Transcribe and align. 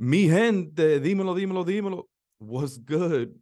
Mi 0.00 0.28
gente, 0.28 1.00
dímelo, 1.00 1.34
dímelo, 1.34 1.66
dímelo. 1.66 2.04
What's 2.38 2.78
good? 2.78 3.34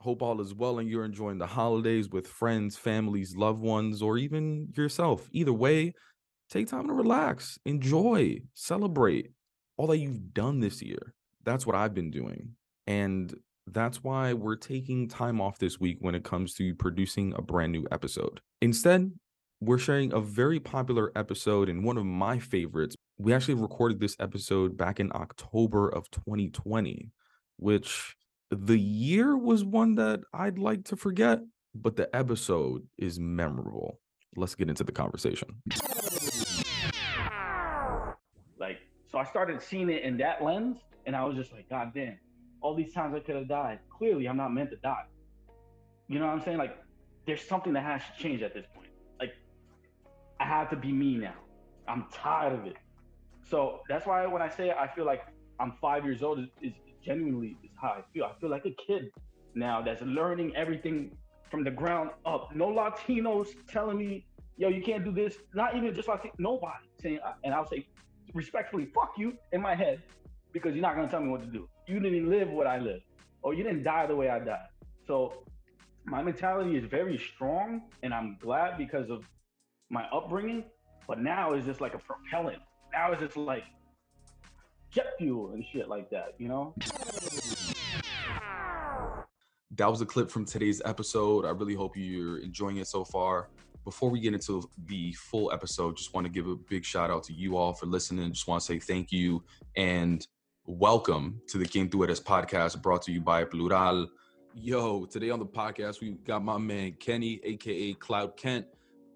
Hope 0.00 0.20
all 0.20 0.40
is 0.40 0.52
well 0.52 0.80
and 0.80 0.88
you're 0.88 1.04
enjoying 1.04 1.38
the 1.38 1.46
holidays 1.46 2.08
with 2.08 2.26
friends, 2.26 2.76
families, 2.76 3.36
loved 3.36 3.60
ones, 3.60 4.02
or 4.02 4.18
even 4.18 4.72
yourself. 4.76 5.28
Either 5.30 5.52
way, 5.52 5.94
take 6.50 6.66
time 6.66 6.88
to 6.88 6.92
relax, 6.92 7.56
enjoy, 7.64 8.40
celebrate 8.54 9.30
all 9.76 9.86
that 9.86 9.98
you've 9.98 10.34
done 10.34 10.58
this 10.58 10.82
year. 10.82 11.14
That's 11.44 11.64
what 11.66 11.76
I've 11.76 11.94
been 11.94 12.10
doing. 12.10 12.56
And 12.88 13.32
that's 13.68 14.02
why 14.02 14.32
we're 14.32 14.56
taking 14.56 15.08
time 15.08 15.40
off 15.40 15.60
this 15.60 15.78
week 15.78 15.98
when 16.00 16.16
it 16.16 16.24
comes 16.24 16.54
to 16.54 16.74
producing 16.74 17.32
a 17.36 17.42
brand 17.42 17.70
new 17.70 17.86
episode. 17.92 18.40
Instead, 18.60 19.12
we're 19.60 19.78
sharing 19.78 20.12
a 20.12 20.20
very 20.20 20.58
popular 20.58 21.12
episode 21.14 21.68
and 21.68 21.84
one 21.84 21.96
of 21.96 22.04
my 22.04 22.40
favorites. 22.40 22.96
We 23.22 23.32
actually 23.32 23.54
recorded 23.54 24.00
this 24.00 24.16
episode 24.18 24.76
back 24.76 24.98
in 24.98 25.12
October 25.14 25.88
of 25.88 26.10
2020, 26.10 27.12
which 27.56 28.16
the 28.50 28.76
year 28.76 29.38
was 29.38 29.64
one 29.64 29.94
that 29.94 30.22
I'd 30.34 30.58
like 30.58 30.82
to 30.86 30.96
forget, 30.96 31.38
but 31.72 31.94
the 31.94 32.14
episode 32.16 32.84
is 32.98 33.20
memorable. 33.20 34.00
Let's 34.34 34.56
get 34.56 34.68
into 34.68 34.82
the 34.82 34.90
conversation. 34.90 35.62
Like, 38.58 38.80
so 39.08 39.18
I 39.18 39.24
started 39.24 39.62
seeing 39.62 39.88
it 39.88 40.02
in 40.02 40.16
that 40.16 40.42
lens, 40.42 40.78
and 41.06 41.14
I 41.14 41.24
was 41.24 41.36
just 41.36 41.52
like, 41.52 41.70
God 41.70 41.92
damn, 41.94 42.18
all 42.60 42.74
these 42.74 42.92
times 42.92 43.14
I 43.14 43.20
could 43.20 43.36
have 43.36 43.48
died. 43.48 43.78
Clearly, 43.88 44.26
I'm 44.26 44.36
not 44.36 44.52
meant 44.52 44.70
to 44.70 44.76
die. 44.78 45.04
You 46.08 46.18
know 46.18 46.26
what 46.26 46.32
I'm 46.32 46.42
saying? 46.42 46.58
Like, 46.58 46.76
there's 47.28 47.42
something 47.42 47.72
that 47.74 47.84
has 47.84 48.02
to 48.02 48.20
change 48.20 48.42
at 48.42 48.52
this 48.52 48.66
point. 48.74 48.88
Like, 49.20 49.34
I 50.40 50.44
have 50.44 50.70
to 50.70 50.76
be 50.76 50.90
me 50.90 51.18
now. 51.18 51.36
I'm 51.86 52.06
tired 52.12 52.58
of 52.58 52.66
it. 52.66 52.74
So 53.52 53.80
that's 53.86 54.06
why 54.06 54.24
when 54.24 54.40
I 54.40 54.48
say 54.48 54.70
I 54.70 54.88
feel 54.94 55.04
like 55.04 55.26
I'm 55.60 55.74
five 55.78 56.06
years 56.06 56.22
old, 56.22 56.38
is, 56.62 56.72
genuinely 57.04 57.54
is 57.62 57.70
how 57.78 57.88
I 57.88 58.00
feel. 58.10 58.24
I 58.24 58.32
feel 58.40 58.48
like 58.48 58.64
a 58.64 58.74
kid 58.86 59.10
now 59.54 59.82
that's 59.82 60.00
learning 60.00 60.56
everything 60.56 61.14
from 61.50 61.62
the 61.62 61.70
ground 61.70 62.08
up. 62.24 62.54
No 62.54 62.68
Latinos 62.68 63.48
telling 63.68 63.98
me, 63.98 64.24
yo, 64.56 64.68
you 64.70 64.80
can't 64.80 65.04
do 65.04 65.12
this. 65.12 65.36
Not 65.52 65.76
even 65.76 65.94
just 65.94 66.08
like 66.08 66.32
nobody 66.38 66.86
saying, 67.02 67.18
and 67.44 67.52
I'll 67.52 67.68
say 67.68 67.86
respectfully, 68.32 68.86
fuck 68.94 69.12
you 69.18 69.36
in 69.52 69.60
my 69.60 69.74
head 69.74 70.00
because 70.52 70.72
you're 70.74 70.80
not 70.88 70.96
gonna 70.96 71.10
tell 71.10 71.20
me 71.20 71.28
what 71.28 71.42
to 71.42 71.52
do. 71.58 71.68
You 71.86 72.00
didn't 72.00 72.30
live 72.30 72.48
what 72.48 72.66
I 72.66 72.78
lived, 72.78 73.04
or 73.42 73.52
you 73.52 73.62
didn't 73.64 73.82
die 73.82 74.06
the 74.06 74.16
way 74.16 74.30
I 74.30 74.38
died. 74.38 74.70
So 75.06 75.44
my 76.06 76.22
mentality 76.22 76.78
is 76.78 76.86
very 76.86 77.18
strong, 77.18 77.82
and 78.02 78.14
I'm 78.14 78.38
glad 78.40 78.78
because 78.78 79.10
of 79.10 79.28
my 79.90 80.06
upbringing. 80.10 80.64
But 81.06 81.18
now 81.20 81.52
it's 81.52 81.66
just 81.66 81.82
like 81.82 81.92
a 81.92 81.98
propellant. 81.98 82.62
Now 82.92 83.10
it's 83.12 83.22
just 83.22 83.38
like 83.38 83.64
jet 84.90 85.14
fuel 85.18 85.52
and 85.52 85.64
shit 85.72 85.88
like 85.88 86.10
that, 86.10 86.34
you 86.36 86.48
know? 86.48 86.74
That 89.76 89.90
was 89.90 90.02
a 90.02 90.06
clip 90.06 90.30
from 90.30 90.44
today's 90.44 90.82
episode. 90.84 91.46
I 91.46 91.50
really 91.50 91.74
hope 91.74 91.96
you're 91.96 92.40
enjoying 92.40 92.76
it 92.76 92.86
so 92.86 93.02
far. 93.02 93.48
Before 93.84 94.10
we 94.10 94.20
get 94.20 94.34
into 94.34 94.68
the 94.86 95.12
full 95.12 95.50
episode, 95.52 95.96
just 95.96 96.12
want 96.12 96.26
to 96.26 96.30
give 96.30 96.46
a 96.46 96.54
big 96.54 96.84
shout 96.84 97.10
out 97.10 97.24
to 97.24 97.32
you 97.32 97.56
all 97.56 97.72
for 97.72 97.86
listening. 97.86 98.30
Just 98.30 98.46
want 98.46 98.60
to 98.60 98.66
say 98.66 98.78
thank 98.78 99.10
you 99.10 99.42
and 99.74 100.26
welcome 100.66 101.40
to 101.48 101.56
the 101.56 101.66
Quien 101.66 101.88
Tu 101.88 102.04
Eres 102.04 102.20
podcast 102.20 102.82
brought 102.82 103.00
to 103.02 103.12
you 103.12 103.22
by 103.22 103.44
Plural. 103.44 104.06
Yo, 104.54 105.06
today 105.06 105.30
on 105.30 105.38
the 105.38 105.46
podcast, 105.46 106.02
we 106.02 106.10
got 106.10 106.44
my 106.44 106.58
man 106.58 106.92
Kenny, 107.00 107.40
aka 107.42 107.94
Cloud 107.94 108.36
Kent. 108.36 108.66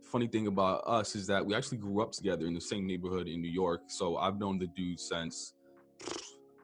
Funny 0.07 0.29
thing 0.29 0.47
about 0.47 0.85
us 0.87 1.17
is 1.17 1.27
that 1.27 1.45
we 1.45 1.55
actually 1.55 1.79
grew 1.79 2.01
up 2.01 2.13
together 2.13 2.47
in 2.47 2.55
the 2.55 2.61
same 2.61 2.87
neighborhood 2.87 3.27
in 3.27 3.43
New 3.43 3.51
York. 3.51 3.83
So 3.89 4.17
I've 4.17 4.39
known 4.39 4.59
the 4.59 4.69
dude 4.69 5.01
since 5.01 5.55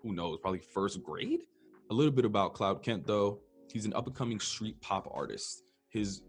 who 0.01 0.13
knows, 0.13 0.39
probably 0.41 0.61
first 0.61 1.03
grade. 1.03 1.41
A 1.91 1.95
little 1.95 2.13
bit 2.13 2.25
about 2.25 2.55
Cloud 2.55 2.83
Kent 2.83 3.07
though. 3.07 3.41
He's 3.73 3.85
an 3.85 3.95
up 3.95 4.07
and 4.07 4.15
coming 4.15 4.39
street 4.39 4.81
pop 4.81 5.09
artist. 5.13 5.65
His 5.89 6.23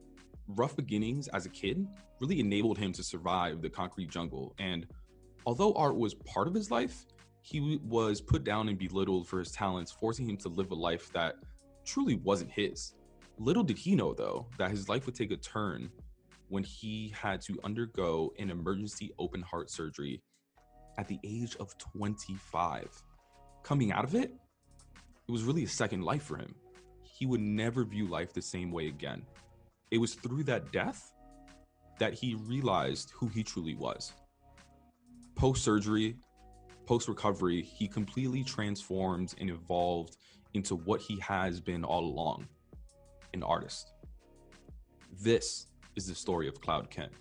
rough 0.47 0.75
beginnings 0.75 1.27
as 1.29 1.45
a 1.45 1.49
kid 1.49 1.85
really 2.19 2.39
enabled 2.39 2.79
him 2.79 2.91
to 2.93 3.03
survive 3.03 3.61
the 3.61 3.69
concrete 3.69 4.09
jungle. 4.09 4.55
And 4.57 4.87
although 5.45 5.73
art 5.73 5.95
was 5.95 6.15
part 6.15 6.47
of 6.47 6.53
his 6.53 6.71
life, 6.71 7.05
he 7.41 7.79
was 7.83 8.21
put 8.21 8.43
down 8.43 8.69
and 8.69 8.77
belittled 8.77 9.27
for 9.27 9.37
his 9.37 9.51
talents, 9.51 9.91
forcing 9.91 10.27
him 10.27 10.37
to 10.37 10.49
live 10.49 10.71
a 10.71 10.75
life 10.75 11.11
that 11.13 11.35
truly 11.85 12.15
wasn't 12.15 12.51
his. 12.51 12.93
Little 13.37 13.63
did 13.63 13.77
he 13.77 13.95
know, 13.95 14.13
though, 14.13 14.47
that 14.57 14.71
his 14.71 14.87
life 14.89 15.05
would 15.05 15.15
take 15.15 15.31
a 15.31 15.37
turn 15.37 15.89
when 16.53 16.63
he 16.63 17.11
had 17.19 17.41
to 17.41 17.59
undergo 17.63 18.31
an 18.37 18.51
emergency 18.51 19.11
open 19.17 19.41
heart 19.41 19.71
surgery 19.71 20.21
at 20.99 21.07
the 21.07 21.17
age 21.23 21.55
of 21.59 21.75
25. 21.79 22.87
Coming 23.63 23.91
out 23.91 24.03
of 24.03 24.13
it, 24.13 24.31
it 25.27 25.31
was 25.31 25.41
really 25.41 25.63
a 25.63 25.67
second 25.67 26.03
life 26.03 26.21
for 26.21 26.37
him. 26.37 26.53
He 27.01 27.25
would 27.25 27.41
never 27.41 27.83
view 27.83 28.05
life 28.05 28.33
the 28.33 28.41
same 28.43 28.71
way 28.71 28.85
again. 28.85 29.23
It 29.89 29.97
was 29.97 30.13
through 30.13 30.43
that 30.43 30.71
death 30.71 31.11
that 31.97 32.13
he 32.13 32.35
realized 32.35 33.13
who 33.15 33.29
he 33.29 33.41
truly 33.41 33.73
was. 33.73 34.13
Post 35.33 35.63
surgery, 35.63 36.17
post 36.85 37.07
recovery, 37.07 37.63
he 37.63 37.87
completely 37.87 38.43
transformed 38.43 39.33
and 39.39 39.49
evolved 39.49 40.17
into 40.53 40.75
what 40.75 41.01
he 41.01 41.19
has 41.19 41.59
been 41.59 41.83
all 41.83 42.05
along 42.05 42.47
an 43.33 43.41
artist. 43.41 43.91
This 45.19 45.65
is 45.95 46.07
the 46.07 46.15
story 46.15 46.47
of 46.47 46.59
Cloud 46.61 46.89
Kent. 46.89 47.11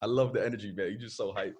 I 0.00 0.06
love 0.06 0.32
the 0.32 0.44
energy, 0.44 0.72
man. 0.72 0.90
You're 0.90 1.00
just 1.00 1.16
so 1.16 1.32
hype. 1.32 1.56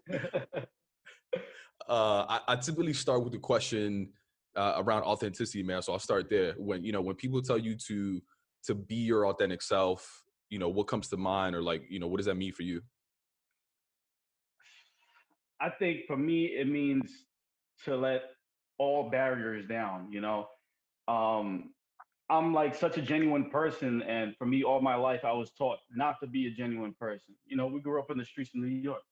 uh, 1.88 2.24
I, 2.28 2.40
I, 2.48 2.56
typically 2.56 2.92
start 2.92 3.24
with 3.24 3.32
the 3.32 3.38
question 3.38 4.10
uh, 4.56 4.74
around 4.76 5.02
authenticity, 5.02 5.62
man. 5.62 5.82
So 5.82 5.92
I'll 5.92 5.98
start 5.98 6.30
there. 6.30 6.54
When 6.56 6.84
you 6.84 6.92
know, 6.92 7.00
when 7.00 7.16
people 7.16 7.42
tell 7.42 7.58
you 7.58 7.74
to 7.88 8.20
to 8.66 8.74
be 8.74 8.96
your 8.96 9.26
authentic 9.26 9.62
self, 9.62 10.22
you 10.50 10.58
know, 10.58 10.68
what 10.68 10.86
comes 10.86 11.08
to 11.08 11.16
mind, 11.16 11.56
or 11.56 11.62
like, 11.62 11.82
you 11.88 11.98
know, 11.98 12.06
what 12.06 12.18
does 12.18 12.26
that 12.26 12.36
mean 12.36 12.52
for 12.52 12.62
you? 12.62 12.80
I 15.60 15.70
think 15.70 16.06
for 16.06 16.16
me, 16.16 16.46
it 16.46 16.68
means 16.68 17.10
to 17.84 17.96
let 17.96 18.22
all 18.78 19.10
barriers 19.10 19.66
down. 19.68 20.12
You 20.12 20.20
know, 20.20 20.46
um, 21.08 21.70
I'm 22.30 22.52
like 22.52 22.74
such 22.74 22.98
a 22.98 23.02
genuine 23.02 23.50
person, 23.50 24.02
and 24.02 24.36
for 24.36 24.46
me, 24.46 24.62
all 24.62 24.80
my 24.80 24.94
life, 24.96 25.24
I 25.24 25.32
was 25.32 25.50
taught 25.52 25.78
not 25.94 26.16
to 26.20 26.26
be 26.26 26.46
a 26.46 26.50
genuine 26.50 26.94
person. 26.98 27.34
You 27.46 27.56
know, 27.56 27.66
we 27.66 27.80
grew 27.80 27.98
up 27.98 28.10
in 28.10 28.18
the 28.18 28.24
streets 28.24 28.50
of 28.54 28.60
New 28.60 28.68
York, 28.68 29.02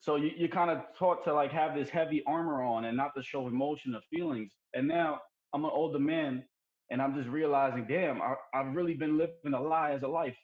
so 0.00 0.16
you, 0.16 0.30
you're 0.36 0.48
kind 0.48 0.70
of 0.70 0.82
taught 0.98 1.24
to 1.24 1.34
like 1.34 1.52
have 1.52 1.74
this 1.74 1.90
heavy 1.90 2.22
armor 2.26 2.62
on 2.62 2.86
and 2.86 2.96
not 2.96 3.14
to 3.16 3.22
show 3.22 3.46
emotion 3.46 3.94
or 3.94 4.00
feelings. 4.10 4.52
And 4.74 4.88
now 4.88 5.20
I'm 5.52 5.64
an 5.64 5.70
older 5.72 5.98
man, 5.98 6.44
and 6.90 7.02
I'm 7.02 7.14
just 7.14 7.28
realizing, 7.28 7.86
damn, 7.86 8.22
I, 8.22 8.34
I've 8.54 8.74
really 8.74 8.94
been 8.94 9.18
living 9.18 9.54
a 9.54 9.60
lie 9.60 9.92
as 9.92 10.02
a 10.02 10.08
life, 10.08 10.36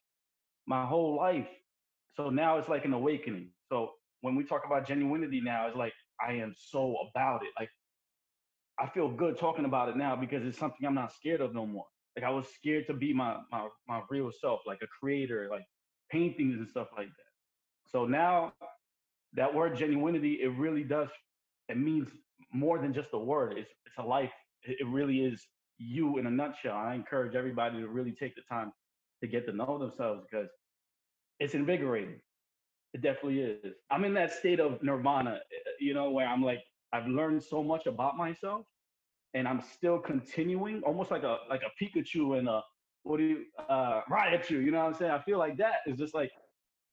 my 0.67 0.85
whole 0.85 1.17
life. 1.17 1.49
So 2.17 2.31
now 2.31 2.59
it's 2.59 2.69
like 2.69 2.85
an 2.85 2.93
awakening. 2.93 3.51
So 3.71 3.93
when 4.21 4.37
we 4.37 4.45
talk 4.45 4.63
about 4.67 4.87
genuinity 4.87 5.43
now, 5.43 5.69
it's 5.69 5.77
like 5.77 5.95
I 6.25 6.35
am 6.35 6.55
so 6.57 6.97
about 7.11 7.43
it. 7.43 7.51
Like 7.59 7.71
I 8.79 8.89
feel 8.89 9.09
good 9.09 9.39
talking 9.39 9.65
about 9.65 9.89
it 9.89 9.97
now 9.97 10.17
because 10.17 10.45
it's 10.45 10.59
something 10.59 10.87
I'm 10.87 10.95
not 10.95 11.13
scared 11.13 11.41
of 11.41 11.55
no 11.55 11.67
more. 11.67 11.87
Like 12.17 12.25
I 12.25 12.31
was 12.31 12.47
scared 12.49 12.87
to 12.89 12.95
be 12.95 13.13
my 13.13 13.39
my 13.51 13.69
my 13.89 14.03
real 14.11 14.31
self, 14.33 14.61
like 14.67 14.81
a 14.83 14.87
creator, 15.01 15.49
like 15.51 15.65
paintings 16.11 16.59
and 16.59 16.69
stuff 16.69 16.89
like 16.97 17.09
that. 17.09 17.91
So 17.91 18.07
now 18.07 18.53
that 19.35 19.53
word 19.55 19.77
genuinity, 19.77 20.41
it 20.41 20.51
really 20.51 20.85
does 20.85 21.09
it 21.69 21.79
means 21.79 22.09
more 22.53 22.79
than 22.79 22.93
just 22.93 23.11
a 23.13 23.19
word. 23.19 23.55
It's 23.59 23.71
it's 23.87 23.99
a 23.99 24.03
life. 24.03 24.33
It 24.63 24.87
really 24.87 25.21
is 25.25 25.47
you 25.79 26.19
in 26.19 26.27
a 26.27 26.31
nutshell. 26.31 26.77
I 26.77 26.95
encourage 26.95 27.35
everybody 27.35 27.81
to 27.81 27.89
really 27.89 28.13
take 28.13 28.35
the 28.37 28.43
time 28.49 28.73
to 29.23 29.29
get 29.29 29.47
to 29.47 29.53
know 29.53 29.79
themselves 29.79 30.25
because 30.31 30.49
it's 31.41 31.55
invigorating. 31.55 32.21
It 32.95 33.03
definitely 33.03 33.41
is. 33.41 33.75
I'm 33.91 34.05
in 34.05 34.15
that 34.15 34.33
state 34.33 34.61
of 34.61 34.83
nirvana, 34.83 35.41
eh, 35.53 35.71
you 35.81 35.95
know, 35.95 36.11
where 36.11 36.29
I'm 36.29 36.43
like, 36.43 36.61
I've 36.93 37.07
learned 37.09 37.43
so 37.43 37.63
much 37.63 37.87
about 37.87 38.17
myself 38.17 38.67
and 39.35 39.47
I'm 39.47 39.61
still 39.61 39.99
continuing, 39.99 40.83
almost 40.83 41.11
like 41.11 41.25
a 41.25 41.39
like 41.51 41.63
a 41.63 41.85
Pikachu 41.85 42.39
and 42.39 42.49
a 42.49 42.63
what 43.03 43.19
do 43.19 43.25
you 43.25 43.45
uh 43.69 44.01
Raichu, 44.11 44.51
you 44.51 44.61
You 44.61 44.71
know 44.71 44.79
what 44.79 44.87
I'm 44.87 44.95
saying? 44.95 45.11
I 45.11 45.21
feel 45.23 45.39
like 45.39 45.57
that 45.59 45.81
is 45.87 45.99
just 45.99 46.15
like 46.15 46.31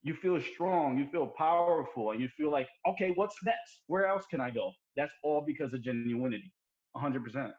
you 0.02 0.14
feel 0.14 0.40
strong, 0.40 0.98
you 0.98 1.06
feel 1.06 1.26
powerful, 1.26 2.10
and 2.10 2.20
you 2.20 2.28
feel 2.36 2.50
like, 2.50 2.68
okay, 2.88 3.12
what's 3.14 3.36
next? 3.44 3.82
Where 3.86 4.06
else 4.06 4.24
can 4.28 4.40
I 4.40 4.50
go? 4.50 4.72
That's 4.96 5.12
all 5.22 5.40
because 5.40 5.72
of 5.74 5.80
genuinity. 5.80 6.50
100%. 6.96 7.52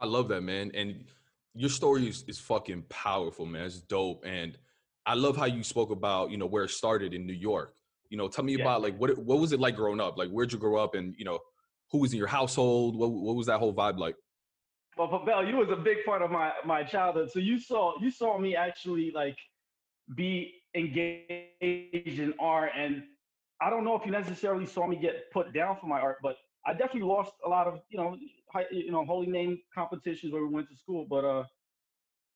I 0.00 0.06
love 0.06 0.28
that, 0.28 0.42
man. 0.42 0.70
And 0.74 1.04
your 1.54 1.68
story 1.68 2.08
is, 2.08 2.24
is 2.28 2.38
fucking 2.38 2.84
powerful, 2.88 3.46
man. 3.46 3.66
It's 3.66 3.80
dope. 3.80 4.24
And 4.24 4.56
I 5.06 5.14
love 5.14 5.36
how 5.36 5.46
you 5.46 5.64
spoke 5.64 5.90
about, 5.90 6.30
you 6.30 6.36
know, 6.36 6.46
where 6.46 6.64
it 6.64 6.70
started 6.70 7.14
in 7.14 7.26
New 7.26 7.32
York. 7.32 7.74
You 8.10 8.16
know, 8.16 8.28
tell 8.28 8.44
me 8.44 8.54
yeah. 8.56 8.62
about 8.62 8.80
like 8.80 8.96
what 8.96 9.18
what 9.18 9.38
was 9.38 9.52
it 9.52 9.60
like 9.60 9.76
growing 9.76 10.00
up? 10.00 10.16
Like 10.16 10.30
where'd 10.30 10.52
you 10.52 10.58
grow 10.58 10.82
up 10.82 10.94
and 10.94 11.14
you 11.18 11.24
know, 11.24 11.40
who 11.90 11.98
was 11.98 12.12
in 12.12 12.18
your 12.18 12.28
household? 12.28 12.96
What 12.96 13.10
what 13.10 13.36
was 13.36 13.46
that 13.48 13.58
whole 13.58 13.74
vibe 13.74 13.98
like? 13.98 14.16
Well, 14.98 15.08
Pabel, 15.08 15.48
you 15.48 15.56
was 15.56 15.70
a 15.70 15.76
big 15.76 15.98
part 16.04 16.22
of 16.22 16.30
my 16.32 16.52
my 16.66 16.82
childhood. 16.82 17.30
So 17.30 17.38
you 17.38 17.60
saw 17.60 17.94
you 18.00 18.10
saw 18.10 18.36
me 18.36 18.56
actually 18.56 19.12
like 19.14 19.38
be 20.16 20.54
engaged 20.74 22.18
in 22.18 22.34
art, 22.40 22.72
and 22.76 23.04
I 23.62 23.70
don't 23.70 23.84
know 23.84 23.94
if 23.94 24.04
you 24.04 24.10
necessarily 24.10 24.66
saw 24.66 24.88
me 24.88 24.96
get 24.96 25.30
put 25.32 25.54
down 25.54 25.76
for 25.80 25.86
my 25.86 26.00
art, 26.00 26.16
but 26.20 26.36
I 26.66 26.72
definitely 26.72 27.02
lost 27.02 27.32
a 27.46 27.48
lot 27.48 27.68
of 27.68 27.80
you 27.90 27.98
know 27.98 28.16
high, 28.52 28.66
you 28.72 28.90
know 28.90 29.04
holy 29.04 29.28
name 29.28 29.60
competitions 29.72 30.32
where 30.32 30.42
we 30.44 30.52
went 30.52 30.68
to 30.68 30.76
school, 30.76 31.06
but 31.08 31.24
uh, 31.24 31.44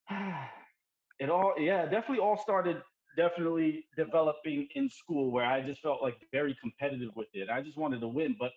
it 1.18 1.30
all 1.30 1.54
yeah 1.58 1.82
definitely 1.86 2.20
all 2.20 2.38
started 2.38 2.80
definitely 3.16 3.86
developing 3.96 4.68
in 4.76 4.88
school 4.88 5.32
where 5.32 5.44
I 5.44 5.62
just 5.62 5.82
felt 5.82 6.00
like 6.00 6.16
very 6.30 6.56
competitive 6.60 7.10
with 7.16 7.28
it. 7.34 7.50
I 7.50 7.60
just 7.60 7.76
wanted 7.76 8.00
to 8.02 8.08
win, 8.08 8.36
but 8.38 8.52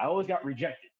I 0.00 0.06
always 0.06 0.26
got 0.26 0.42
rejected. 0.42 0.91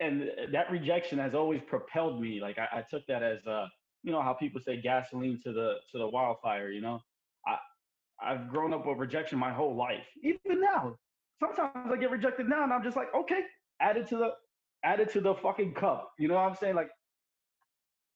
And 0.00 0.30
that 0.52 0.70
rejection 0.70 1.18
has 1.18 1.34
always 1.34 1.60
propelled 1.66 2.20
me. 2.20 2.40
Like 2.40 2.58
I, 2.58 2.78
I 2.78 2.84
took 2.88 3.06
that 3.06 3.22
as 3.22 3.46
uh, 3.46 3.66
you 4.02 4.12
know 4.12 4.22
how 4.22 4.32
people 4.32 4.60
say 4.60 4.80
gasoline 4.80 5.40
to 5.44 5.52
the 5.52 5.74
to 5.92 5.98
the 5.98 6.08
wildfire, 6.08 6.70
you 6.70 6.80
know. 6.80 7.00
I 7.46 7.56
I've 8.22 8.48
grown 8.48 8.72
up 8.72 8.86
with 8.86 8.98
rejection 8.98 9.38
my 9.38 9.52
whole 9.52 9.76
life. 9.76 10.06
Even 10.22 10.60
now. 10.60 10.96
Sometimes 11.38 11.90
I 11.90 11.96
get 11.96 12.10
rejected 12.10 12.48
now 12.48 12.64
and 12.64 12.72
I'm 12.72 12.82
just 12.82 12.96
like, 12.96 13.08
okay, 13.14 13.40
add 13.80 13.96
it 13.96 14.08
to 14.08 14.16
the 14.16 14.30
add 14.84 15.00
it 15.00 15.12
to 15.12 15.20
the 15.20 15.34
fucking 15.34 15.74
cup. 15.74 16.12
You 16.18 16.28
know 16.28 16.34
what 16.34 16.42
I'm 16.42 16.56
saying? 16.56 16.74
Like 16.74 16.90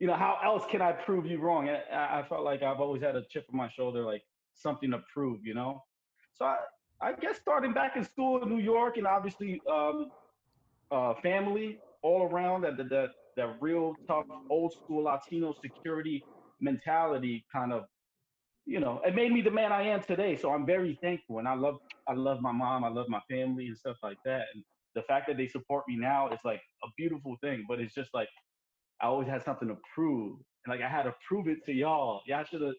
you 0.01 0.07
know, 0.07 0.15
how 0.15 0.39
else 0.45 0.65
can 0.71 0.83
I 0.83 0.93
prove 0.93 1.27
you 1.27 1.39
wrong? 1.39 1.69
I, 1.69 2.21
I 2.21 2.25
felt 2.29 2.45
like 2.45 2.63
I've 2.63 2.81
always 2.81 3.03
had 3.03 3.17
a 3.17 3.23
chip 3.31 3.47
on 3.51 3.57
my 3.57 3.69
shoulder, 3.69 4.05
like 4.05 4.23
something 4.55 4.91
to 4.91 5.01
prove, 5.13 5.41
you 5.45 5.55
know. 5.55 5.83
So 6.35 6.47
I, 6.47 6.57
I 7.01 7.13
guess 7.13 7.39
starting 7.39 7.73
back 7.73 7.97
in 7.97 8.05
school 8.05 8.43
in 8.43 8.49
New 8.49 8.63
York, 8.63 8.97
and 8.97 9.07
obviously 9.07 9.61
um, 9.71 10.11
uh, 10.95 11.15
family 11.23 11.81
all 12.05 12.25
around 12.25 12.63
that 12.63 12.79
that 12.79 13.11
that 13.37 13.57
real 13.61 13.97
tough 14.09 14.27
old 14.51 14.75
school 14.75 15.05
Latino 15.05 15.55
security 15.65 16.27
mentality 16.61 17.45
kind 17.55 17.73
of, 17.73 17.85
you 18.67 18.81
know, 18.81 19.01
it 19.07 19.15
made 19.17 19.33
me 19.33 19.43
the 19.43 19.53
man 19.53 19.73
I 19.73 19.85
am 19.85 20.03
today. 20.03 20.37
So 20.37 20.53
I'm 20.53 20.67
very 20.67 20.99
thankful, 21.03 21.41
and 21.41 21.49
I 21.49 21.57
love 21.57 21.77
I 22.09 22.15
love 22.15 22.41
my 22.43 22.53
mom, 22.53 22.85
I 22.85 22.91
love 22.91 23.09
my 23.11 23.23
family 23.31 23.69
and 23.69 23.79
stuff 23.79 23.99
like 24.05 24.19
that. 24.27 24.45
And 24.55 24.65
the 24.97 25.03
fact 25.05 25.29
that 25.29 25.39
they 25.39 25.49
support 25.49 25.85
me 25.89 25.97
now 25.99 26.31
is 26.31 26.41
like 26.45 26.63
a 26.85 26.89
beautiful 26.99 27.37
thing. 27.43 27.67
But 27.69 27.81
it's 27.81 27.95
just 27.95 28.11
like 28.15 28.31
I 29.03 29.07
always 29.09 29.29
had 29.29 29.45
something 29.45 29.69
to 29.69 29.79
prove. 29.95 30.39
And 30.67 30.73
like 30.75 30.83
I 30.83 30.91
had 30.91 31.05
to 31.05 31.15
prove 31.29 31.49
it 31.49 31.59
to 31.67 31.75
y'all. 31.75 32.23
Y'all 32.27 32.45
should 32.45 32.63
have 32.63 32.75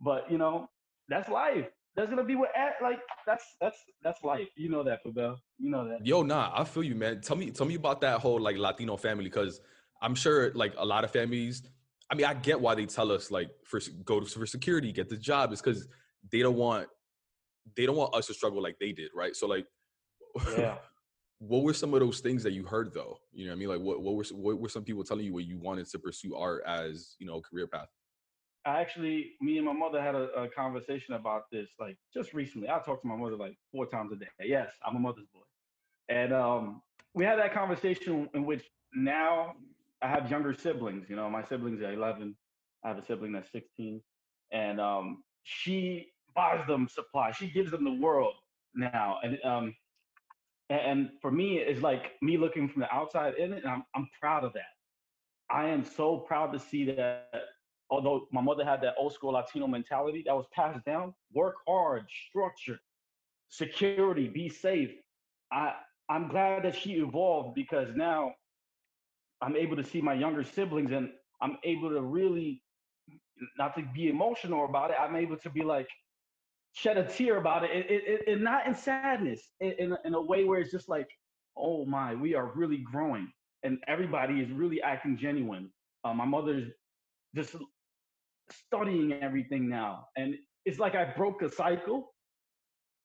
but 0.00 0.30
you 0.30 0.38
know, 0.38 0.68
that's 1.08 1.28
life. 1.28 1.68
That's 1.96 2.10
gonna 2.10 2.24
be 2.24 2.34
what 2.34 2.50
like 2.82 2.98
that's 3.26 3.44
that's 3.60 3.76
that's 4.02 4.22
life. 4.24 4.48
You 4.56 4.68
know 4.68 4.82
that, 4.82 5.04
Pabel. 5.04 5.36
You 5.58 5.70
know 5.70 5.88
that. 5.88 6.04
Yo, 6.04 6.22
nah, 6.22 6.50
I 6.54 6.64
feel 6.64 6.82
you, 6.82 6.94
man. 6.94 7.20
Tell 7.20 7.36
me, 7.36 7.50
tell 7.50 7.66
me 7.66 7.76
about 7.76 8.00
that 8.00 8.20
whole 8.20 8.40
like 8.40 8.56
Latino 8.56 8.96
family, 8.96 9.24
because 9.24 9.60
I'm 10.02 10.14
sure 10.14 10.52
like 10.54 10.74
a 10.76 10.84
lot 10.84 11.04
of 11.04 11.10
families. 11.10 11.62
I 12.10 12.16
mean, 12.16 12.26
I 12.26 12.34
get 12.34 12.60
why 12.60 12.74
they 12.74 12.86
tell 12.86 13.12
us 13.12 13.30
like 13.30 13.50
for 13.64 13.80
go 14.04 14.20
to 14.20 14.26
for 14.26 14.46
security, 14.46 14.92
get 14.92 15.08
the 15.08 15.16
job. 15.16 15.52
Is 15.52 15.62
because 15.62 15.86
they 16.32 16.40
don't 16.40 16.56
want 16.56 16.88
they 17.76 17.86
don't 17.86 17.96
want 17.96 18.14
us 18.14 18.26
to 18.26 18.34
struggle 18.34 18.62
like 18.62 18.76
they 18.80 18.92
did, 18.92 19.10
right? 19.14 19.36
So 19.36 19.46
like, 19.46 19.66
yeah 20.58 20.76
what 21.38 21.62
were 21.62 21.74
some 21.74 21.94
of 21.94 22.00
those 22.00 22.20
things 22.20 22.42
that 22.42 22.52
you 22.52 22.64
heard 22.64 22.92
though? 22.94 23.18
You 23.32 23.46
know 23.46 23.52
what 23.52 23.56
I 23.56 23.58
mean? 23.58 23.68
Like 23.68 23.80
what, 23.80 24.00
what 24.00 24.14
were 24.14 24.24
what 24.34 24.60
were 24.60 24.68
some 24.68 24.84
people 24.84 25.04
telling 25.04 25.24
you 25.24 25.32
what 25.32 25.44
you 25.44 25.58
wanted 25.58 25.88
to 25.90 25.98
pursue 25.98 26.34
art 26.34 26.62
as, 26.66 27.16
you 27.18 27.26
know, 27.26 27.40
career 27.40 27.66
path? 27.66 27.88
I 28.66 28.80
actually, 28.80 29.32
me 29.40 29.58
and 29.58 29.66
my 29.66 29.72
mother 29.72 30.00
had 30.00 30.14
a, 30.14 30.28
a, 30.32 30.48
conversation 30.48 31.14
about 31.14 31.50
this 31.52 31.68
like 31.78 31.96
just 32.12 32.32
recently. 32.32 32.68
I 32.68 32.78
talk 32.78 33.02
to 33.02 33.06
my 33.06 33.16
mother 33.16 33.36
like 33.36 33.56
four 33.70 33.86
times 33.86 34.12
a 34.12 34.16
day. 34.16 34.26
Yes, 34.40 34.70
I'm 34.86 34.96
a 34.96 34.98
mother's 34.98 35.26
boy. 35.34 35.40
And 36.08 36.32
um, 36.32 36.82
we 37.12 37.24
had 37.24 37.38
that 37.38 37.52
conversation 37.52 38.28
in 38.34 38.46
which 38.46 38.64
now 38.94 39.54
I 40.00 40.08
have 40.08 40.30
younger 40.30 40.54
siblings. 40.54 41.10
You 41.10 41.16
know, 41.16 41.28
my 41.28 41.44
siblings 41.44 41.82
are 41.82 41.92
11. 41.92 42.34
I 42.84 42.88
have 42.88 42.98
a 42.98 43.04
sibling 43.04 43.32
that's 43.32 43.50
16. 43.52 44.00
And 44.52 44.80
um, 44.80 45.22
she 45.42 46.08
buys 46.34 46.66
them 46.66 46.88
supplies. 46.88 47.36
She 47.36 47.48
gives 47.48 47.70
them 47.70 47.84
the 47.84 47.92
world 47.92 48.34
now. 48.74 49.18
And 49.22 49.38
um, 49.44 49.74
and 50.70 51.10
for 51.20 51.30
me, 51.30 51.58
it's 51.58 51.82
like 51.82 52.12
me 52.22 52.38
looking 52.38 52.68
from 52.68 52.80
the 52.80 52.92
outside 52.92 53.34
in 53.34 53.52
it, 53.52 53.64
and 53.64 53.70
I'm, 53.70 53.84
I'm 53.94 54.08
proud 54.18 54.44
of 54.44 54.54
that. 54.54 54.62
I 55.50 55.66
am 55.66 55.84
so 55.84 56.16
proud 56.16 56.52
to 56.52 56.58
see 56.58 56.90
that 56.92 57.28
although 57.90 58.26
my 58.32 58.40
mother 58.40 58.64
had 58.64 58.80
that 58.82 58.94
old 58.98 59.12
school 59.12 59.32
Latino 59.32 59.66
mentality 59.66 60.22
that 60.26 60.34
was 60.34 60.46
passed 60.52 60.84
down, 60.84 61.14
work 61.32 61.56
hard, 61.66 62.04
structure, 62.28 62.78
security, 63.48 64.28
be 64.28 64.48
safe. 64.48 64.90
I 65.52 65.74
I'm 66.08 66.28
glad 66.28 66.64
that 66.64 66.76
she 66.76 66.94
evolved 66.94 67.54
because 67.54 67.88
now 67.94 68.32
I'm 69.40 69.56
able 69.56 69.76
to 69.76 69.84
see 69.84 70.00
my 70.00 70.14
younger 70.14 70.44
siblings 70.44 70.92
and 70.92 71.10
I'm 71.40 71.56
able 71.64 71.90
to 71.90 72.02
really 72.02 72.62
not 73.58 73.74
to 73.76 73.82
be 73.94 74.08
emotional 74.08 74.64
about 74.64 74.90
it. 74.90 74.96
I'm 75.00 75.16
able 75.16 75.36
to 75.36 75.50
be 75.50 75.62
like, 75.62 75.88
shed 76.72 76.96
a 76.96 77.04
tear 77.04 77.36
about 77.38 77.64
it, 77.64 78.26
and, 78.26 78.42
not 78.42 78.66
in 78.66 78.74
sadness, 78.74 79.40
in, 79.60 79.72
in, 79.78 79.96
in 80.04 80.14
a 80.14 80.20
way 80.20 80.44
where 80.44 80.60
it's 80.60 80.70
just 80.70 80.88
like, 80.88 81.08
oh 81.56 81.84
my, 81.86 82.14
we 82.14 82.34
are 82.34 82.52
really 82.54 82.78
growing, 82.78 83.30
and 83.62 83.78
everybody 83.86 84.40
is 84.40 84.50
really 84.50 84.82
acting 84.82 85.16
genuine. 85.16 85.70
Uh, 86.04 86.12
my 86.12 86.24
mother's 86.24 86.70
just 87.34 87.54
studying 88.50 89.12
everything 89.14 89.68
now, 89.68 90.06
and 90.16 90.34
it's 90.64 90.78
like 90.78 90.94
I 90.94 91.04
broke 91.16 91.42
a 91.42 91.50
cycle. 91.50 92.12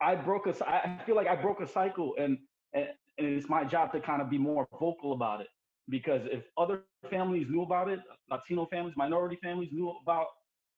I 0.02 0.16
broke 0.16 0.48
a. 0.48 0.70
I 0.70 1.02
feel 1.06 1.16
like 1.16 1.28
I 1.28 1.36
broke 1.36 1.62
a 1.62 1.68
cycle, 1.68 2.14
and 2.20 2.38
and, 2.74 2.88
and 3.18 3.28
it's 3.28 3.50
my 3.50 3.64
job 3.64 3.92
to 3.94 4.00
kind 4.00 4.22
of 4.22 4.30
be 4.30 4.38
more 4.38 4.68
vocal 4.80 5.14
about 5.14 5.42
it 5.42 5.48
because 5.90 6.22
if 6.32 6.44
other 6.58 6.84
families 7.10 7.48
knew 7.50 7.64
about 7.64 7.90
it, 7.90 8.00
Latino 8.30 8.68
families, 8.68 8.96
minority 8.96 9.38
families 9.44 9.70
knew 9.72 9.94
about 10.04 10.28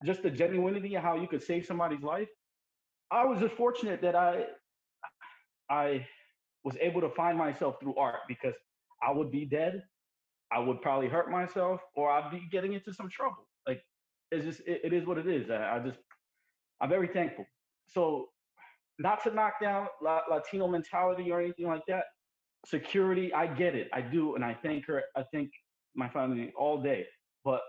just 0.04 0.22
the 0.22 0.30
genuinity 0.30 0.96
of 0.96 1.02
how 1.02 1.16
you 1.16 1.28
could 1.28 1.42
save 1.42 1.64
somebody's 1.66 2.02
life, 2.02 2.28
I 3.10 3.24
was 3.24 3.40
just 3.40 3.54
fortunate 3.54 4.00
that 4.02 4.16
I 4.16 4.46
I 5.70 6.06
was 6.64 6.76
able 6.80 7.00
to 7.00 7.10
find 7.10 7.36
myself 7.36 7.76
through 7.80 7.96
art 7.96 8.20
because 8.28 8.54
I 9.02 9.10
would 9.12 9.30
be 9.30 9.44
dead, 9.44 9.82
I 10.52 10.60
would 10.60 10.80
probably 10.80 11.08
hurt 11.08 11.30
myself, 11.30 11.80
or 11.96 12.10
I'd 12.10 12.30
be 12.30 12.46
getting 12.50 12.72
into 12.72 12.92
some 12.92 13.08
trouble. 13.10 13.46
It's 14.32 14.44
just 14.46 14.60
it, 14.68 14.82
it 14.84 14.92
is 14.94 15.06
what 15.06 15.18
it 15.18 15.28
is. 15.28 15.50
I, 15.50 15.76
I, 15.76 15.80
just 15.80 15.98
I'm 16.80 16.90
very 16.90 17.08
thankful. 17.08 17.46
So 17.88 18.30
not 18.98 19.22
to 19.24 19.32
knock 19.34 19.54
down 19.62 19.88
La- 20.02 20.22
Latino 20.30 20.68
mentality 20.68 21.30
or 21.30 21.40
anything 21.40 21.66
like 21.68 21.82
that. 21.88 22.04
Security, 22.66 23.34
I 23.34 23.48
get 23.48 23.76
it. 23.76 23.90
I 23.92 24.02
do, 24.02 24.36
and 24.36 24.44
I 24.44 24.56
thank 24.62 24.86
her. 24.86 25.02
I 25.16 25.24
thank 25.32 25.50
my 25.96 26.08
family 26.08 26.52
all 26.58 26.82
day. 26.82 27.06
But 27.44 27.62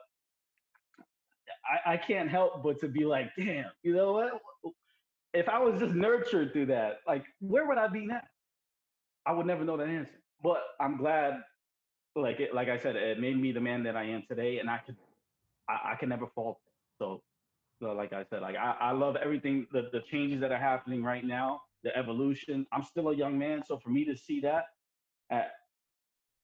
I, 1.87 1.93
I 1.93 1.97
can't 1.97 2.29
help 2.29 2.63
but 2.63 2.79
to 2.81 2.89
be 2.89 3.05
like, 3.05 3.31
damn, 3.37 3.65
you 3.83 3.95
know 3.95 4.13
what? 4.13 4.33
if 5.33 5.49
I 5.49 5.59
was 5.59 5.79
just 5.79 5.95
nurtured 5.95 6.53
through 6.53 6.67
that, 6.67 6.99
like 7.07 7.25
where 7.41 7.67
would 7.67 7.77
I 7.77 7.87
be 7.87 8.05
now? 8.05 8.21
I 9.25 9.33
would 9.33 9.47
never 9.47 9.63
know 9.63 9.77
the 9.77 9.85
answer. 9.85 10.19
But 10.43 10.61
I'm 10.79 10.97
glad, 10.97 11.41
like 12.15 12.39
it, 12.39 12.53
like 12.53 12.69
I 12.69 12.77
said, 12.77 12.95
it 12.95 13.19
made 13.19 13.39
me 13.39 13.51
the 13.51 13.61
man 13.61 13.83
that 13.83 13.95
I 13.97 14.03
am 14.03 14.23
today, 14.27 14.59
and 14.59 14.69
I 14.69 14.79
could, 14.79 14.97
I, 15.69 15.93
I 15.93 15.95
can 15.95 16.09
never 16.09 16.27
fault. 16.27 16.59
So, 16.99 17.21
so, 17.81 17.91
like 17.93 18.13
I 18.13 18.23
said, 18.29 18.41
like 18.41 18.55
I, 18.55 18.75
I 18.79 18.91
love 18.91 19.15
everything, 19.15 19.67
the 19.71 19.89
the 19.91 20.01
changes 20.11 20.39
that 20.41 20.51
are 20.51 20.57
happening 20.57 21.03
right 21.03 21.25
now, 21.25 21.61
the 21.83 21.95
evolution. 21.97 22.65
I'm 22.71 22.83
still 22.83 23.09
a 23.09 23.15
young 23.15 23.37
man, 23.37 23.63
so 23.65 23.79
for 23.83 23.89
me 23.89 24.05
to 24.05 24.15
see 24.15 24.39
that, 24.41 24.65
at, 25.31 25.51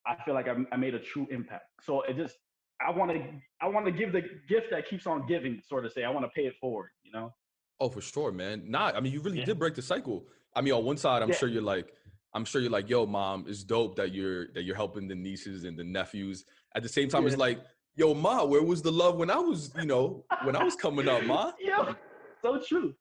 I 0.06 0.16
feel 0.24 0.34
like 0.34 0.48
I, 0.48 0.56
I 0.72 0.78
made 0.78 0.96
a 0.96 1.00
true 1.00 1.28
impact. 1.30 1.66
So 1.82 2.02
it 2.02 2.16
just, 2.16 2.38
I 2.86 2.92
want 2.92 3.12
to, 3.12 3.22
I 3.62 3.68
want 3.68 3.86
to 3.86 3.92
give 3.92 4.12
the 4.12 4.24
gift 4.48 4.68
that 4.72 4.88
keeps 4.90 5.06
on 5.06 5.28
giving, 5.28 5.62
sort 5.68 5.86
of 5.86 5.92
say. 5.92 6.04
I 6.04 6.10
want 6.10 6.26
to 6.26 6.30
pay 6.30 6.48
it 6.48 6.56
forward, 6.60 6.90
you 7.04 7.12
know. 7.12 7.34
Oh, 7.80 7.90
for 7.90 8.02
sure, 8.02 8.32
man. 8.32 8.64
Nah, 8.68 8.92
I 8.96 9.00
mean, 9.00 9.14
you 9.14 9.22
really 9.22 9.40
yeah. 9.40 9.46
did 9.46 9.60
break 9.60 9.76
the 9.76 9.82
cycle. 9.82 10.26
I 10.56 10.62
mean, 10.62 10.74
on 10.74 10.84
one 10.84 10.98
side, 10.98 11.22
I'm 11.22 11.30
yeah. 11.30 11.36
sure 11.36 11.48
you're 11.48 11.62
like, 11.62 11.94
I'm 12.34 12.46
sure 12.46 12.62
you're 12.62 12.72
like, 12.72 12.90
yo, 12.90 13.06
mom, 13.06 13.46
it's 13.48 13.64
dope 13.64 13.96
that 13.98 14.14
you're 14.14 14.48
that 14.54 14.64
you're 14.64 14.76
helping 14.76 15.08
the 15.08 15.16
nieces 15.16 15.64
and 15.64 15.78
the 15.78 15.84
nephews. 15.84 16.46
At 16.76 16.84
the 16.84 16.90
same 16.90 17.10
time, 17.10 17.24
yeah. 17.24 17.30
it's 17.30 17.38
like, 17.38 17.60
yo, 18.00 18.14
ma, 18.14 18.46
where 18.46 18.64
was 18.64 18.82
the 18.82 18.92
love 18.92 19.18
when 19.18 19.30
I 19.30 19.38
was, 19.38 19.72
you 19.78 19.86
know, 19.86 20.24
when 20.44 20.56
I 20.56 20.64
was 20.64 20.76
coming 20.76 21.08
up, 21.10 21.24
ma? 21.26 21.52
Yeah, 21.60 21.94
so 22.42 22.62
true, 22.66 22.96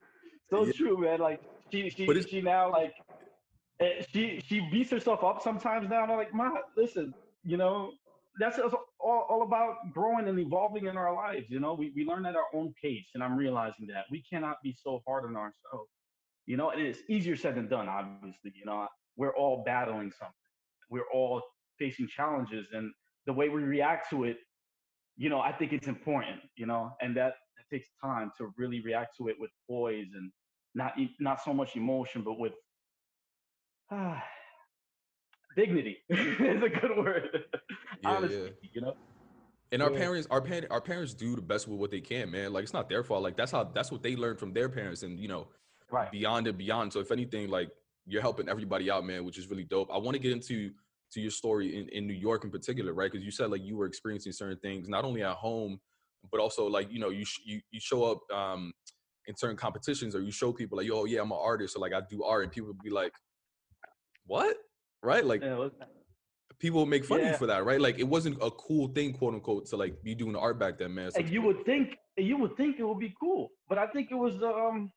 so 0.50 0.70
true, 0.72 0.98
man. 0.98 1.20
Like 1.20 1.40
she, 1.70 1.88
she, 1.88 2.22
she 2.22 2.40
now 2.40 2.72
like, 2.72 2.92
eh, 3.80 4.02
she, 4.12 4.42
she 4.44 4.60
beats 4.72 4.90
herself 4.90 5.22
up 5.22 5.40
sometimes 5.40 5.88
now. 5.88 6.02
And 6.02 6.12
I'm 6.12 6.18
like, 6.18 6.34
ma, 6.34 6.50
listen, 6.76 7.14
you 7.44 7.56
know, 7.56 7.92
that's 8.40 8.58
all, 8.58 9.26
all 9.30 9.42
about 9.42 9.76
growing 9.92 10.26
and 10.26 10.38
evolving 10.38 10.86
in 10.86 10.96
our 10.96 11.14
lives. 11.14 11.46
You 11.48 11.60
know, 11.60 11.74
we, 11.74 11.92
we 11.94 12.04
learn 12.04 12.26
at 12.26 12.34
our 12.34 12.48
own 12.52 12.74
pace, 12.82 13.06
and 13.14 13.22
I'm 13.22 13.36
realizing 13.36 13.86
that 13.86 14.04
we 14.10 14.22
cannot 14.28 14.56
be 14.62 14.76
so 14.82 15.00
hard 15.06 15.24
on 15.24 15.36
ourselves. 15.36 15.90
You 16.46 16.56
know, 16.56 16.70
and 16.70 16.80
it's 16.80 17.00
easier 17.08 17.36
said 17.36 17.54
than 17.54 17.68
done. 17.68 17.88
Obviously, 17.88 18.52
you 18.54 18.64
know, 18.64 18.88
we're 19.16 19.36
all 19.36 19.62
battling 19.64 20.10
something. 20.18 20.34
We're 20.90 21.08
all 21.12 21.42
facing 21.78 22.08
challenges, 22.08 22.66
and 22.72 22.90
the 23.26 23.32
way 23.32 23.48
we 23.48 23.62
react 23.62 24.10
to 24.10 24.24
it, 24.24 24.38
you 25.18 25.28
know, 25.28 25.40
I 25.40 25.52
think 25.52 25.72
it's 25.72 25.88
important. 25.88 26.40
You 26.56 26.66
know, 26.66 26.92
and 27.02 27.14
that, 27.16 27.34
that 27.56 27.76
takes 27.76 27.88
time 28.02 28.30
to 28.38 28.50
really 28.56 28.80
react 28.80 29.16
to 29.18 29.28
it 29.28 29.36
with 29.38 29.50
poise 29.68 30.06
and 30.14 30.30
not 30.74 30.94
not 31.20 31.42
so 31.42 31.52
much 31.52 31.76
emotion, 31.76 32.22
but 32.22 32.38
with 32.38 32.52
ah, 33.90 34.22
dignity 35.56 35.98
is 36.08 36.62
a 36.62 36.68
good 36.68 36.96
word. 36.96 37.28
Yeah, 38.00 38.10
Honestly, 38.10 38.42
yeah. 38.62 38.70
you 38.74 38.80
know. 38.80 38.94
And 39.72 39.82
our 39.82 39.90
yeah. 39.90 39.98
parents, 39.98 40.28
our 40.30 40.40
parents, 40.40 40.68
our 40.70 40.80
parents 40.80 41.14
do 41.14 41.34
the 41.34 41.42
best 41.42 41.66
with 41.66 41.80
what 41.80 41.90
they 41.90 42.00
can, 42.00 42.30
man. 42.30 42.52
Like 42.52 42.62
it's 42.62 42.72
not 42.72 42.88
their 42.88 43.02
fault. 43.02 43.24
Like 43.24 43.36
that's 43.36 43.50
how 43.50 43.64
that's 43.64 43.90
what 43.90 44.04
they 44.04 44.14
learned 44.14 44.38
from 44.38 44.52
their 44.52 44.68
parents, 44.68 45.02
and 45.02 45.18
you 45.18 45.26
know, 45.26 45.48
right 45.90 46.12
beyond 46.12 46.46
and 46.46 46.56
beyond. 46.56 46.92
So 46.92 47.00
if 47.00 47.10
anything, 47.10 47.48
like 47.48 47.70
you're 48.06 48.22
helping 48.22 48.48
everybody 48.48 48.88
out, 48.88 49.04
man, 49.04 49.24
which 49.24 49.36
is 49.36 49.50
really 49.50 49.64
dope. 49.64 49.90
I 49.92 49.98
want 49.98 50.14
to 50.14 50.20
get 50.20 50.30
into 50.30 50.70
to 51.12 51.20
your 51.20 51.30
story 51.30 51.76
in, 51.76 51.88
in 51.88 52.06
New 52.06 52.14
York 52.14 52.44
in 52.44 52.50
particular, 52.50 52.92
right? 52.92 53.10
Because 53.10 53.24
you 53.24 53.30
said 53.30 53.50
like 53.50 53.62
you 53.64 53.76
were 53.76 53.86
experiencing 53.86 54.32
certain 54.32 54.58
things, 54.58 54.88
not 54.88 55.04
only 55.04 55.22
at 55.22 55.36
home, 55.36 55.80
but 56.30 56.40
also 56.40 56.66
like 56.66 56.92
you 56.92 56.98
know 56.98 57.10
you 57.10 57.24
sh- 57.24 57.40
you 57.44 57.60
you 57.70 57.80
show 57.80 58.04
up 58.04 58.18
um, 58.36 58.72
in 59.26 59.36
certain 59.36 59.56
competitions 59.56 60.14
or 60.14 60.20
you 60.20 60.30
show 60.30 60.52
people 60.52 60.78
like, 60.78 60.86
yo, 60.86 61.04
yeah, 61.04 61.20
I'm 61.20 61.32
an 61.32 61.38
artist, 61.40 61.76
or 61.76 61.80
like 61.80 61.92
I 61.92 62.00
do 62.08 62.24
art, 62.24 62.44
and 62.44 62.52
people 62.52 62.68
would 62.68 62.82
be 62.82 62.90
like, 62.90 63.12
what, 64.26 64.56
right? 65.02 65.24
Like 65.24 65.42
Yeah, 65.42 65.68
people 66.58 66.86
make 66.86 67.04
fun 67.04 67.20
of 67.20 67.26
you 67.26 67.34
for 67.34 67.46
that, 67.46 67.64
right? 67.64 67.80
Like 67.80 67.98
it 67.98 68.08
wasn't 68.08 68.36
a 68.42 68.50
cool 68.50 68.88
thing, 68.88 69.12
quote 69.14 69.34
unquote, 69.34 69.66
to 69.66 69.76
like 69.76 70.02
be 70.02 70.14
doing 70.14 70.36
art 70.36 70.58
back 70.58 70.78
then, 70.78 70.94
man. 70.94 71.10
So 71.10 71.20
and 71.20 71.30
you 71.30 71.42
would 71.42 71.64
think 71.64 71.96
you 72.16 72.36
would 72.38 72.56
think 72.56 72.78
it 72.78 72.84
would 72.84 72.98
be 72.98 73.14
cool, 73.20 73.50
but 73.68 73.78
I 73.78 73.86
think 73.86 74.10
it 74.10 74.16
was 74.16 74.34
um, 74.42 74.92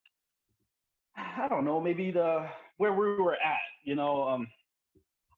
I 1.16 1.48
don't 1.48 1.66
know, 1.66 1.80
maybe 1.80 2.12
the 2.12 2.48
where 2.78 2.94
we 2.94 3.16
were 3.16 3.34
at, 3.34 3.60
you 3.84 3.96
know, 3.96 4.28
um, 4.28 4.48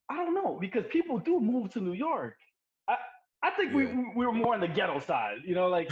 I 0.09 0.17
don't 0.17 0.35
know 0.35 0.57
because 0.59 0.85
people 0.91 1.19
do 1.19 1.39
move 1.39 1.71
to 1.71 1.81
New 1.81 1.93
York. 1.93 2.37
I 2.89 2.97
I 3.43 3.51
think 3.51 3.73
we 3.73 3.85
Yeah. 3.85 3.95
we 3.95 4.05
we 4.17 4.25
were 4.25 4.33
more 4.33 4.53
on 4.53 4.61
the 4.61 4.67
ghetto 4.67 4.99
side, 4.99 5.39
you 5.45 5.55
know, 5.55 5.67
like 5.67 5.89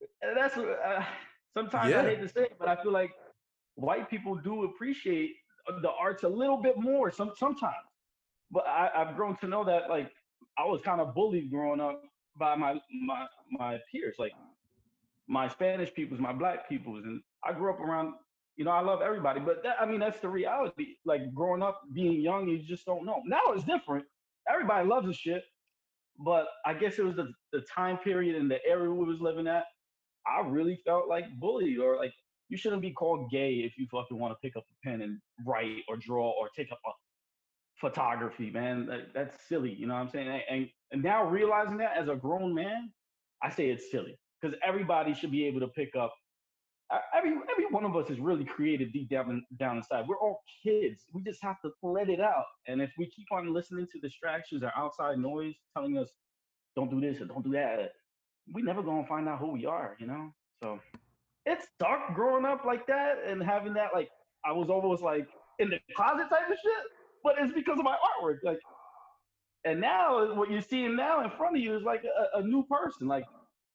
that's 0.36 0.56
uh, 0.56 1.04
sometimes 1.56 1.94
Yeah. 1.94 2.00
I 2.00 2.04
hate 2.04 2.20
to 2.20 2.28
say 2.28 2.42
it, 2.44 2.56
but 2.58 2.68
I 2.68 2.76
feel 2.82 2.92
like 2.92 3.12
white 3.76 4.08
people 4.10 4.36
do 4.36 4.64
appreciate 4.64 5.32
the 5.82 5.90
arts 5.92 6.24
a 6.24 6.28
little 6.28 6.58
bit 6.58 6.78
more 6.78 7.10
some 7.10 7.32
sometimes. 7.36 7.74
But 8.50 8.66
I, 8.66 8.90
I've 8.94 9.16
grown 9.16 9.36
to 9.38 9.48
know 9.48 9.64
that 9.64 9.90
like 9.90 10.12
I 10.58 10.64
was 10.64 10.80
kind 10.82 11.00
of 11.00 11.14
bullied 11.14 11.50
growing 11.50 11.80
up 11.80 12.02
by 12.38 12.56
my 12.56 12.80
my 13.06 13.26
my 13.50 13.78
peers, 13.90 14.16
like 14.18 14.32
my 15.28 15.48
Spanish 15.48 15.92
peoples, 15.94 16.20
my 16.20 16.32
black 16.32 16.68
peoples, 16.68 17.04
and 17.04 17.22
I 17.44 17.52
grew 17.52 17.72
up 17.72 17.80
around. 17.80 18.14
You 18.56 18.64
know, 18.64 18.70
I 18.70 18.80
love 18.82 19.02
everybody, 19.02 19.40
but 19.40 19.62
that, 19.64 19.76
I 19.80 19.86
mean 19.86 20.00
that's 20.00 20.20
the 20.20 20.28
reality. 20.28 20.96
Like 21.04 21.34
growing 21.34 21.62
up, 21.62 21.82
being 21.92 22.20
young, 22.20 22.48
you 22.48 22.62
just 22.62 22.86
don't 22.86 23.04
know. 23.04 23.22
Now 23.26 23.40
it's 23.48 23.64
different. 23.64 24.04
Everybody 24.48 24.88
loves 24.88 25.06
the 25.06 25.12
shit, 25.12 25.42
but 26.24 26.46
I 26.64 26.74
guess 26.74 26.98
it 26.98 27.04
was 27.04 27.16
the 27.16 27.32
the 27.52 27.62
time 27.74 27.98
period 27.98 28.36
and 28.36 28.50
the 28.50 28.64
area 28.66 28.90
we 28.90 29.04
was 29.04 29.20
living 29.20 29.48
at. 29.48 29.64
I 30.26 30.40
really 30.46 30.80
felt 30.84 31.08
like 31.08 31.24
bullied 31.40 31.78
or 31.78 31.96
like 31.96 32.12
you 32.48 32.56
shouldn't 32.56 32.82
be 32.82 32.92
called 32.92 33.30
gay 33.30 33.54
if 33.56 33.76
you 33.78 33.86
fucking 33.90 34.18
want 34.18 34.32
to 34.32 34.38
pick 34.42 34.56
up 34.56 34.64
a 34.70 34.88
pen 34.88 35.02
and 35.02 35.18
write 35.46 35.82
or 35.88 35.96
draw 35.96 36.30
or 36.30 36.48
take 36.56 36.70
up 36.70 36.80
a 36.86 36.90
photography, 37.80 38.50
man. 38.50 38.86
That, 38.86 39.14
that's 39.14 39.36
silly. 39.48 39.72
You 39.74 39.86
know 39.86 39.94
what 39.94 40.00
I'm 40.00 40.10
saying? 40.10 40.28
And, 40.28 40.42
and 40.50 40.68
and 40.92 41.02
now 41.02 41.24
realizing 41.26 41.78
that 41.78 41.96
as 41.96 42.08
a 42.08 42.14
grown 42.14 42.54
man, 42.54 42.92
I 43.42 43.50
say 43.50 43.70
it's 43.70 43.90
silly 43.90 44.18
because 44.40 44.56
everybody 44.66 45.14
should 45.14 45.32
be 45.32 45.46
able 45.46 45.60
to 45.60 45.68
pick 45.68 45.96
up. 45.96 46.14
Every 47.16 47.30
every 47.30 47.66
one 47.70 47.84
of 47.84 47.96
us 47.96 48.10
is 48.10 48.18
really 48.18 48.44
creative 48.44 48.92
deep 48.92 49.08
down 49.08 49.44
down 49.58 49.78
inside. 49.78 50.06
We're 50.06 50.18
all 50.18 50.42
kids. 50.62 51.04
We 51.12 51.22
just 51.22 51.42
have 51.42 51.56
to 51.64 51.70
let 51.82 52.08
it 52.08 52.20
out. 52.20 52.44
And 52.66 52.80
if 52.80 52.90
we 52.98 53.06
keep 53.10 53.26
on 53.32 53.52
listening 53.52 53.86
to 53.92 54.00
distractions 54.00 54.62
or 54.62 54.72
outside 54.76 55.18
noise 55.18 55.54
telling 55.76 55.98
us 55.98 56.10
don't 56.76 56.90
do 56.90 57.00
this 57.00 57.20
or 57.20 57.26
don't 57.26 57.44
do 57.44 57.52
that, 57.52 57.92
we 58.52 58.62
never 58.62 58.82
gonna 58.82 59.06
find 59.06 59.28
out 59.28 59.38
who 59.38 59.52
we 59.52 59.66
are. 59.66 59.96
You 59.98 60.06
know. 60.06 60.34
So 60.62 60.80
it's 61.46 61.66
dark 61.78 62.14
growing 62.14 62.44
up 62.44 62.64
like 62.64 62.86
that 62.86 63.16
and 63.26 63.42
having 63.42 63.74
that 63.74 63.90
like 63.94 64.10
I 64.44 64.52
was 64.52 64.68
almost 64.68 65.02
like 65.02 65.26
in 65.58 65.70
the 65.70 65.78
closet 65.96 66.28
type 66.28 66.50
of 66.50 66.56
shit, 66.62 66.84
but 67.22 67.36
it's 67.38 67.52
because 67.52 67.78
of 67.78 67.84
my 67.84 67.96
artwork. 67.96 68.38
Like, 68.42 68.58
and 69.64 69.80
now 69.80 70.34
what 70.34 70.50
you're 70.50 70.60
seeing 70.60 70.96
now 70.96 71.24
in 71.24 71.30
front 71.30 71.56
of 71.56 71.62
you 71.62 71.74
is 71.76 71.82
like 71.82 72.02
a, 72.04 72.38
a 72.38 72.42
new 72.42 72.64
person. 72.64 73.08
Like, 73.08 73.24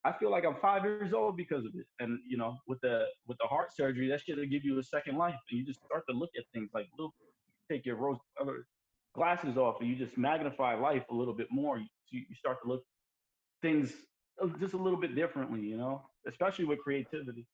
I 0.06 0.14
feel 0.14 0.32
like 0.32 0.46
I'm 0.46 0.56
five 0.62 0.84
years 0.84 1.14
old 1.14 1.36
because 1.36 1.66
of 1.66 1.72
it. 1.76 1.86
And 2.00 2.20
you 2.28 2.38
know, 2.38 2.58
with 2.68 2.80
the 2.82 3.06
with 3.28 3.38
the 3.40 3.48
heart 3.48 3.74
surgery, 3.76 4.08
that 4.10 4.22
shit 4.22 4.38
will 4.38 4.46
give 4.46 4.64
you 4.64 4.80
a 4.80 4.84
second 4.84 5.18
life, 5.18 5.36
and 5.50 5.60
you 5.60 5.66
just 5.66 5.82
start 5.86 6.04
to 6.10 6.16
look 6.16 6.30
at 6.38 6.44
things 6.54 6.70
like 6.74 6.88
little. 6.98 7.14
Take 7.70 7.86
your 7.86 7.98
rose 7.98 8.18
other 8.42 8.66
glasses 9.14 9.58
off, 9.58 9.76
and 9.80 9.90
you 9.90 9.96
just 9.96 10.18
magnify 10.18 10.74
life 10.76 11.04
a 11.12 11.14
little 11.14 11.34
bit 11.36 11.48
more. 11.52 11.78
You, 11.78 11.86
you 12.12 12.36
start 12.36 12.58
to 12.64 12.68
look 12.68 12.84
things 13.62 13.92
uh, 14.42 14.48
just 14.60 14.74
a 14.74 14.78
little 14.78 15.00
bit 15.00 15.16
differently, 15.16 15.60
you 15.62 15.78
know, 15.78 16.02
especially 16.28 16.66
with 16.66 16.80
creativity. 16.80 17.46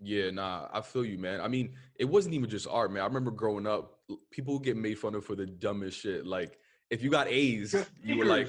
Yeah, 0.00 0.30
nah, 0.30 0.68
I 0.72 0.80
feel 0.80 1.04
you, 1.04 1.18
man. 1.18 1.40
I 1.40 1.48
mean, 1.48 1.74
it 1.96 2.04
wasn't 2.04 2.34
even 2.36 2.48
just 2.48 2.68
art, 2.68 2.92
man. 2.92 3.02
I 3.02 3.06
remember 3.06 3.32
growing 3.32 3.66
up, 3.66 3.98
people 4.30 4.54
would 4.54 4.62
get 4.62 4.76
made 4.76 4.96
fun 4.96 5.16
of 5.16 5.24
for 5.24 5.34
the 5.34 5.46
dumbest 5.46 5.98
shit. 5.98 6.24
Like, 6.24 6.58
if 6.90 7.02
you 7.02 7.10
got 7.10 7.26
A's, 7.26 7.74
you 8.04 8.16
were 8.16 8.24
like, 8.24 8.48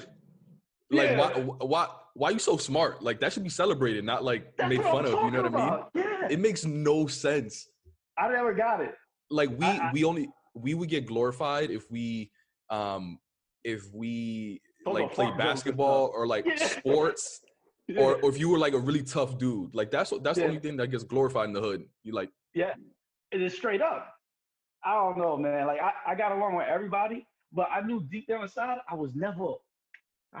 like, 0.90 1.18
why, 1.18 1.32
Yeah. 1.32 1.42
wh- 1.42 1.68
why, 1.68 1.88
why 2.14 2.30
you 2.30 2.38
so 2.38 2.56
smart? 2.56 3.02
Like, 3.02 3.20
that 3.20 3.32
should 3.32 3.42
be 3.44 3.48
celebrated, 3.50 4.04
not 4.04 4.24
like 4.24 4.56
That's 4.56 4.68
made 4.68 4.82
fun 4.82 5.06
I'm 5.06 5.14
of. 5.14 5.24
You 5.24 5.30
know 5.30 5.42
what 5.42 5.52
talking 5.52 5.56
I 5.56 5.76
mean? 5.76 5.84
Yeah. 6.20 6.28
It 6.30 6.40
makes 6.40 6.64
no 6.64 7.06
sense. 7.06 7.68
I 8.18 8.28
never 8.30 8.52
got 8.54 8.80
it. 8.80 8.94
Like, 9.30 9.50
we, 9.58 9.64
I- 9.66 9.88
I- 9.88 9.90
we 9.92 10.04
only, 10.04 10.28
we 10.54 10.74
would 10.74 10.88
get 10.88 11.06
glorified 11.06 11.70
if 11.70 11.90
we, 11.90 12.30
um, 12.70 13.18
if 13.64 13.92
we 13.92 14.60
Those 14.84 14.94
like 14.94 15.04
are 15.04 15.08
played 15.08 15.28
fuck 15.28 15.36
jokes 15.36 15.40
and 15.40 15.48
basketball 15.50 16.10
or 16.14 16.26
like 16.26 16.44
Yeah. 16.46 16.56
sports, 16.66 17.40
Yeah. 17.88 18.02
or, 18.02 18.16
or 18.22 18.30
if 18.30 18.38
you 18.38 18.48
were 18.48 18.58
like 18.58 18.72
a 18.74 18.78
really 18.78 19.02
tough 19.02 19.36
dude. 19.38 19.74
Like, 19.74 19.90
that's 19.90 20.10
what, 20.12 20.22
that's 20.22 20.38
the 20.38 20.46
only 20.46 20.60
thing 20.60 20.76
that 20.76 20.88
gets 20.88 21.02
glorified 21.04 21.46
in 21.48 21.52
the 21.52 21.60
hood. 21.60 21.84
You 22.04 22.12
like, 22.12 22.30
yeah, 22.54 22.74
it 23.32 23.42
is 23.42 23.54
straight 23.54 23.82
up. 23.82 24.14
I 24.84 24.94
don't 24.94 25.18
know, 25.18 25.36
man. 25.36 25.66
Like 25.66 25.80
I, 25.80 26.12
I 26.12 26.14
got 26.14 26.32
along 26.32 26.56
with 26.56 26.66
everybody, 26.68 27.26
but 27.52 27.68
I 27.70 27.80
knew 27.80 28.02
deep 28.10 28.26
down 28.28 28.42
inside 28.42 28.78
I 28.88 28.94
was 28.94 29.14
never. 29.14 29.54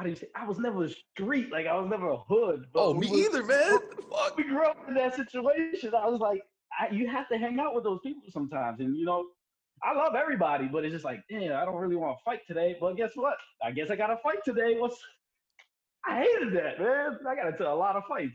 Do 0.02 0.08
you 0.08 0.14
say? 0.14 0.28
I 0.34 0.46
was 0.46 0.58
never 0.58 0.84
a 0.84 0.88
street. 0.88 1.50
Like 1.50 1.66
I 1.66 1.74
was 1.78 1.88
never 1.90 2.10
a 2.10 2.16
hood. 2.16 2.66
but 2.72 2.80
oh, 2.82 2.94
me 2.94 3.08
was- 3.10 3.20
either, 3.20 3.42
man. 3.44 3.78
Fuck. 4.10 4.36
We 4.36 4.44
grew 4.44 4.64
up 4.64 4.78
in 4.88 4.94
that 4.94 5.16
situation. 5.16 5.92
I 5.94 6.08
was 6.08 6.20
like, 6.20 6.42
I, 6.78 6.92
you 6.92 7.08
have 7.08 7.28
to 7.28 7.38
hang 7.38 7.58
out 7.58 7.74
with 7.74 7.84
those 7.84 8.00
people 8.02 8.22
sometimes, 8.30 8.80
and 8.80 8.96
you 8.96 9.04
know. 9.04 9.24
I 9.82 9.94
love 9.94 10.14
everybody, 10.14 10.68
but 10.70 10.84
it's 10.84 10.92
just 10.92 11.06
like, 11.06 11.20
yeah, 11.30 11.58
I 11.58 11.64
don't 11.64 11.76
really 11.76 11.96
want 11.96 12.18
to 12.18 12.22
fight 12.22 12.40
today. 12.46 12.76
But 12.78 12.98
guess 12.98 13.12
what? 13.14 13.38
I 13.64 13.70
guess 13.70 13.88
I 13.88 13.96
got 13.96 14.08
to 14.08 14.18
fight 14.18 14.44
today. 14.44 14.76
What's 14.78 15.02
I 16.06 16.22
hated 16.22 16.54
that, 16.54 16.78
man. 16.78 17.18
I 17.28 17.34
got 17.34 17.48
into 17.48 17.66
a 17.66 17.72
lot 17.74 17.96
of 17.96 18.02
fights. 18.08 18.34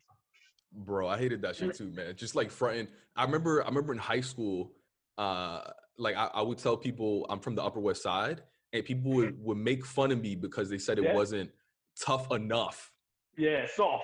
Bro, 0.71 1.07
I 1.07 1.17
hated 1.17 1.41
that 1.43 1.55
shit 1.55 1.75
too, 1.75 1.91
man. 1.91 2.15
Just 2.15 2.35
like 2.35 2.51
fronting. 2.51 2.87
I 3.15 3.23
remember 3.23 3.63
I 3.63 3.67
remember 3.67 3.93
in 3.93 3.99
high 3.99 4.21
school, 4.21 4.73
uh, 5.17 5.61
like 5.97 6.15
I, 6.15 6.29
I 6.33 6.41
would 6.41 6.57
tell 6.57 6.75
people 6.75 7.25
I'm 7.29 7.39
from 7.39 7.55
the 7.55 7.63
Upper 7.63 7.79
West 7.79 8.03
Side, 8.03 8.41
and 8.75 8.85
people 8.85 9.11
would, 9.11 9.41
would 9.43 9.57
make 9.57 9.85
fun 9.85 10.11
of 10.11 10.21
me 10.21 10.35
because 10.35 10.69
they 10.69 10.77
said 10.77 10.97
it 10.99 11.05
Yeah. 11.05 11.13
wasn't 11.13 11.51
tough 11.99 12.31
enough. 12.31 12.91
Yeah, 13.37 13.65
soft. 13.67 14.03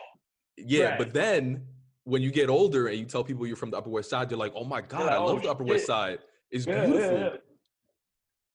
Yeah, 0.57 0.89
Right. 0.91 0.97
but 0.97 1.13
then 1.13 1.65
when 2.03 2.21
you 2.21 2.31
get 2.31 2.49
older 2.49 2.87
and 2.87 2.97
you 2.97 3.05
tell 3.05 3.23
people 3.23 3.45
you're 3.45 3.55
from 3.55 3.71
the 3.71 3.77
Upper 3.77 3.89
West 3.89 4.09
Side, 4.09 4.29
they're 4.29 4.37
like, 4.37 4.53
"Oh 4.55 4.63
my 4.65 4.81
god, 4.81 5.01
like, 5.05 5.11
I 5.11 5.17
"Oh, 5.17 5.25
love 5.25 5.43
the 5.43 5.49
Upper 5.49 5.63
West. 5.63 5.85
Side. 5.85 6.19
It's 6.49 6.65
Yeah, 6.65 6.81
yeah, 6.81 6.85
beautiful." 6.87 7.19
yeah. 7.19 7.37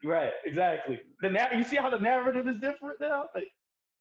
Right, 0.04 0.32
exactly. 0.44 1.00
The 1.20 1.30
na- 1.30 1.52
you 1.56 1.64
see 1.64 1.76
how 1.76 1.90
the 1.90 1.98
narrative 1.98 2.46
is 2.46 2.56
different 2.60 3.00
now. 3.00 3.28
Like, 3.34 3.48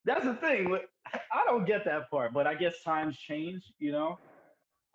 that's 0.04 0.26
the 0.26 0.36
thing. 0.36 0.70
like, 0.70 0.90
I 1.32 1.44
don't 1.46 1.66
get 1.66 1.86
that 1.86 2.10
part, 2.10 2.34
but 2.34 2.46
I 2.48 2.54
guess 2.56 2.82
times 2.84 3.18
change. 3.18 3.64
You 3.80 3.92
know, 3.94 4.20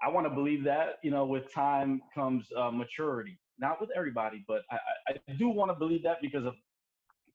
I 0.03 0.09
want 0.09 0.27
to 0.27 0.31
believe 0.31 0.63
that. 0.65 0.97
You 1.03 1.11
know, 1.11 1.25
with 1.25 1.53
time 1.53 2.03
comes 2.15 2.47
uh, 2.57 2.71
maturity. 2.71 3.39
Not 3.59 3.81
with 3.81 3.91
everybody, 3.97 4.45
but 4.49 4.63
I, 4.71 4.79
I, 5.09 5.15
I 5.29 5.33
do 5.35 5.49
want 5.49 5.71
to 5.71 5.75
believe 5.75 6.03
that 6.05 6.19
because 6.23 6.45
of 6.47 6.55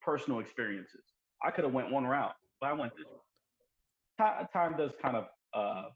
personal 0.06 0.40
experiences. 0.40 1.02
I 1.44 1.52
could 1.52 1.64
have 1.66 1.74
went 1.74 1.92
one 1.92 2.06
route, 2.06 2.36
but 2.62 2.68
I 2.68 2.74
went 2.74 2.94
this. 2.96 3.06
Route. 4.20 4.54
Time 4.54 4.78
does 4.78 4.92
kind 5.02 5.18
of 5.18 5.26
uh, 5.54 5.90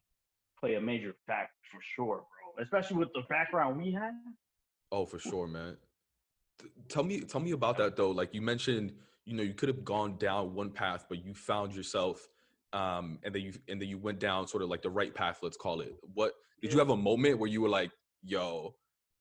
play 0.58 0.74
a 0.74 0.80
major 0.80 1.14
factor 1.26 1.52
for 1.72 1.80
sure, 1.94 2.16
bro. 2.16 2.62
Especially 2.62 2.96
with 2.96 3.08
the 3.14 3.22
background 3.30 3.80
we 3.80 3.92
had. 3.92 4.12
Oh, 4.92 5.06
for 5.06 5.18
sure, 5.18 5.46
man. 5.46 5.76
Tell 6.88 7.04
me, 7.04 7.20
tell 7.20 7.40
me 7.40 7.52
about 7.52 7.78
that 7.78 7.96
though. 7.96 8.10
Like 8.10 8.34
you 8.34 8.42
mentioned, 8.42 8.92
you 9.24 9.34
know, 9.34 9.42
you 9.42 9.54
could 9.54 9.68
have 9.68 9.84
gone 9.84 10.18
down 10.18 10.54
one 10.54 10.70
path, 10.70 11.06
but 11.08 11.24
you 11.24 11.32
found 11.32 11.74
yourself, 11.74 12.28
um, 12.74 13.18
and 13.22 13.34
then 13.34 13.42
you 13.42 13.52
and 13.68 13.80
then 13.80 13.88
you 13.88 13.96
went 13.96 14.18
down 14.18 14.46
sort 14.46 14.62
of 14.62 14.68
like 14.68 14.82
the 14.82 14.90
right 14.90 15.14
path. 15.14 15.38
Let's 15.42 15.56
call 15.56 15.80
it. 15.80 15.94
What 16.12 16.34
did 16.60 16.72
you 16.72 16.78
have 16.78 16.90
a 16.90 16.96
moment 16.96 17.38
where 17.38 17.48
you 17.48 17.62
were 17.62 17.68
like, 17.68 17.92
"Yo, 18.22 18.74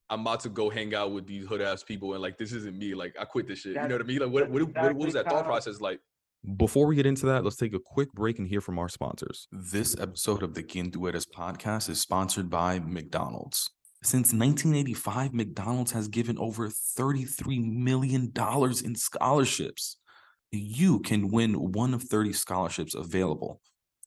I'm 0.09 0.21
about 0.21 0.39
to 0.41 0.49
go 0.49 0.69
hang 0.69 0.95
out 0.95 1.11
with 1.11 1.27
these 1.27 1.45
hood 1.45 1.61
ass 1.61 1.83
people, 1.83 2.13
and 2.13 2.21
like 2.21 2.37
this 2.37 2.51
isn't 2.51 2.77
me. 2.77 2.95
Like 2.95 3.15
I 3.19 3.25
quit 3.25 3.47
this 3.47 3.59
shit." 3.59 3.75
You 3.75 3.87
know 3.87 3.95
what 3.95 4.01
I 4.01 4.05
mean? 4.05 4.19
Like 4.19 4.31
what 4.31 4.39
that's 4.41 4.51
what, 4.51 4.75
what, 4.75 4.95
what 4.95 5.05
was 5.05 5.13
that 5.13 5.29
thought 5.29 5.45
process 5.45 5.81
like? 5.81 5.99
Before 6.55 6.87
we 6.87 6.95
get 6.95 7.05
into 7.05 7.25
that, 7.25 7.43
let's 7.43 7.57
take 7.57 7.73
a 7.73 7.79
quick 7.79 8.13
break 8.13 8.39
and 8.39 8.47
hear 8.47 8.61
from 8.61 8.79
our 8.79 8.87
sponsors. 8.87 9.49
This 9.51 9.93
episode 9.99 10.41
of 10.41 10.53
the 10.53 10.63
Quien 10.63 10.89
Tu 10.89 11.05
Eres 11.05 11.25
podcast 11.25 11.89
is 11.89 11.99
sponsored 11.99 12.49
by 12.49 12.79
McDonald's. 12.79 13.69
Since 14.01 14.31
1985, 14.31 15.33
McDonald's 15.33 15.91
has 15.91 16.07
given 16.07 16.39
over 16.39 16.69
$33 16.69 17.69
million 17.69 18.31
in 18.85 18.95
scholarships. 18.95 19.97
You 20.53 21.01
can 21.01 21.27
win 21.27 21.73
one 21.73 21.93
of 21.93 22.03
30 22.03 22.31
scholarships 22.31 22.95
available 22.95 23.59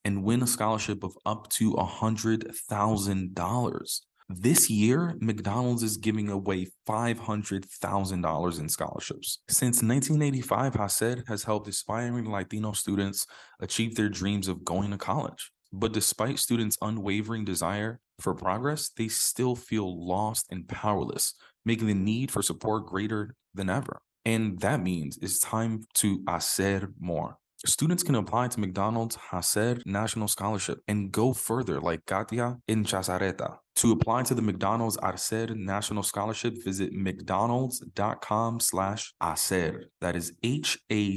and 0.03 0.23
win 0.23 0.41
a 0.41 0.47
scholarship 0.47 1.03
of 1.03 1.15
up 1.27 1.47
to 1.51 1.73
$100,000. 1.73 3.99
This 4.29 4.69
year, 4.69 5.15
McDonald's 5.19 5.83
is 5.83 5.97
giving 5.97 6.29
away 6.29 6.67
$500,000 6.87 8.59
in 8.59 8.69
scholarships. 8.69 9.39
Since 9.49 9.83
1985, 9.83 10.75
HACER 10.75 11.23
has 11.27 11.43
helped 11.43 11.67
aspiring 11.67 12.29
Latino 12.29 12.71
students 12.71 13.27
achieve 13.59 13.95
their 13.95 14.09
dreams 14.09 14.47
of 14.47 14.63
going 14.63 14.91
to 14.91 14.97
college. 14.97 15.51
But 15.73 15.91
despite 15.91 16.39
students' 16.39 16.77
unwavering 16.81 17.45
desire 17.45 17.99
for 18.19 18.33
progress, 18.33 18.89
they 18.89 19.07
still 19.07 19.55
feel 19.55 20.07
lost 20.07 20.45
and 20.51 20.67
powerless, 20.67 21.33
making 21.65 21.87
the 21.87 21.93
need 21.93 22.31
for 22.31 22.41
support 22.41 22.85
greater 22.85 23.35
than 23.53 23.69
ever. 23.69 24.01
And 24.23 24.59
that 24.59 24.81
means 24.81 25.17
it's 25.21 25.39
time 25.39 25.83
to 25.95 26.23
hacer 26.27 26.93
more. 26.99 27.39
Students 27.65 28.03
can 28.03 28.15
apply 28.15 28.49
to 28.49 28.59
McDonald's 28.59 29.15
Hacer 29.15 29.77
National 29.85 30.27
Scholarship 30.27 30.79
and 30.89 31.13
go 31.13 31.31
further, 31.31 31.79
like 31.79 32.05
Katia 32.05 32.57
in 32.67 32.83
Chazareta. 32.83 33.59
To 33.77 33.93
apply 33.93 34.23
to 34.23 34.35
the 34.35 34.41
McDonald's 34.41 34.97
Hacer 35.01 35.55
National 35.55 36.03
Scholarship, 36.03 36.61
visit 36.61 36.91
mcdonalds.com 36.93 38.59
slash 38.59 39.13
Hacer. 39.21 39.85
That 40.01 40.17
is 40.17 40.33
H-A-C-E-R. 40.43 41.07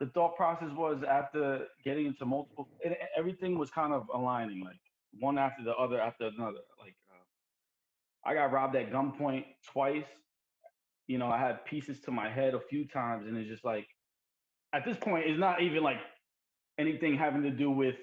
The 0.00 0.06
thought 0.06 0.36
process 0.36 0.68
was 0.76 1.02
after 1.08 1.64
getting 1.82 2.04
into 2.04 2.26
multiple, 2.26 2.68
it, 2.80 2.98
everything 3.16 3.58
was 3.58 3.70
kind 3.70 3.94
of 3.94 4.06
aligning, 4.12 4.62
like 4.62 4.80
one 5.18 5.38
after 5.38 5.64
the 5.64 5.74
other 5.76 5.98
after 5.98 6.26
another. 6.26 6.60
Like 6.78 6.94
uh, 7.10 8.28
I 8.28 8.34
got 8.34 8.52
robbed 8.52 8.76
at 8.76 8.92
gunpoint 8.92 9.46
twice. 9.72 10.04
You 11.06 11.16
know, 11.16 11.28
I 11.28 11.38
had 11.38 11.64
pieces 11.64 12.02
to 12.02 12.10
my 12.10 12.28
head 12.28 12.52
a 12.52 12.60
few 12.60 12.86
times, 12.86 13.26
and 13.26 13.34
it's 13.38 13.48
just 13.48 13.64
like 13.64 13.86
at 14.72 14.84
this 14.84 14.96
point, 14.96 15.26
it's 15.26 15.38
not 15.38 15.62
even 15.62 15.82
like 15.82 15.98
anything 16.78 17.16
having 17.16 17.42
to 17.42 17.50
do 17.50 17.70
with 17.70 17.96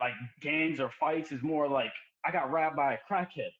like 0.00 0.12
gangs 0.40 0.80
or 0.80 0.90
fights. 1.00 1.32
It's 1.32 1.42
more 1.42 1.68
like 1.68 1.92
I 2.24 2.32
got 2.32 2.50
robbed 2.50 2.76
by 2.76 2.94
a 2.94 2.98
crackhead. 3.10 3.50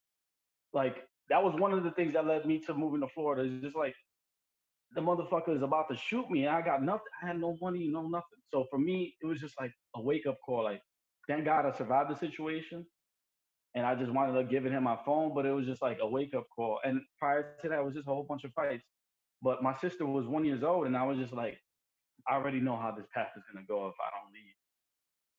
Like 0.73 0.97
that 1.29 1.43
was 1.43 1.55
one 1.59 1.73
of 1.73 1.83
the 1.83 1.91
things 1.93 2.13
that 2.15 2.27
led 2.27 2.47
me 2.47 2.59
to 2.61 2.75
moving 2.75 3.01
to 3.01 3.09
Florida. 3.09 3.51
It's 3.51 3.63
just 3.63 3.77
like 3.77 3.95
the 4.95 5.01
motherfucker 5.01 5.55
is 5.55 5.63
about 5.63 5.89
to 5.91 5.97
shoot 5.97 6.31
me. 6.31 6.45
And 6.45 6.55
I 6.55 6.63
got 6.63 6.83
nothing. 6.83 7.07
I 7.23 7.27
had 7.29 7.41
no 7.41 7.57
money, 7.61 7.89
no 7.89 8.03
nothing. 8.03 8.39
So 8.53 8.67
for 8.71 8.79
me, 8.79 9.17
it 9.23 9.27
was 9.27 9.41
just 9.41 9.55
like 9.61 9.73
a 9.95 10.03
wake 10.03 10.27
up 10.27 10.39
call. 10.45 10.65
Like, 10.65 10.81
thank 11.29 11.45
God 11.45 11.67
I 11.67 11.77
survived 11.77 12.11
the 12.11 12.17
situation. 12.17 12.87
And 13.75 13.85
I 13.85 13.95
just 13.95 14.11
wanted 14.11 14.39
to 14.39 14.45
give 14.45 14.65
him 14.65 14.85
my 14.85 14.97
phone, 15.05 15.35
but 15.35 15.45
it 15.45 15.53
was 15.53 15.67
just 15.67 15.83
like 15.83 15.99
a 16.01 16.09
wake 16.09 16.35
up 16.35 16.45
call. 16.55 16.79
And 16.85 17.01
prior 17.19 17.57
to 17.61 17.69
that, 17.69 17.79
it 17.81 17.85
was 17.85 17.95
just 17.95 18.09
a 18.09 18.11
whole 18.11 18.25
bunch 18.27 18.45
of 18.45 18.53
fights. 18.55 18.85
But 19.43 19.63
my 19.63 19.77
sister 19.77 20.07
was 20.07 20.27
one 20.27 20.47
years 20.47 20.63
old, 20.63 20.87
and 20.87 20.97
I 20.97 21.05
was 21.05 21.19
just 21.19 21.35
like, 21.35 21.59
I 22.29 22.35
already 22.35 22.61
know 22.61 22.77
how 22.77 22.91
this 22.91 23.07
path 23.15 23.29
is 23.37 23.43
going 23.53 23.65
to 23.65 23.69
go 23.69 23.89
if 23.89 23.95
I 24.01 24.11
don't 24.11 24.33
leave. 24.33 24.55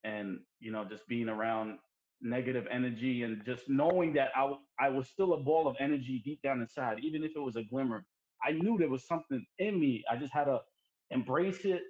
And, 0.04 0.40
you 0.60 0.72
know, 0.72 0.86
just 0.86 1.08
being 1.08 1.30
around 1.30 1.80
negative 2.22 2.66
energy 2.72 3.24
and 3.24 3.44
just 3.46 3.70
knowing 3.70 4.14
that 4.14 4.30
I, 4.36 4.54
I 4.80 4.90
was 4.90 5.08
still 5.08 5.34
a 5.34 5.38
ball 5.38 5.68
of 5.68 5.76
energy 5.80 6.22
deep 6.24 6.42
down 6.42 6.62
inside, 6.62 7.00
even 7.04 7.24
if 7.24 7.32
it 7.36 7.40
was 7.40 7.56
a 7.56 7.64
glimmer. 7.64 8.06
I 8.44 8.52
knew 8.52 8.78
there 8.78 8.90
was 8.90 9.06
something 9.06 9.46
in 9.60 9.80
me. 9.80 10.04
I 10.10 10.16
just 10.16 10.34
had 10.34 10.46
to 10.46 10.60
embrace 11.12 11.66
it 11.66 11.82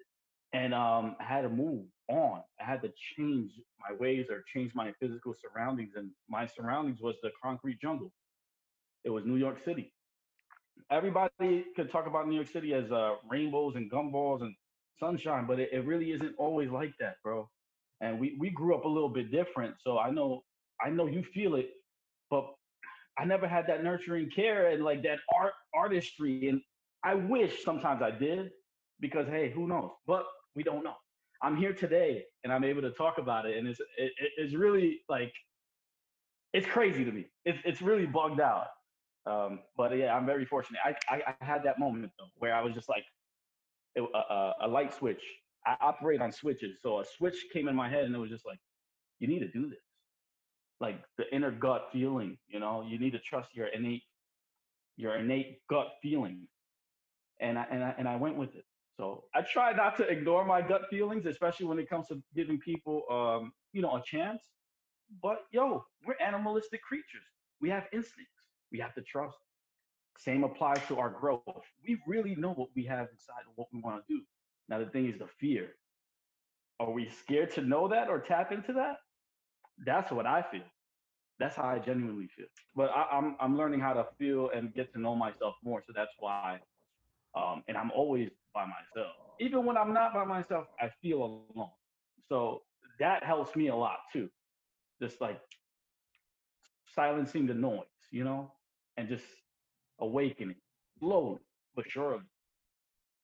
and 0.53 0.73
um, 0.73 1.15
I 1.19 1.23
had 1.23 1.41
to 1.41 1.49
move 1.49 1.85
on. 2.09 2.41
I 2.59 2.63
had 2.63 2.81
to 2.81 2.91
change 3.17 3.51
my 3.79 3.95
ways 3.97 4.27
or 4.29 4.43
change 4.53 4.73
my 4.73 4.93
physical 4.99 5.33
surroundings. 5.33 5.93
And 5.95 6.11
my 6.29 6.45
surroundings 6.45 7.01
was 7.01 7.15
the 7.21 7.31
concrete 7.43 7.79
jungle. 7.81 8.11
It 9.03 9.09
was 9.09 9.25
New 9.25 9.35
York 9.35 9.63
City. 9.63 9.93
Everybody 10.89 11.65
could 11.75 11.91
talk 11.91 12.07
about 12.07 12.27
New 12.27 12.35
York 12.35 12.47
City 12.47 12.73
as 12.73 12.91
uh, 12.91 13.15
rainbows 13.29 13.75
and 13.75 13.91
gumballs 13.91 14.41
and 14.41 14.55
sunshine, 14.99 15.45
but 15.47 15.59
it, 15.59 15.69
it 15.71 15.85
really 15.85 16.11
isn't 16.11 16.35
always 16.37 16.69
like 16.69 16.93
that, 16.99 17.15
bro. 17.23 17.49
And 18.01 18.19
we 18.19 18.37
we 18.39 18.49
grew 18.49 18.75
up 18.75 18.85
a 18.85 18.87
little 18.87 19.09
bit 19.09 19.31
different, 19.31 19.75
so 19.79 19.97
I 19.97 20.11
know 20.11 20.43
I 20.85 20.89
know 20.89 21.07
you 21.07 21.23
feel 21.23 21.55
it, 21.55 21.69
but 22.29 22.45
I 23.17 23.25
never 23.25 23.47
had 23.47 23.65
that 23.67 23.83
nurturing 23.83 24.29
care 24.29 24.69
and 24.69 24.83
like 24.83 25.01
that 25.03 25.19
art 25.35 25.53
artistry. 25.73 26.49
And 26.49 26.61
I 27.03 27.15
wish 27.15 27.63
sometimes 27.63 28.01
I 28.01 28.11
did, 28.11 28.51
because 28.99 29.27
hey, 29.27 29.51
who 29.51 29.67
knows? 29.67 29.91
But 30.05 30.25
we 30.55 30.63
don't 30.63 30.83
know. 30.83 30.95
I'm 31.41 31.55
here 31.55 31.73
today 31.73 32.23
and 32.43 32.51
I'm 32.51 32.63
able 32.63 32.81
to 32.81 32.91
talk 32.91 33.17
about 33.17 33.45
it, 33.45 33.57
and 33.57 33.67
it's 33.67 33.79
it, 33.97 34.11
it's 34.37 34.53
really 34.53 35.01
like 35.09 35.33
it's 36.53 36.67
crazy 36.67 37.03
to 37.05 37.11
me. 37.11 37.25
It's 37.45 37.59
it's 37.65 37.81
really 37.81 38.05
bugged 38.05 38.41
out. 38.41 38.67
Um, 39.25 39.59
but 39.75 39.95
yeah, 39.97 40.15
I'm 40.15 40.25
very 40.25 40.45
fortunate. 40.45 40.79
I, 40.85 40.95
I 41.13 41.35
I 41.41 41.45
had 41.45 41.63
that 41.63 41.79
moment 41.79 42.11
though 42.17 42.29
where 42.37 42.55
I 42.55 42.61
was 42.61 42.73
just 42.73 42.89
like, 42.89 43.03
a, 44.01 44.53
a, 44.61 44.67
light 44.67 44.93
switch. 44.93 45.21
I 45.65 45.75
operate 45.81 46.21
on 46.21 46.31
switches. 46.31 46.77
So 46.81 46.99
a 46.99 47.05
switch 47.05 47.35
came 47.51 47.67
in 47.67 47.75
my 47.75 47.89
head 47.89 48.05
and 48.05 48.15
it 48.15 48.17
was 48.19 48.29
just 48.29 48.45
like, 48.45 48.59
you 49.19 49.27
need 49.27 49.39
to 49.39 49.47
do 49.47 49.69
this. 49.69 49.79
Like 50.79 51.01
the 51.17 51.23
inner 51.33 51.51
gut 51.51 51.89
feeling, 51.91 52.37
you 52.47 52.59
know, 52.59 52.85
you 52.87 52.99
need 52.99 53.11
to 53.11 53.19
trust 53.19 53.55
your 53.55 53.67
innate, 53.67 54.03
your 54.95 55.15
innate 55.15 55.59
gut 55.69 55.87
feeling. 56.01 56.47
And 57.39 57.57
I, 57.57 57.65
and 57.71 57.83
I, 57.83 57.95
and 57.97 58.07
I 58.07 58.15
went 58.15 58.37
with 58.37 58.55
it. 58.55 58.65
So 58.97 59.25
I 59.35 59.41
try 59.41 59.73
not 59.73 59.95
to 59.97 60.07
ignore 60.07 60.43
my 60.43 60.61
gut 60.61 60.83
feelings, 60.89 61.25
especially 61.25 61.67
when 61.67 61.77
it 61.79 61.89
comes 61.89 62.07
to 62.07 62.21
giving 62.35 62.59
people, 62.59 63.03
um, 63.11 63.51
you 63.71 63.81
know, 63.81 63.95
a 63.95 64.01
chance. 64.03 64.41
But 65.21 65.39
yo, 65.51 65.85
we're 66.05 66.15
animalistic 66.19 66.81
creatures. 66.81 67.23
We 67.61 67.69
have 67.69 67.85
instincts. 67.93 68.33
We 68.71 68.79
have 68.79 68.93
to 68.95 69.01
trust. 69.01 69.37
Same 70.17 70.43
applies 70.43 70.81
to 70.87 70.97
our 70.97 71.09
growth. 71.09 71.43
We 71.87 71.99
really 72.07 72.35
know 72.35 72.53
what 72.53 72.69
we 72.75 72.83
have 72.85 73.07
inside 73.11 73.43
and 73.45 73.53
what 73.55 73.67
we 73.71 73.79
want 73.79 74.05
to 74.05 74.13
do. 74.13 74.21
Now, 74.67 74.79
the 74.79 74.87
thing 74.87 75.07
is 75.07 75.17
the 75.17 75.27
fear. 75.39 75.69
Are 76.79 76.91
we 76.91 77.09
scared 77.09 77.51
to 77.53 77.61
know 77.61 77.87
that 77.87 78.09
or 78.09 78.19
tap 78.19 78.51
into 78.51 78.73
that? 78.73 78.97
That's 79.85 80.11
what 80.11 80.25
I 80.25 80.43
feel. 80.51 80.63
That's 81.39 81.55
how 81.55 81.63
I 81.63 81.79
genuinely 81.79 82.29
feel. 82.35 82.47
But 82.75 82.89
I, 82.89 83.17
am 83.17 83.25
I'm, 83.25 83.35
I'm 83.39 83.57
learning 83.57 83.79
how 83.79 83.93
to 83.93 84.07
feel 84.17 84.49
and 84.53 84.73
get 84.73 84.91
to 84.93 84.99
know 84.99 85.15
myself 85.15 85.55
more. 85.63 85.81
So 85.85 85.93
that's 85.95 86.11
why. 86.19 86.59
Um, 87.35 87.63
and 87.67 87.77
I'm 87.77 87.91
always 87.91 88.29
by 88.53 88.65
myself. 88.65 89.13
Even 89.39 89.65
when 89.65 89.77
I'm 89.77 89.93
not 89.93 90.13
by 90.13 90.25
myself, 90.25 90.65
I 90.79 90.89
feel 91.01 91.45
alone. 91.55 91.69
So 92.27 92.63
that 92.99 93.23
helps 93.23 93.55
me 93.55 93.67
a 93.67 93.75
lot 93.75 93.99
too. 94.11 94.29
Just 94.99 95.21
like 95.21 95.39
silencing 96.95 97.45
the 97.45 97.53
noise, 97.53 97.85
you 98.09 98.23
know, 98.23 98.51
and 98.97 99.07
just 99.07 99.25
awakening, 99.99 100.55
slowly 100.99 101.39
but 101.75 101.85
surely. 101.87 102.23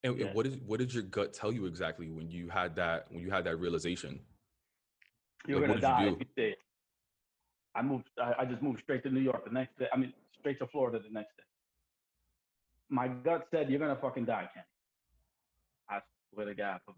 And, 0.05 0.19
yeah. 0.19 0.33
what 0.33 0.45
is 0.45 0.57
what 0.65 0.79
did 0.79 0.93
your 0.93 1.03
gut 1.03 1.33
tell 1.33 1.51
you 1.51 1.65
exactly 1.65 2.09
when 2.09 2.29
you 2.29 2.49
had 2.49 2.75
that 2.75 3.05
when 3.09 3.21
you 3.21 3.31
had 3.31 3.43
that 3.45 3.57
realization? 3.57 4.19
You're 5.47 5.59
like, 5.59 5.67
gonna 5.67 5.81
die 5.81 6.05
you 6.05 6.17
if 6.19 6.27
you 6.37 6.53
I 7.75 7.81
moved. 7.81 8.05
I, 8.21 8.33
I, 8.39 8.45
just 8.45 8.61
moved 8.61 8.81
straight 8.81 9.03
to 9.03 9.09
New 9.09 9.19
York 9.19 9.45
the 9.45 9.51
next 9.51 9.77
day. 9.79 9.87
I 9.91 9.97
mean, 9.97 10.13
straight 10.39 10.59
to 10.59 10.67
Florida 10.67 10.99
the 10.99 11.11
next 11.11 11.35
day. 11.37 11.43
My 12.89 13.07
gut 13.07 13.47
said, 13.49 13.69
"You're 13.69 13.79
gonna 13.79 13.97
fucking 13.99 14.25
die, 14.25 14.47
Kenny." 14.53 14.65
I 15.89 15.99
swear 16.33 16.45
to 16.45 16.53
God 16.53 16.79
for 16.85 16.93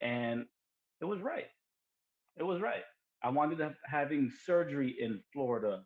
And 0.00 0.46
it 1.00 1.04
was 1.04 1.20
right. 1.20 1.46
It 2.36 2.44
was 2.44 2.62
right. 2.62 2.84
I 3.22 3.30
wound 3.30 3.60
up 3.60 3.74
having 3.84 4.32
surgery 4.44 4.96
in 4.98 5.20
Florida 5.32 5.82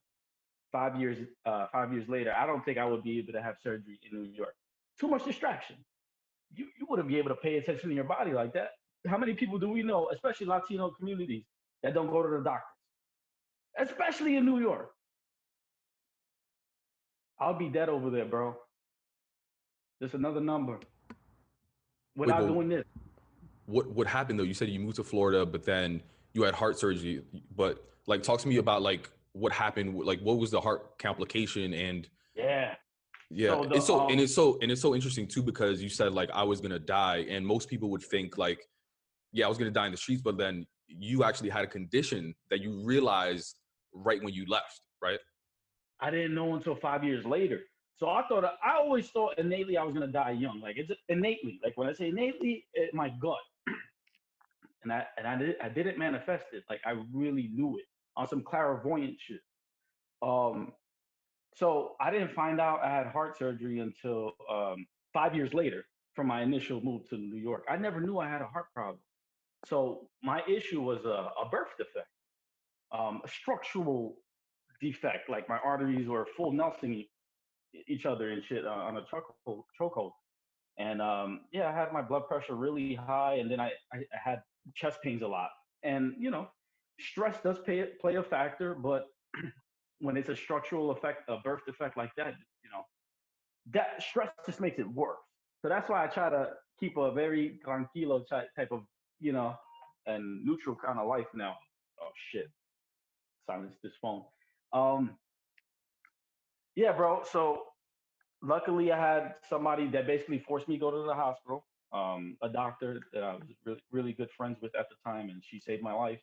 five 0.73 0.99
years 0.99 1.19
uh, 1.47 1.67
five 1.71 1.93
years 1.93 2.09
later, 2.09 2.35
I 2.37 2.47
don't 2.47 2.65
think 2.65 2.79
I 2.79 2.85
would 2.85 3.03
be 3.03 3.19
able 3.19 3.33
to 3.35 3.43
have 3.43 3.57
surgery 3.63 4.01
in 4.11 4.23
New 4.23 4.31
York. 4.33 4.55
Too 4.99 5.09
much 5.09 5.25
distraction. 5.25 5.77
You 6.55 6.67
you 6.79 6.87
wouldn't 6.89 7.09
be 7.09 7.19
able 7.19 7.29
to 7.29 7.37
pay 7.37 7.59
attention 7.59 7.91
to 7.91 7.95
your 7.95 8.05
body 8.05 8.33
like 8.33 8.53
that. 8.55 8.71
How 9.07 9.19
many 9.19 9.35
people 9.35 9.59
do 9.59 9.69
we 9.69 9.83
know, 9.83 10.09
especially 10.13 10.47
Latino 10.47 10.91
communities, 10.91 11.45
that 11.83 11.95
don't 11.95 12.11
go 12.11 12.23
to 12.23 12.29
the 12.29 12.43
doctors, 12.43 12.63
especially 13.79 14.37
in 14.37 14.47
New 14.47 14.61
York? 14.61 14.91
I'll 17.39 17.59
be 17.59 17.69
dead 17.69 17.89
over 17.89 18.09
there, 18.11 18.25
bro. 18.25 18.57
Just 20.01 20.15
another 20.15 20.41
number. 20.41 20.79
Without 22.15 22.43
Wait, 22.43 22.49
doing 22.49 22.69
this. 22.69 22.85
What 23.67 23.91
what 23.91 24.07
happened 24.07 24.39
though? 24.39 24.45
You 24.45 24.55
said 24.55 24.69
you 24.69 24.81
moved 24.81 24.97
to 24.97 25.05
Florida, 25.05 25.45
but 25.45 25.65
then 25.65 26.03
you 26.35 26.43
had 26.43 26.55
heart 26.55 26.79
surgery. 26.79 27.23
But 27.57 27.85
like, 28.07 28.23
talk 28.23 28.41
to 28.41 28.49
me 28.49 28.59
about 28.59 28.83
like 28.83 29.11
what 29.33 29.53
happened 29.53 29.99
like 30.05 30.21
what 30.21 30.39
was 30.39 30.51
the 30.51 30.61
heart 30.61 30.99
complication 30.99 31.73
and 31.73 32.09
yeah. 32.35 32.75
Yeah 33.31 33.49
so 33.49 33.65
the, 33.65 33.77
it's 33.77 33.87
so 33.87 34.01
um, 34.01 34.11
and 34.11 34.21
it's 34.21 34.35
so 34.35 34.59
and 34.61 34.71
it's 34.71 34.83
so 34.83 34.95
interesting 34.95 35.27
too 35.27 35.43
because 35.43 35.83
you 35.83 35.89
said 35.89 36.13
like 36.13 36.31
i 36.35 36.43
was 36.43 36.61
gonna 36.61 36.79
die 36.79 37.25
and 37.31 37.47
most 37.47 37.69
people 37.71 37.89
would 37.89 38.03
think 38.03 38.37
like 38.37 38.61
yeah 39.33 39.47
i 39.47 39.49
was 39.49 39.57
gonna 39.57 39.71
die 39.71 39.87
in 39.87 39.93
the 39.93 39.97
streets 39.97 40.21
but 40.21 40.37
then 40.37 40.67
you 40.87 41.25
actually 41.25 41.49
had 41.49 41.65
a 41.65 41.67
condition 41.67 42.35
that 42.51 42.61
you 42.61 42.83
realized 42.85 43.57
right 43.95 44.23
when 44.23 44.35
you 44.35 44.45
left 44.49 44.83
right? 45.03 45.19
I 46.01 46.11
didn't 46.11 46.35
know 46.35 46.55
until 46.55 46.77
five 46.77 47.05
years 47.05 47.25
later. 47.25 47.61
So 47.99 48.09
i 48.09 48.23
thought 48.29 48.45
i 48.45 48.77
always 48.77 49.11
thought 49.11 49.39
innately 49.39 49.77
i 49.77 49.85
was 49.85 49.95
gonna 49.95 50.09
die 50.09 50.33
young 50.33 50.61
like 50.61 50.77
it's 50.77 50.91
innately 51.09 51.61
like 51.63 51.77
when 51.77 51.89
i 51.89 51.93
say 51.93 52.09
innately 52.09 52.67
it, 52.75 52.93
my 52.93 53.11
gut 53.21 53.39
and 54.83 54.93
i 54.93 55.05
and 55.19 55.27
i 55.29 55.37
did 55.37 55.55
i 55.63 55.69
didn't 55.69 55.99
manifest 55.99 56.47
it 56.53 56.65
like 56.69 56.81
i 56.85 56.95
really 57.13 57.49
knew 57.55 57.79
it 57.79 57.85
on 58.17 58.29
some 58.29 58.43
clairvoyant 58.43 59.17
shit. 59.19 59.41
Um, 60.23 60.73
so 61.55 61.97
I 62.01 62.11
didn't 62.11 62.33
find 62.33 62.61
out 62.61 62.81
I 62.83 62.91
had 62.91 63.07
heart 63.07 63.39
surgery 63.39 63.81
until 63.81 64.33
um, 64.51 64.87
five 65.13 65.35
years 65.35 65.53
later 65.53 65.85
from 66.15 66.27
my 66.27 66.43
initial 66.43 66.81
move 66.83 67.09
to 67.11 67.17
New 67.17 67.41
York. 67.41 67.65
I 67.69 67.77
never 67.77 68.01
knew 68.01 68.19
I 68.19 68.29
had 68.29 68.43
a 68.43 68.47
heart 68.47 68.67
problem. 68.75 68.99
So 69.67 70.09
my 70.23 70.43
issue 70.49 70.81
was 70.81 71.05
a, 71.05 71.31
a 71.41 71.49
birth 71.51 71.69
defect, 71.79 72.09
um, 72.93 73.21
a 73.25 73.29
structural 73.29 74.17
defect, 74.81 75.31
like 75.31 75.49
my 75.49 75.59
arteries 75.65 76.09
were 76.09 76.27
full 76.37 76.53
Nelson 76.53 77.05
each 77.89 78.07
other 78.07 78.31
and 78.31 78.43
shit 78.45 78.67
uh, 78.67 78.71
on 78.71 78.97
a 78.97 79.03
chokehold. 79.81 80.11
And 80.79 81.01
um, 81.03 81.43
yeah, 81.53 81.69
I 81.69 81.73
had 81.73 81.93
my 81.93 82.03
blood 82.03 82.27
pressure 82.29 82.55
really 82.55 82.95
high, 82.95 83.35
and 83.35 83.51
then 83.51 83.61
I, 83.61 83.71
I 83.93 83.99
had 84.13 84.43
chest 84.75 84.99
pains 85.03 85.23
a 85.23 85.27
lot. 85.27 85.51
And 85.83 86.15
you 86.19 86.31
know, 86.31 86.49
stress 87.01 87.37
does 87.43 87.59
pay, 87.65 87.85
play 88.01 88.17
a 88.17 88.23
factor, 88.23 88.75
but 88.75 89.07
when 90.01 90.17
it's 90.17 90.29
a 90.29 90.37
structural 90.37 90.91
effect, 90.91 91.23
a 91.29 91.39
birth 91.39 91.61
defect 91.67 91.97
like 91.97 92.15
that, 92.17 92.35
you 92.65 92.71
know, 92.71 92.85
that 93.73 94.03
stress 94.03 94.31
just 94.47 94.61
makes 94.61 94.79
it 94.79 94.89
worse. 94.89 95.19
So 95.63 95.69
that's 95.69 95.89
why 95.89 96.05
I 96.05 96.09
try 96.09 96.29
to 96.29 96.51
keep 96.79 96.97
a 96.97 97.13
very 97.13 97.61
tranquilo 97.65 98.27
type 98.29 98.73
of 98.73 98.83
you 99.21 99.33
know 99.33 99.55
and 100.07 100.45
neutral 100.45 100.77
kind 100.77 100.99
of 100.99 101.07
life 101.07 101.29
now. 101.35 101.57
Oh 102.01 102.11
shit! 102.31 102.51
Silence 103.47 103.77
this 103.83 103.93
phone. 104.03 104.25
Um, 104.73 105.17
yeah, 106.75 106.93
bro. 106.93 107.23
So 107.31 107.63
luckily, 108.43 108.91
I 108.91 108.99
had 108.99 109.35
somebody 109.49 109.89
that 109.91 110.07
basically 110.07 110.41
forced 110.41 110.69
me 110.69 110.77
to 110.77 110.81
go 110.81 110.91
to 110.91 111.07
the 111.07 111.15
hospital. 111.15 111.65
Um, 111.93 112.39
a 112.43 112.49
doctor 112.49 113.01
that 113.13 113.23
I 113.23 113.35
was 113.35 113.43
really, 113.67 113.81
really 113.93 114.13
good 114.15 114.31
friends 114.35 114.59
with 114.63 114.75
at 114.75 114.89
the 114.89 114.97
time, 115.05 115.29
and 115.29 115.43
she 115.45 115.61
saved 115.61 115.83
my 115.83 115.93
life 115.93 116.21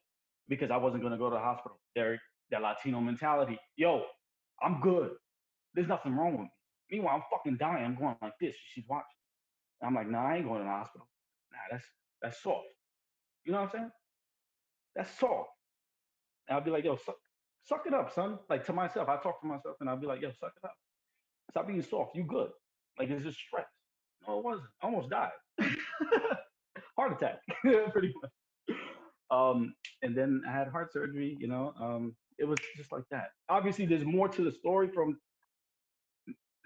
because 0.49 0.71
I 0.71 0.77
wasn't 0.77 1.03
going 1.03 1.13
to 1.13 1.17
go 1.19 1.29
to 1.29 1.35
the 1.35 1.41
hospital. 1.41 1.79
Derek, 1.95 2.19
that 2.51 2.61
Latino 2.61 2.99
mentality. 2.99 3.57
Yo, 3.77 4.03
I'm 4.61 4.81
good. 4.81 5.11
There's 5.75 5.87
nothing 5.87 6.15
wrong 6.15 6.31
with 6.33 6.41
me. 6.41 6.49
Meanwhile, 6.91 7.15
I'm 7.15 7.23
fucking 7.31 7.57
dying. 7.57 7.85
I'm 7.85 7.95
going 7.95 8.15
like 8.21 8.33
this. 8.41 8.55
She's 8.73 8.85
watching. 8.89 9.05
I'm 9.83 9.95
like, 9.95 10.09
nah, 10.09 10.25
I 10.27 10.37
ain't 10.37 10.45
going 10.47 10.59
to 10.59 10.65
the 10.65 10.71
hospital. 10.71 11.07
Nah, 11.51 11.59
that's 11.71 11.85
that's 12.21 12.43
soft. 12.43 12.65
You 13.45 13.53
know 13.53 13.59
what 13.59 13.65
I'm 13.65 13.71
saying? 13.71 13.91
That's 14.95 15.19
soft. 15.19 15.49
And 16.47 16.57
I'll 16.57 16.63
be 16.63 16.71
like, 16.71 16.83
yo, 16.83 16.97
suck, 16.97 17.15
suck 17.63 17.83
it 17.85 17.93
up, 17.93 18.13
son. 18.13 18.39
Like 18.49 18.65
to 18.65 18.73
myself, 18.73 19.07
I 19.07 19.17
talk 19.17 19.39
to 19.41 19.47
myself 19.47 19.77
and 19.79 19.89
I'll 19.89 19.97
be 19.97 20.07
like, 20.07 20.21
yo, 20.21 20.31
suck 20.31 20.53
it 20.61 20.65
up. 20.65 20.73
Stop 21.51 21.67
being 21.67 21.81
soft. 21.83 22.15
You 22.15 22.23
good. 22.23 22.49
Like 22.97 23.09
it's 23.09 23.23
just 23.23 23.39
stress. 23.39 23.67
No, 24.27 24.39
it 24.39 24.45
wasn't. 24.45 24.67
I 24.81 24.87
almost 24.87 25.09
died. 25.09 25.31
heart 26.97 27.13
attack, 27.13 27.39
pretty 27.91 28.13
much. 28.21 28.31
Um, 29.31 29.75
and 30.01 30.15
then 30.15 30.41
I 30.47 30.51
had 30.51 30.67
heart 30.67 30.91
surgery, 30.91 31.37
you 31.39 31.47
know. 31.47 31.73
Um, 31.79 32.15
it 32.37 32.45
was 32.45 32.57
just 32.75 32.91
like 32.91 33.03
that. 33.11 33.31
Obviously, 33.49 33.85
there's 33.85 34.05
more 34.05 34.27
to 34.29 34.43
the 34.43 34.51
story 34.51 34.87
from 34.87 35.19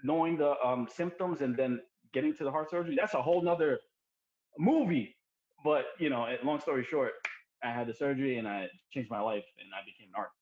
knowing 0.02 0.36
the 0.36 0.54
um, 0.64 0.88
symptoms 0.94 1.40
and 1.40 1.56
then 1.56 1.80
getting 2.12 2.34
to 2.36 2.44
the 2.44 2.50
heart 2.50 2.70
surgery. 2.70 2.96
That's 2.98 3.14
a 3.14 3.22
whole 3.22 3.42
nother 3.42 3.80
movie. 4.58 5.16
But 5.64 5.86
you 5.98 6.10
know, 6.10 6.26
long 6.44 6.60
story 6.60 6.84
short, 6.88 7.12
I 7.62 7.70
had 7.70 7.86
the 7.86 7.94
surgery 7.94 8.38
and 8.38 8.46
I 8.46 8.68
changed 8.92 9.10
my 9.10 9.20
life 9.20 9.44
and 9.58 9.68
I 9.74 9.84
became 9.84 10.08
an 10.08 10.14
artist. 10.16 10.36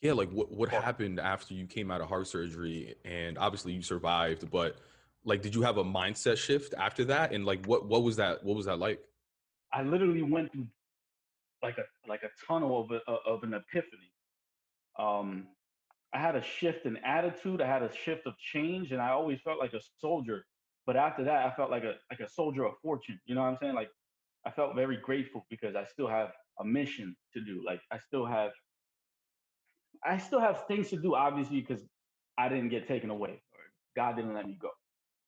Yeah, 0.00 0.12
like 0.12 0.30
what 0.30 0.50
what 0.52 0.68
happened 0.68 1.18
after 1.18 1.54
you 1.54 1.66
came 1.66 1.90
out 1.90 2.00
of 2.00 2.08
heart 2.08 2.28
surgery 2.28 2.94
and 3.04 3.36
obviously 3.36 3.72
you 3.72 3.82
survived, 3.82 4.48
but 4.50 4.76
like 5.24 5.42
did 5.42 5.54
you 5.54 5.62
have 5.62 5.76
a 5.76 5.84
mindset 5.84 6.36
shift 6.38 6.72
after 6.78 7.04
that 7.06 7.32
and 7.32 7.44
like 7.44 7.66
what 7.66 7.86
what 7.86 8.04
was 8.04 8.16
that 8.16 8.44
what 8.44 8.56
was 8.56 8.66
that 8.66 8.78
like? 8.78 9.00
I 9.72 9.82
literally 9.82 10.22
went 10.22 10.52
through 10.52 10.68
like 11.62 11.78
a 11.78 11.84
like 12.08 12.22
a 12.22 12.30
tunnel 12.46 12.80
of 12.82 12.90
a, 12.90 13.12
of 13.28 13.42
an 13.42 13.54
epiphany. 13.54 14.12
Um 14.98 15.48
I 16.14 16.18
had 16.18 16.36
a 16.36 16.42
shift 16.42 16.86
in 16.86 16.96
attitude, 16.98 17.60
I 17.60 17.66
had 17.66 17.82
a 17.82 17.94
shift 17.94 18.26
of 18.26 18.38
change 18.38 18.92
and 18.92 19.02
I 19.02 19.10
always 19.10 19.40
felt 19.42 19.58
like 19.58 19.74
a 19.74 19.80
soldier. 20.00 20.44
But 20.86 20.96
after 20.96 21.24
that, 21.24 21.46
I 21.46 21.54
felt 21.54 21.70
like 21.70 21.84
a 21.84 21.94
like 22.10 22.20
a 22.20 22.28
soldier 22.28 22.64
of 22.64 22.74
fortune. 22.82 23.20
You 23.26 23.34
know 23.34 23.42
what 23.42 23.48
I'm 23.48 23.58
saying? 23.58 23.74
Like 23.74 23.90
I 24.46 24.50
felt 24.50 24.74
very 24.74 24.96
grateful 24.96 25.46
because 25.50 25.76
I 25.76 25.84
still 25.84 26.08
have 26.08 26.30
a 26.60 26.64
mission 26.64 27.16
to 27.34 27.40
do. 27.40 27.62
Like 27.66 27.80
I 27.92 27.98
still 27.98 28.26
have 28.26 28.52
I 30.04 30.18
still 30.18 30.40
have 30.40 30.66
things 30.66 30.90
to 30.90 30.96
do, 30.96 31.14
obviously, 31.14 31.60
because 31.60 31.82
I 32.38 32.48
didn't 32.48 32.68
get 32.70 32.86
taken 32.86 33.10
away 33.10 33.42
or 33.52 33.60
God 33.96 34.16
didn't 34.16 34.34
let 34.34 34.46
me 34.46 34.58
go. 34.60 34.70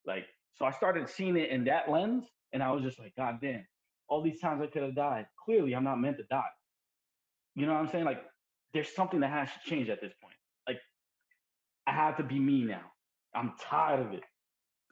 Like, 0.07 0.27
so 0.55 0.65
I 0.65 0.71
started 0.73 1.09
seeing 1.09 1.37
it 1.37 1.51
in 1.51 1.65
that 1.65 1.91
lens, 1.91 2.25
and 2.53 2.63
I 2.63 2.71
was 2.73 2.83
just 2.83 2.99
like, 2.99 3.15
God 3.17 3.39
damn, 3.41 3.67
all 4.11 4.23
these 4.23 4.41
times 4.41 4.63
I 4.63 4.67
could 4.67 4.83
have 4.83 4.97
died. 4.97 5.27
Clearly, 5.45 5.75
I'm 5.75 5.85
not 5.85 6.01
meant 6.01 6.19
to 6.19 6.25
die. 6.25 6.43
You 7.55 7.67
know 7.67 7.75
what 7.75 7.81
I'm 7.81 7.89
saying? 7.91 8.05
Like, 8.05 8.23
there's 8.75 8.95
something 8.95 9.21
that 9.21 9.31
has 9.31 9.49
to 9.51 9.71
change 9.71 9.89
at 9.89 10.01
this 10.01 10.13
point. 10.23 10.35
Like, 10.69 10.79
I 11.87 11.93
have 11.93 12.17
to 12.19 12.25
be 12.25 12.39
me 12.41 12.65
now. 12.65 12.83
I'm 13.35 13.55
tired 13.61 14.01
of 14.07 14.13
it. 14.13 14.25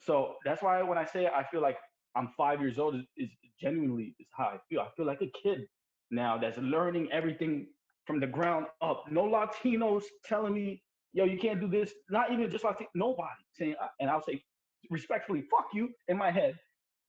So 0.01 0.35
that's 0.45 0.61
why 0.63 0.81
when 0.83 0.97
I 0.97 1.05
say 1.05 1.27
I 1.27 1.43
feel 1.51 1.61
like 1.61 1.77
I'm 2.15 2.29
five 2.37 2.61
years 2.61 2.79
old, 2.79 2.95
is, 3.17 3.29
genuinely 3.61 4.15
is 4.19 4.27
how 4.31 4.45
I 4.45 4.57
feel. 4.69 4.81
I 4.81 4.87
feel 4.95 5.05
like 5.05 5.21
a 5.21 5.31
kid 5.43 5.67
now 6.11 6.37
that's 6.37 6.57
learning 6.57 7.09
everything 7.11 7.67
from 8.05 8.19
the 8.19 8.27
ground 8.27 8.67
up. 8.81 9.05
No 9.11 9.23
Latinos 9.23 10.03
telling 10.25 10.53
me, 10.53 10.81
yo, 11.13 11.25
you 11.25 11.37
can't 11.37 11.59
do 11.59 11.67
this. 11.67 11.93
Not 12.09 12.31
even 12.31 12.49
just 12.49 12.63
Latino, 12.63 12.89
nobody 12.95 13.29
saying, 13.53 13.75
uh, 13.81 13.87
and 13.99 14.09
I'll 14.09 14.23
say 14.23 14.41
respectfully, 14.89 15.43
fuck 15.51 15.67
you 15.73 15.89
in 16.07 16.17
my 16.17 16.31
head 16.31 16.55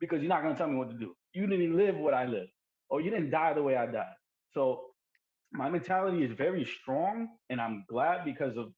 because 0.01 0.21
you're 0.21 0.29
not 0.29 0.43
gonna 0.43 0.57
tell 0.57 0.69
me 0.69 0.77
what 0.77 0.91
to 0.91 0.97
do. 0.99 1.15
You 1.33 1.47
didn't 1.47 1.77
live 1.77 1.97
what 1.97 2.15
I 2.15 2.27
lived, 2.27 2.51
or 2.89 3.01
you 3.01 3.11
didn't 3.11 3.31
die 3.31 3.55
the 3.55 3.63
way 3.63 3.77
I 3.77 3.87
died. 3.87 4.15
So 4.53 4.83
my 5.53 5.69
mentality 5.69 6.25
is 6.25 6.33
very 6.33 6.65
strong, 6.65 7.29
and 7.49 7.61
I'm 7.61 7.85
glad 7.89 8.25
because 8.25 8.57
of 8.57 8.73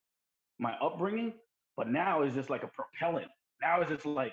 my 0.59 0.75
upbringing. 0.83 1.33
But 1.77 1.89
now 1.89 2.23
it's 2.23 2.35
just 2.35 2.51
like 2.51 2.63
a 2.63 2.69
propellant. 2.69 3.29
Now 3.63 3.81
it's 3.81 3.91
just 3.91 4.05
like 4.05 4.33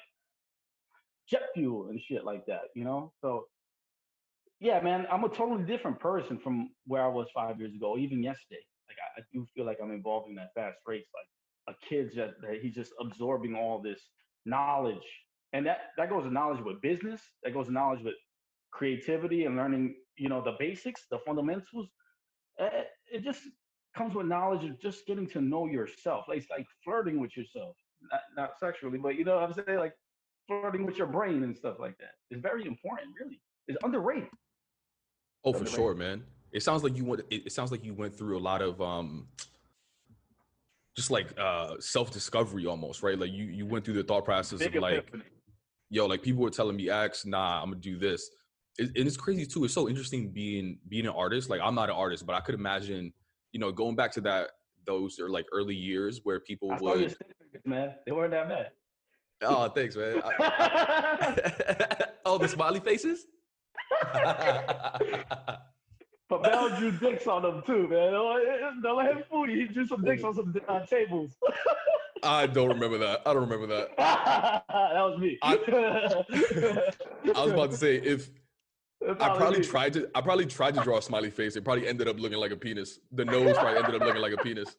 jet 1.30 1.44
fuel 1.54 1.90
and 1.90 2.00
shit 2.02 2.26
like 2.26 2.46
that, 2.48 2.64
you 2.76 2.84
know? 2.84 3.14
So 3.22 3.46
yeah, 4.60 4.82
man, 4.82 5.08
I'm 5.12 5.24
a 5.24 5.30
totally 5.30 5.64
different 5.64 6.00
person 6.00 6.38
from 6.38 6.72
where 6.86 7.04
I 7.04 7.08
was 7.08 7.28
five 7.34 7.60
years 7.60 7.74
ago, 7.74 7.98
even 7.98 8.22
yesterday. 8.22 8.60
Like 8.90 8.98
I, 9.18 9.22
I 9.22 9.24
do 9.34 9.46
feel 9.56 9.66
like 9.66 9.78
I'm 9.82 9.92
involved 9.92 10.28
in 10.28 10.36
that 10.36 10.54
fast 10.54 10.80
race. 10.86 11.06
Like 11.16 11.76
a 11.76 11.88
kid 11.88 12.12
that, 12.18 12.42
that 12.42 12.60
he's 12.62 12.76
just 12.76 12.92
absorbing 13.00 13.56
all 13.56 13.82
this 13.82 14.02
knowledge. 14.46 14.98
And 15.54 15.66
that 15.66 15.92
that 15.98 16.10
goes 16.10 16.24
to 16.24 16.32
knowledge 16.32 16.64
with 16.64 16.82
business, 16.82 17.22
that 17.44 17.54
goes 17.54 17.68
to 17.68 17.72
knowledge 17.72 18.04
with 18.04 18.16
creativity 18.72 19.46
and 19.46 19.56
learning, 19.56 19.96
you 20.18 20.30
know, 20.30 20.44
the 20.44 20.56
basics, 20.60 21.06
the 21.10 21.20
fundamentals. 21.26 21.88
It, 22.60 22.88
eh, 23.14 23.20
just 23.24 23.42
comes 23.96 24.14
with 24.14 24.28
knowledge 24.28 24.64
of 24.70 24.80
just 24.80 25.08
getting 25.08 25.28
to 25.28 25.42
know 25.42 25.66
yourself. 25.66 26.26
Like, 26.28 26.40
it's 26.40 26.50
like 26.50 26.68
flirting 26.84 27.20
with 27.20 27.36
yourself, 27.36 27.76
not, 28.12 28.22
not 28.36 28.60
sexually, 28.60 29.00
but 29.00 29.16
you 29.16 29.26
know 29.26 29.36
what 29.36 29.44
I'm 29.44 29.54
saying? 29.54 29.80
Like 29.80 29.94
flirting 30.48 30.86
with 30.86 30.98
your 30.98 31.08
brain 31.08 31.44
and 31.44 31.56
stuff 31.56 31.78
like 31.80 31.98
that. 31.98 32.12
It's 32.30 32.42
very 32.42 32.66
important, 32.66 33.10
really. 33.20 33.42
It's 33.68 33.78
underrated. 33.84 34.30
Oh, 35.44 35.54
for 35.54 35.66
sure, 35.66 35.96
man. 35.96 36.24
It 36.52 36.64
sounds 36.64 36.84
like 36.84 36.98
you 36.98 37.06
went. 37.06 37.22
It 37.30 37.52
sounds 37.52 37.72
like 37.72 37.84
you 37.84 37.94
went 37.94 38.16
through 38.16 38.38
a 38.38 38.40
lot 38.42 38.62
of 38.62 38.82
um, 38.82 39.28
just 40.96 41.12
like 41.12 41.28
uh 41.40 41.76
self 41.80 42.12
discovery 42.12 42.66
almost, 42.66 43.04
right? 43.04 43.18
Like 43.18 43.32
you 43.32 43.46
you 43.46 43.66
went 43.66 43.86
through 43.86 43.94
the 43.96 44.04
thought 44.04 44.26
process 44.26 44.60
Big 44.60 44.76
of 44.76 44.82
like, 44.82 44.98
epiphany. 44.98 45.24
Yo, 45.90 46.06
like 46.06 46.22
people 46.22 46.42
were 46.42 46.50
telling 46.50 46.76
me, 46.76 46.90
X, 46.90 47.26
nah, 47.26 47.62
I'm 47.62 47.70
gonna 47.70 47.82
do 47.82 47.98
this. 47.98 48.30
It, 48.78 48.92
and 48.96 49.08
it's 49.08 49.18
crazy 49.18 49.46
too. 49.46 49.66
It's 49.66 49.74
so 49.74 49.90
interesting 49.90 50.32
being 50.32 50.80
being 50.88 51.06
an 51.06 51.14
artist. 51.14 51.50
Like 51.50 51.62
I'm 51.64 51.76
not 51.76 51.90
an 51.90 51.96
artist, 51.96 52.26
but 52.26 52.36
I 52.36 52.40
could 52.40 52.56
imagine, 52.56 53.12
you 53.52 53.60
know, 53.60 53.72
going 53.72 53.96
back 53.96 54.12
to 54.14 54.22
that 54.22 54.52
those 54.86 55.20
are 55.20 55.30
like 55.30 55.46
early 55.52 55.76
years 55.76 56.22
where 56.24 56.40
people 56.40 56.72
I 56.72 56.78
would. 56.82 57.16
man, 57.66 57.94
they 58.06 58.12
weren't 58.12 58.32
that 58.32 58.50
bad. 58.50 58.72
Oh, 59.42 59.70
thanks, 59.70 59.96
man. 59.96 60.22
oh, 62.26 62.38
the 62.38 62.48
smiley 62.48 62.80
faces. 62.82 63.26
but 66.30 66.44
Bell 66.44 66.70
drew 66.78 66.92
dicks 66.92 67.26
on 67.26 67.44
them 67.44 67.64
too, 67.66 67.88
man. 67.88 68.12
Don't 68.82 68.98
let 68.98 69.16
him 69.16 69.24
fool 69.30 69.50
you. 69.50 69.62
He 69.62 69.74
drew 69.74 69.88
some 69.88 70.04
dicks 70.04 70.24
on 70.24 70.36
some 70.36 70.54
uh, 70.68 70.86
tables. 70.86 71.38
I 72.24 72.48
don't 72.48 72.70
remember 72.70 72.98
that. 73.00 73.22
I 73.26 73.34
don't 73.34 73.50
remember 73.50 73.68
that. 73.68 73.98
that 73.98 74.94
was 74.94 75.20
me. 75.20 75.38
I, 75.42 75.54
I 77.36 77.44
was 77.44 77.54
about 77.54 77.72
to 77.72 77.78
say 77.78 77.96
if 77.98 78.30
I 79.20 79.36
probably 79.36 79.60
me. 79.60 79.66
tried 79.66 79.94
to 79.94 80.10
I 80.16 80.22
probably 80.22 80.46
tried 80.46 80.76
to 80.76 80.82
draw 80.82 80.98
a 80.98 81.02
smiley 81.02 81.30
face. 81.30 81.56
It 81.56 81.64
probably 81.64 81.88
ended 81.88 82.08
up 82.08 82.20
looking 82.20 82.38
like 82.38 82.52
a 82.52 82.58
penis. 82.58 83.00
The 83.12 83.26
nose 83.26 83.58
probably 83.58 83.78
ended 83.78 83.96
up 83.96 84.02
looking 84.02 84.22
like 84.22 84.34
a 84.34 84.38
penis. 84.38 84.76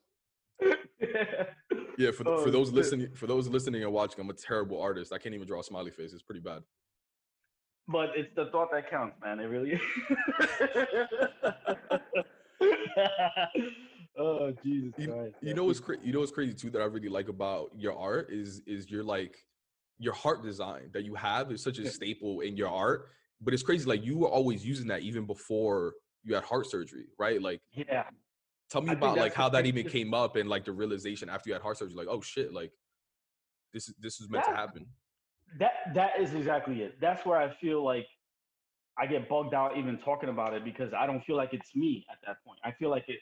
Yeah, 1.98 2.12
for, 2.12 2.26
oh, 2.26 2.42
for 2.42 2.50
those 2.50 2.68
shit. 2.68 2.76
listening 2.76 3.08
for 3.14 3.26
those 3.26 3.48
listening 3.48 3.82
and 3.82 3.92
watching, 3.92 4.20
I'm 4.20 4.30
a 4.30 4.34
terrible 4.34 4.80
artist. 4.80 5.12
I 5.12 5.18
can't 5.18 5.34
even 5.34 5.46
draw 5.46 5.60
a 5.60 5.64
smiley 5.64 5.90
face. 5.90 6.14
It's 6.14 6.22
pretty 6.22 6.40
bad 6.40 6.62
but 7.90 8.10
it's 8.16 8.28
the 8.36 8.46
thought 8.46 8.70
that 8.72 8.88
counts, 8.90 9.16
man. 9.22 9.40
It 9.40 9.46
really 9.46 9.72
is. 9.72 9.80
oh 14.18 14.52
Jesus 14.64 14.92
you, 14.96 15.08
Christ! 15.08 15.34
You 15.42 15.54
know 15.54 15.64
what's 15.64 15.80
crazy? 15.80 16.02
You 16.04 16.12
know 16.12 16.20
what's 16.20 16.32
crazy 16.32 16.54
too 16.54 16.70
that 16.70 16.82
I 16.82 16.86
really 16.86 17.08
like 17.08 17.28
about 17.28 17.70
your 17.76 17.96
art 17.96 18.28
is 18.30 18.62
is 18.66 18.90
your 18.90 19.04
like 19.04 19.36
your 19.98 20.14
heart 20.14 20.42
design 20.42 20.90
that 20.92 21.04
you 21.04 21.14
have 21.14 21.52
is 21.52 21.62
such 21.62 21.78
a 21.78 21.88
staple 21.90 22.40
in 22.40 22.56
your 22.56 22.68
art. 22.68 23.08
But 23.42 23.54
it's 23.54 23.62
crazy, 23.62 23.86
like 23.86 24.04
you 24.04 24.18
were 24.18 24.28
always 24.28 24.64
using 24.64 24.86
that 24.88 25.02
even 25.02 25.26
before 25.26 25.94
you 26.24 26.34
had 26.34 26.44
heart 26.44 26.70
surgery, 26.70 27.06
right? 27.18 27.40
Like 27.40 27.60
yeah. 27.72 28.04
Tell 28.70 28.82
me 28.82 28.90
I 28.90 28.92
about 28.92 29.16
like 29.16 29.34
how 29.34 29.48
that 29.48 29.66
even 29.66 29.88
came 29.88 30.14
up 30.14 30.36
and 30.36 30.48
like 30.48 30.64
the 30.64 30.72
realization 30.72 31.28
after 31.28 31.48
you 31.48 31.54
had 31.54 31.62
heart 31.62 31.78
surgery, 31.78 31.96
like 31.96 32.08
oh 32.08 32.20
shit, 32.20 32.52
like 32.52 32.70
this 33.72 33.88
is 33.88 33.94
this 33.98 34.20
is 34.20 34.28
meant 34.30 34.44
yeah. 34.46 34.52
to 34.52 34.56
happen 34.56 34.86
that 35.58 35.72
that 35.94 36.12
is 36.20 36.34
exactly 36.34 36.82
it. 36.82 37.00
That's 37.00 37.24
where 37.26 37.38
I 37.38 37.52
feel 37.60 37.84
like 37.84 38.06
I 38.98 39.06
get 39.06 39.28
bugged 39.28 39.54
out 39.54 39.76
even 39.76 39.98
talking 39.98 40.28
about 40.28 40.54
it 40.54 40.64
because 40.64 40.92
I 40.92 41.06
don't 41.06 41.24
feel 41.24 41.36
like 41.36 41.52
it's 41.52 41.74
me 41.74 42.06
at 42.10 42.18
that 42.26 42.36
point. 42.44 42.60
I 42.64 42.72
feel 42.72 42.90
like 42.90 43.04
it 43.08 43.18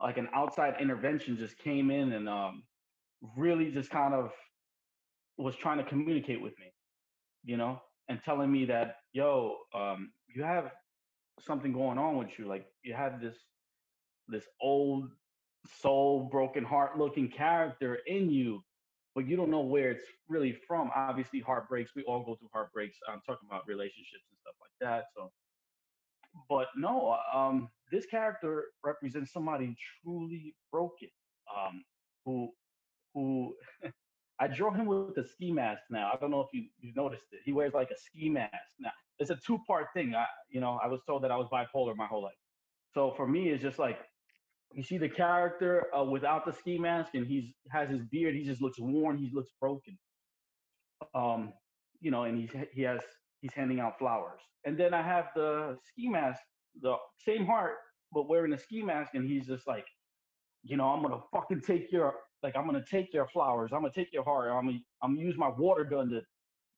like 0.00 0.16
an 0.16 0.28
outside 0.34 0.74
intervention 0.80 1.36
just 1.36 1.58
came 1.58 1.90
in 1.90 2.12
and 2.12 2.28
um 2.28 2.62
really 3.36 3.70
just 3.70 3.90
kind 3.90 4.14
of 4.14 4.30
was 5.36 5.56
trying 5.56 5.78
to 5.78 5.84
communicate 5.84 6.40
with 6.40 6.58
me, 6.58 6.66
you 7.44 7.56
know, 7.56 7.80
and 8.08 8.20
telling 8.24 8.50
me 8.50 8.64
that, 8.64 8.96
yo, 9.12 9.56
um, 9.72 10.10
you 10.26 10.42
have 10.42 10.72
something 11.40 11.72
going 11.72 11.98
on 11.98 12.16
with 12.16 12.28
you. 12.38 12.46
Like 12.46 12.66
you 12.82 12.94
have 12.94 13.20
this 13.20 13.36
this 14.28 14.44
old 14.60 15.10
soul 15.80 16.28
broken 16.30 16.64
heart 16.64 16.98
looking 16.98 17.28
character 17.28 17.98
in 18.06 18.30
you 18.30 18.62
but 19.18 19.26
you 19.26 19.36
don't 19.36 19.50
know 19.50 19.62
where 19.62 19.90
it's 19.90 20.04
really 20.28 20.56
from. 20.68 20.92
Obviously, 20.94 21.40
heartbreaks. 21.40 21.90
We 21.96 22.04
all 22.04 22.22
go 22.22 22.36
through 22.36 22.50
heartbreaks. 22.52 22.98
I'm 23.08 23.20
talking 23.26 23.48
about 23.50 23.66
relationships 23.66 24.22
and 24.30 24.38
stuff 24.38 24.54
like 24.60 24.70
that. 24.80 25.06
So, 25.12 25.32
but 26.48 26.68
no, 26.76 27.16
um, 27.34 27.68
this 27.92 28.06
character 28.06 28.64
represents 28.84 29.32
somebody 29.32 29.76
truly 30.02 30.54
broken, 30.72 31.08
um, 31.56 31.84
who, 32.24 32.50
who. 33.14 33.54
I 34.40 34.46
draw 34.46 34.72
him 34.72 34.86
with 34.86 35.18
a 35.18 35.24
ski 35.26 35.50
mask 35.50 35.82
now. 35.90 36.12
I 36.14 36.16
don't 36.20 36.30
know 36.30 36.40
if 36.42 36.48
you 36.52 36.66
you 36.78 36.92
noticed 36.94 37.24
it. 37.32 37.40
He 37.44 37.52
wears 37.52 37.74
like 37.74 37.90
a 37.90 37.96
ski 37.98 38.28
mask 38.28 38.52
now. 38.78 38.92
It's 39.18 39.30
a 39.30 39.36
two 39.44 39.58
part 39.66 39.86
thing. 39.94 40.14
I 40.14 40.26
you 40.48 40.60
know 40.60 40.78
I 40.82 40.86
was 40.86 41.00
told 41.08 41.24
that 41.24 41.32
I 41.32 41.36
was 41.36 41.48
bipolar 41.52 41.96
my 41.96 42.06
whole 42.06 42.22
life. 42.22 42.38
So 42.94 43.14
for 43.16 43.26
me, 43.26 43.48
it's 43.48 43.62
just 43.62 43.80
like 43.80 43.98
you 44.72 44.82
see 44.82 44.98
the 44.98 45.08
character 45.08 45.86
uh, 45.96 46.04
without 46.04 46.44
the 46.46 46.52
ski 46.52 46.78
mask, 46.78 47.14
and 47.14 47.26
he's 47.26 47.46
has 47.70 47.88
his 47.90 48.02
beard. 48.12 48.34
He 48.34 48.44
just 48.44 48.62
looks 48.62 48.78
worn. 48.78 49.18
He 49.18 49.30
looks 49.32 49.50
broken. 49.60 49.98
Um, 51.14 51.52
you 52.00 52.10
know, 52.10 52.24
and 52.24 52.38
he's 52.38 52.50
he 52.72 52.82
has 52.82 53.00
he's 53.40 53.52
handing 53.54 53.80
out 53.80 53.98
flowers. 53.98 54.40
And 54.64 54.76
then 54.78 54.94
I 54.94 55.02
have 55.02 55.26
the 55.34 55.76
ski 55.88 56.08
mask, 56.08 56.40
the 56.80 56.96
same 57.18 57.46
heart, 57.46 57.74
but 58.12 58.28
wearing 58.28 58.52
a 58.52 58.58
ski 58.58 58.82
mask, 58.82 59.14
and 59.14 59.28
he's 59.28 59.46
just 59.46 59.66
like, 59.66 59.86
you 60.62 60.76
know, 60.76 60.88
I'm 60.88 61.02
gonna 61.02 61.20
fucking 61.32 61.62
take 61.62 61.92
your 61.92 62.14
like 62.42 62.56
I'm 62.56 62.66
gonna 62.66 62.84
take 62.88 63.12
your 63.12 63.28
flowers. 63.28 63.70
I'm 63.72 63.80
gonna 63.80 63.92
take 63.92 64.12
your 64.12 64.24
heart. 64.24 64.50
I'm 64.50 64.66
gonna 64.66 64.78
I'm 65.02 65.14
gonna 65.14 65.26
use 65.26 65.36
my 65.36 65.48
water 65.48 65.84
gun 65.84 66.08
to 66.10 66.22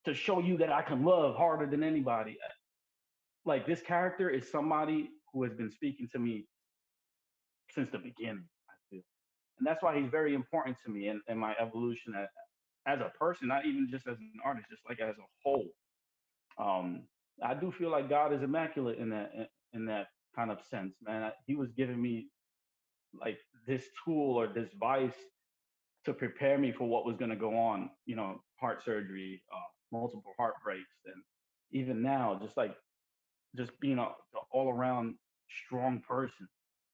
to 0.07 0.15
show 0.15 0.41
you 0.41 0.57
that 0.59 0.73
I 0.73 0.83
can 0.83 1.05
love 1.05 1.37
harder 1.37 1.67
than 1.67 1.83
anybody. 1.83 2.37
Like 3.45 3.67
this 3.67 3.83
character 3.83 4.31
is 4.31 4.51
somebody 4.51 5.11
who 5.33 5.43
has 5.45 5.53
been 5.55 5.71
speaking 5.71 6.09
to 6.13 6.19
me 6.19 6.47
since 7.71 7.91
the 7.91 7.99
beginning. 7.99 8.45
I 8.69 8.75
feel, 8.91 9.03
and 9.59 9.67
that's 9.67 9.83
why 9.83 9.99
he's 9.99 10.11
very 10.11 10.35
important 10.35 10.77
to 10.85 10.91
me 10.91 11.09
in 11.09 11.39
my 11.39 11.55
evolution 11.61 12.15
as, 12.17 12.29
as 12.87 13.01
a 13.01 13.11
person, 13.19 13.49
not 13.49 13.67
even 13.67 13.89
just 13.91 14.07
as 14.07 14.19
an 14.19 14.33
artist, 14.45 14.69
just 14.71 14.83
like 14.89 15.01
as 15.01 15.17
a 15.17 15.27
whole. 15.45 15.69
Um, 16.59 17.03
I 17.43 17.55
do 17.55 17.73
feel 17.73 17.91
like 17.91 18.09
God 18.09 18.33
is 18.33 18.43
immaculate 18.43 18.99
in 18.99 19.11
that 19.11 19.33
in 19.75 19.87
that 19.87 20.07
kind 20.37 20.51
of 20.51 20.59
sense, 20.71 20.95
man. 21.03 21.31
He 21.47 21.55
was 21.55 21.71
giving 21.77 22.01
me 22.01 22.29
like 23.19 23.39
this 23.67 23.85
tool 24.05 24.37
or 24.37 24.47
this 24.49 24.71
vice 24.79 25.17
to 26.05 26.13
prepare 26.13 26.59
me 26.59 26.73
for 26.73 26.89
what 26.89 27.05
was 27.05 27.17
going 27.17 27.31
to 27.31 27.37
go 27.37 27.57
on. 27.57 27.91
You 28.07 28.17
know, 28.17 28.43
heart 28.61 28.85
surgery, 28.85 29.43
uh, 29.53 29.97
multiple 29.97 30.33
heartbreaks, 30.39 30.97
and 31.07 31.23
even 31.73 32.03
now, 32.03 32.39
just 32.43 32.57
like 32.57 32.75
just 33.57 33.79
being 33.81 33.99
a, 33.99 34.09
all 34.53 34.71
around 34.71 35.15
strong 35.67 36.01
person. 36.07 36.49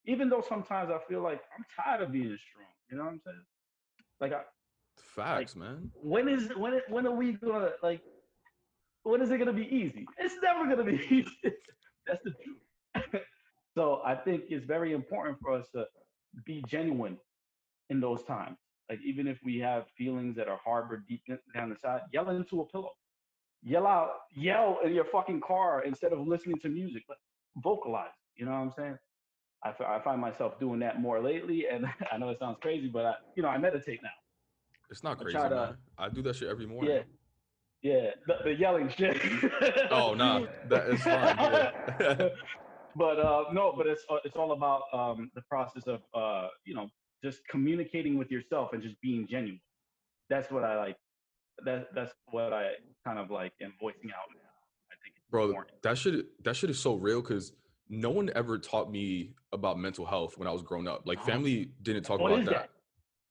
Even 0.07 0.29
though 0.29 0.45
sometimes 0.47 0.91
I 0.91 0.99
feel 1.09 1.23
like 1.23 1.41
I'm 1.57 1.65
tired 1.85 2.03
of 2.03 2.12
being 2.12 2.37
strong. 2.51 2.69
You 2.91 2.99
know 2.99 3.05
what 3.05 3.12
I'm 3.12 3.21
saying? 3.25 3.45
Like 4.21 4.33
I 4.33 4.43
facts, 4.97 5.57
like, 5.57 5.65
man. 5.69 5.91
When 5.95 6.29
is 6.29 6.49
when 6.57 6.81
when 6.89 7.07
are 7.07 7.15
we 7.15 7.33
gonna 7.33 7.71
like? 7.83 8.01
When 9.03 9.21
is 9.23 9.31
it 9.31 9.39
gonna 9.39 9.53
be 9.53 9.69
easy? 9.75 10.07
It's 10.19 10.35
never 10.43 10.69
gonna 10.69 10.85
be 10.85 10.97
easy. 11.11 11.55
That's 12.07 12.23
the 12.25 12.31
truth. 12.31 12.57
so 13.75 14.01
I 14.05 14.15
think 14.15 14.45
it's 14.49 14.67
very 14.67 14.93
important 14.93 15.39
for 15.41 15.53
us 15.53 15.67
to 15.75 15.87
be 16.45 16.65
genuine 16.69 17.17
in 17.91 18.01
those 18.01 18.23
times. 18.25 18.59
Like 18.89 19.01
even 19.05 19.27
if 19.27 19.39
we 19.45 19.59
have 19.59 19.85
feelings 19.97 20.37
that 20.37 20.49
are 20.49 20.61
harbored 20.65 21.07
deep 21.09 21.23
down 21.55 21.71
the 21.71 21.77
side, 21.77 22.03
yell 22.13 22.31
into 22.31 22.61
a 22.61 22.67
pillow. 22.67 22.93
Yell 23.63 23.87
out, 23.87 24.11
yell 24.37 24.79
in 24.85 24.95
your 24.95 25.07
fucking 25.07 25.41
car 25.41 25.83
instead 25.83 26.13
of 26.13 26.21
listening 26.21 26.59
to 26.61 26.69
music. 26.69 27.03
But 27.09 27.17
vocalize. 27.57 28.11
You 28.37 28.45
know 28.45 28.53
what 28.53 28.59
I'm 28.59 28.73
saying? 28.73 28.99
I, 29.65 29.97
I 29.97 30.01
find 30.03 30.21
myself 30.21 30.61
doing 30.61 30.79
that 30.81 31.01
more 31.01 31.21
lately, 31.21 31.67
and 31.71 31.87
I 32.13 32.19
know 32.19 32.29
it 32.29 32.39
sounds 32.39 32.59
crazy, 32.61 32.89
but 32.89 33.05
I, 33.07 33.15
you 33.35 33.43
know, 33.43 33.49
I 33.49 33.59
meditate 33.59 34.01
now. 34.03 34.11
It's 34.91 35.03
not 35.03 35.19
crazy, 35.19 35.37
I, 35.37 35.49
to, 35.49 35.77
I 35.99 36.09
do 36.09 36.23
that 36.23 36.37
shit 36.37 36.49
every 36.49 36.67
morning. 36.67 36.93
Yeah, 36.93 37.03
yeah, 37.83 38.11
the, 38.27 38.37
the 38.45 38.55
yelling 38.55 38.89
shit. 38.89 39.17
oh 39.91 40.15
no, 40.15 40.39
nah, 40.41 40.47
that 40.69 40.89
is 40.91 41.03
fine. 41.03 41.37
Yeah. 41.39 42.29
But 42.97 43.19
uh, 43.19 43.45
no, 43.53 43.73
but 43.77 43.87
it's 43.87 44.03
uh, 44.11 44.17
it's 44.25 44.37
all 44.37 44.53
about 44.53 44.83
um, 44.93 45.31
the 45.35 45.43
process 45.43 45.85
of 45.87 46.01
uh, 46.15 46.49
you 46.65 46.75
know 46.75 46.89
just 47.23 47.47
communicating 47.49 48.19
with 48.19 48.31
yourself 48.31 48.71
and 48.73 48.83
just 48.83 49.01
being 49.01 49.27
genuine. 49.29 49.61
That's 50.29 50.51
what 50.51 50.65
I 50.65 50.77
like. 50.77 50.97
That 51.65 51.89
that's 51.95 52.13
what 52.31 52.53
I 52.53 52.73
kind 53.05 53.19
of 53.19 53.31
like 53.31 53.53
am 53.63 53.75
voicing 53.81 54.11
out. 54.11 54.29
I 54.91 54.95
think, 55.03 55.15
bro, 55.31 55.47
important. 55.47 55.83
that 55.83 55.99
should 55.99 56.27
that 56.45 56.57
shit 56.57 56.71
is 56.71 56.79
so 56.79 56.95
real 56.95 57.21
because 57.21 57.53
no 57.89 58.11
one 58.11 58.31
ever 58.35 58.59
taught 58.59 58.91
me 58.91 59.35
about 59.53 59.79
mental 59.79 60.05
health 60.05 60.37
when 60.37 60.49
I 60.49 60.53
was 60.53 60.63
growing 60.63 60.89
up. 60.89 61.03
Like 61.05 61.23
family 61.25 61.71
didn't 61.83 62.03
talk 62.03 62.21
what 62.21 62.33
about 62.33 62.45
that. 62.47 62.55
that. 62.55 62.71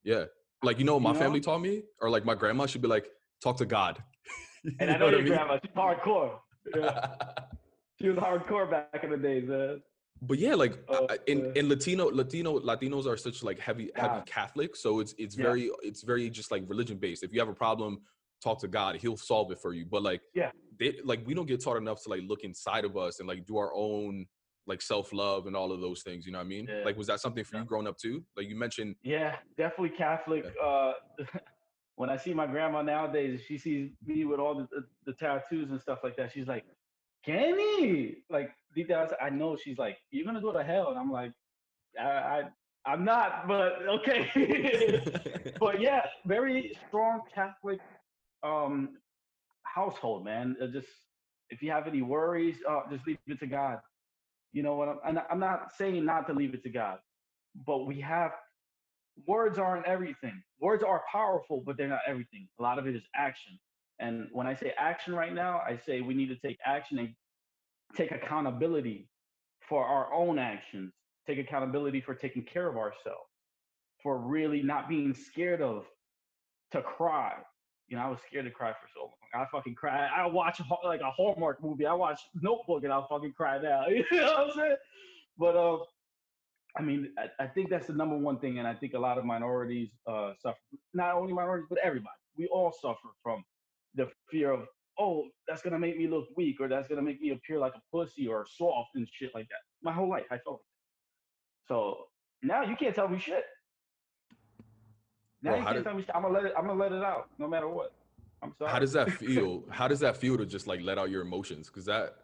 Yeah. 0.03 0.25
Like 0.63 0.79
you 0.79 0.85
know, 0.85 0.99
my 0.99 1.09
you 1.09 1.13
know? 1.15 1.19
family 1.19 1.41
taught 1.41 1.61
me, 1.61 1.83
or 2.01 2.09
like 2.09 2.25
my 2.25 2.35
grandma 2.35 2.65
should 2.65 2.81
be 2.81 2.87
like, 2.87 3.07
talk 3.41 3.57
to 3.57 3.65
God. 3.65 4.01
and 4.79 4.89
I 4.89 4.97
know, 4.97 5.09
know 5.09 5.09
your 5.09 5.19
I 5.19 5.23
mean? 5.23 5.33
grandma, 5.33 5.59
she's 5.61 5.71
hardcore. 5.75 6.31
Yeah. 6.75 7.09
She 8.01 8.09
was 8.09 8.17
hardcore 8.17 8.69
back 8.69 9.03
in 9.03 9.09
the 9.09 9.17
days, 9.17 9.47
man. 9.47 9.81
But 10.21 10.39
yeah, 10.39 10.55
like 10.55 10.79
uh, 10.87 11.07
in, 11.27 11.51
in 11.55 11.67
Latino 11.67 12.05
Latino 12.05 12.59
Latinos 12.59 13.05
are 13.05 13.17
such 13.17 13.43
like 13.43 13.59
heavy 13.59 13.91
heavy 13.95 14.21
Catholic, 14.25 14.75
so 14.75 14.99
it's 14.99 15.13
it's 15.17 15.37
yeah. 15.37 15.43
very 15.43 15.69
it's 15.81 16.03
very 16.03 16.29
just 16.29 16.51
like 16.51 16.63
religion 16.67 16.97
based. 16.97 17.23
If 17.23 17.33
you 17.33 17.39
have 17.39 17.49
a 17.49 17.53
problem, 17.53 17.99
talk 18.41 18.59
to 18.61 18.67
God, 18.67 18.95
He'll 18.95 19.17
solve 19.17 19.51
it 19.51 19.59
for 19.59 19.73
you. 19.73 19.85
But 19.85 20.03
like 20.03 20.21
yeah, 20.33 20.51
they 20.79 20.99
like 21.03 21.21
we 21.25 21.33
don't 21.33 21.47
get 21.47 21.61
taught 21.61 21.77
enough 21.77 22.01
to 22.03 22.09
like 22.09 22.21
look 22.25 22.43
inside 22.43 22.85
of 22.85 22.95
us 22.95 23.19
and 23.19 23.27
like 23.27 23.45
do 23.45 23.57
our 23.57 23.73
own 23.75 24.25
like 24.67 24.81
self 24.81 25.13
love 25.13 25.47
and 25.47 25.55
all 25.55 25.71
of 25.71 25.81
those 25.81 26.01
things. 26.01 26.25
You 26.25 26.31
know 26.31 26.39
what 26.39 26.45
I 26.45 26.49
mean? 26.49 26.67
Yeah. 26.69 26.83
Like, 26.83 26.97
was 26.97 27.07
that 27.07 27.19
something 27.19 27.43
for 27.43 27.57
you 27.57 27.65
growing 27.65 27.87
up 27.87 27.97
too? 27.97 28.23
Like 28.35 28.47
you 28.47 28.55
mentioned. 28.55 28.95
Yeah, 29.03 29.35
definitely 29.57 29.97
Catholic. 29.97 30.45
Yeah. 30.57 30.65
Uh, 30.65 30.93
when 31.95 32.09
I 32.09 32.17
see 32.17 32.33
my 32.33 32.47
grandma 32.47 32.81
nowadays, 32.81 33.41
she 33.47 33.57
sees 33.57 33.91
me 34.05 34.25
with 34.25 34.39
all 34.39 34.55
the, 34.55 34.67
the, 34.71 34.85
the 35.05 35.13
tattoos 35.13 35.71
and 35.71 35.79
stuff 35.79 35.99
like 36.03 36.15
that. 36.17 36.31
She's 36.31 36.47
like, 36.47 36.65
Kenny, 37.25 38.17
like 38.29 38.51
down, 38.89 39.09
I 39.21 39.29
know 39.29 39.57
she's 39.57 39.77
like, 39.77 39.97
you're 40.11 40.25
gonna 40.25 40.41
go 40.41 40.51
to 40.53 40.63
hell, 40.63 40.89
and 40.89 40.99
I'm 40.99 41.11
like, 41.11 41.31
I, 41.99 42.03
I 42.05 42.43
I'm 42.85 43.03
not, 43.05 43.47
but 43.47 43.81
okay. 43.87 45.01
but 45.59 45.81
yeah, 45.81 46.05
very 46.25 46.77
strong 46.87 47.21
Catholic 47.33 47.79
um 48.43 48.97
household, 49.63 50.25
man. 50.25 50.55
Uh, 50.61 50.67
just 50.67 50.87
if 51.49 51.61
you 51.61 51.71
have 51.71 51.87
any 51.87 52.01
worries, 52.01 52.57
uh, 52.69 52.81
just 52.91 53.05
leave 53.07 53.17
it 53.27 53.39
to 53.39 53.47
God. 53.47 53.79
You 54.53 54.63
know 54.63 54.75
what? 54.75 54.97
I'm, 55.05 55.19
I'm 55.29 55.39
not 55.39 55.71
saying 55.77 56.05
not 56.05 56.27
to 56.27 56.33
leave 56.33 56.53
it 56.53 56.63
to 56.63 56.69
God, 56.69 56.99
but 57.65 57.85
we 57.87 57.99
have 58.01 58.31
words 59.27 59.59
aren't 59.59 59.85
everything. 59.87 60.41
Words 60.59 60.83
are 60.83 61.03
powerful, 61.11 61.63
but 61.65 61.77
they're 61.77 61.87
not 61.87 62.01
everything. 62.07 62.47
A 62.59 62.63
lot 62.63 62.79
of 62.79 62.87
it 62.87 62.95
is 62.95 63.03
action. 63.15 63.59
And 63.99 64.27
when 64.31 64.47
I 64.47 64.53
say 64.53 64.73
action 64.77 65.15
right 65.15 65.33
now, 65.33 65.61
I 65.65 65.77
say 65.77 66.01
we 66.01 66.13
need 66.13 66.27
to 66.27 66.35
take 66.35 66.57
action 66.65 66.99
and 66.99 67.09
take 67.95 68.11
accountability 68.11 69.07
for 69.67 69.85
our 69.85 70.13
own 70.13 70.37
actions, 70.37 70.93
take 71.25 71.39
accountability 71.39 72.01
for 72.01 72.13
taking 72.13 72.43
care 72.43 72.67
of 72.67 72.77
ourselves, 72.77 73.29
for 74.03 74.17
really 74.19 74.61
not 74.61 74.89
being 74.89 75.13
scared 75.13 75.61
of 75.61 75.85
to 76.71 76.81
cry, 76.81 77.35
you 77.87 77.97
know, 77.97 78.03
I 78.03 78.09
was 78.09 78.19
scared 78.27 78.45
to 78.45 78.51
cry 78.51 78.71
for 78.71 78.87
so 78.93 79.01
long. 79.01 79.11
I 79.33 79.45
fucking 79.51 79.75
cry. 79.75 80.07
I 80.07 80.25
watch 80.25 80.59
like 80.83 81.01
a 81.01 81.11
Hallmark 81.11 81.63
movie. 81.63 81.85
I 81.85 81.93
watch 81.93 82.19
Notebook 82.41 82.83
and 82.83 82.91
I'll 82.91 83.07
fucking 83.07 83.33
cry 83.33 83.59
now. 83.61 83.85
You 83.87 84.03
know 84.11 84.25
what 84.25 84.39
I'm 84.39 84.51
saying? 84.55 84.75
But 85.37 85.55
uh, 85.55 85.77
I 86.77 86.81
mean, 86.81 87.09
I, 87.17 87.43
I, 87.43 87.47
think 87.47 87.69
that's 87.69 87.87
the 87.87 87.93
number 87.93 88.17
one 88.17 88.39
thing, 88.39 88.57
and 88.59 88.67
I 88.67 88.73
think 88.73 88.93
a 88.93 88.99
lot 88.99 89.17
of 89.17 89.25
minorities 89.25 89.89
uh, 90.07 90.31
suffer. 90.41 90.57
Not 90.93 91.15
only 91.15 91.33
minorities, 91.33 91.67
but 91.69 91.79
everybody. 91.83 92.15
We 92.37 92.47
all 92.47 92.73
suffer 92.81 93.09
from 93.21 93.43
the 93.95 94.07
fear 94.29 94.51
of, 94.51 94.67
oh, 94.99 95.25
that's 95.47 95.61
gonna 95.61 95.79
make 95.79 95.97
me 95.97 96.07
look 96.07 96.27
weak, 96.35 96.57
or 96.59 96.67
that's 96.67 96.87
gonna 96.87 97.01
make 97.01 97.21
me 97.21 97.31
appear 97.31 97.59
like 97.59 97.73
a 97.75 97.81
pussy 97.95 98.27
or 98.27 98.45
soft 98.57 98.89
and 98.95 99.07
shit 99.11 99.31
like 99.33 99.47
that. 99.49 99.59
My 99.83 99.91
whole 99.91 100.09
life, 100.09 100.25
I 100.31 100.37
felt. 100.37 100.61
So 101.67 102.05
now 102.41 102.63
you 102.63 102.75
can't 102.75 102.95
tell 102.95 103.07
me 103.07 103.19
shit. 103.19 103.43
Now 105.41 105.51
Bro, 105.51 105.59
you 105.59 105.65
can't 105.65 105.83
tell 105.83 105.93
me 105.95 106.05
I'm 106.13 106.21
gonna 106.21 106.33
let 106.33 106.45
it. 106.45 106.53
I'm 106.57 106.67
gonna 106.67 106.79
let 106.79 106.91
it 106.91 107.03
out, 107.03 107.29
no 107.39 107.47
matter 107.47 107.67
what. 107.67 107.93
I'm 108.41 108.53
sorry. 108.57 108.71
How 108.71 108.79
does 108.79 108.93
that 108.93 109.11
feel? 109.19 109.63
how 109.69 109.87
does 109.87 109.99
that 109.99 110.17
feel 110.17 110.37
to 110.37 110.45
just 110.45 110.67
like 110.67 110.81
let 110.81 110.97
out 110.97 111.09
your 111.09 111.21
emotions? 111.21 111.67
Because 111.67 111.85
that 111.85 112.15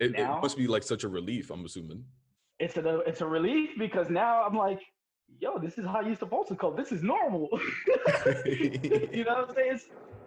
it, 0.00 0.12
now, 0.12 0.38
it, 0.38 0.42
must 0.42 0.56
be 0.56 0.66
like 0.66 0.82
such 0.82 1.04
a 1.04 1.08
relief. 1.08 1.50
I'm 1.50 1.64
assuming. 1.64 2.04
It's 2.58 2.76
a 2.76 3.00
it's 3.00 3.20
a 3.20 3.26
relief 3.26 3.70
because 3.78 4.10
now 4.10 4.42
I'm 4.42 4.56
like, 4.56 4.80
yo, 5.40 5.58
this 5.58 5.78
is 5.78 5.84
how 5.84 6.00
you're 6.00 6.16
supposed 6.16 6.48
to 6.48 6.56
cope. 6.56 6.76
This 6.76 6.92
is 6.92 7.02
normal. 7.02 7.48
you 8.46 9.24
know 9.24 9.34
what 9.34 9.48
I'm 9.50 9.54
saying? 9.54 9.72
It's, 9.74 9.86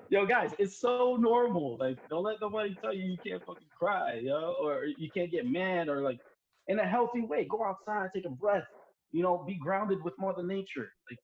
yo, 0.10 0.26
guys, 0.26 0.52
it's 0.60 0.80
so 0.80 1.17
normal. 1.20 1.78
Like, 1.80 1.98
don't 2.10 2.24
let 2.24 2.38
nobody 2.41 2.76
tell 2.82 2.93
you 2.93 3.04
you 3.04 3.17
can't 3.26 3.43
fucking 3.46 3.67
cry, 3.78 4.22
yo, 4.24 4.56
or 4.62 4.86
you 4.86 5.10
can't 5.12 5.32
get 5.32 5.50
mad, 5.50 5.89
or 5.89 6.02
like, 6.02 6.20
in 6.67 6.80
a 6.80 6.88
healthy 6.88 7.22
way, 7.22 7.46
go 7.50 7.63
outside, 7.63 8.10
take 8.13 8.26
a 8.26 8.30
breath. 8.30 8.65
You 9.12 9.24
know, 9.24 9.43
be 9.48 9.56
grounded 9.56 10.04
with 10.04 10.13
Mother 10.20 10.43
Nature. 10.43 10.91
Like, 11.10 11.20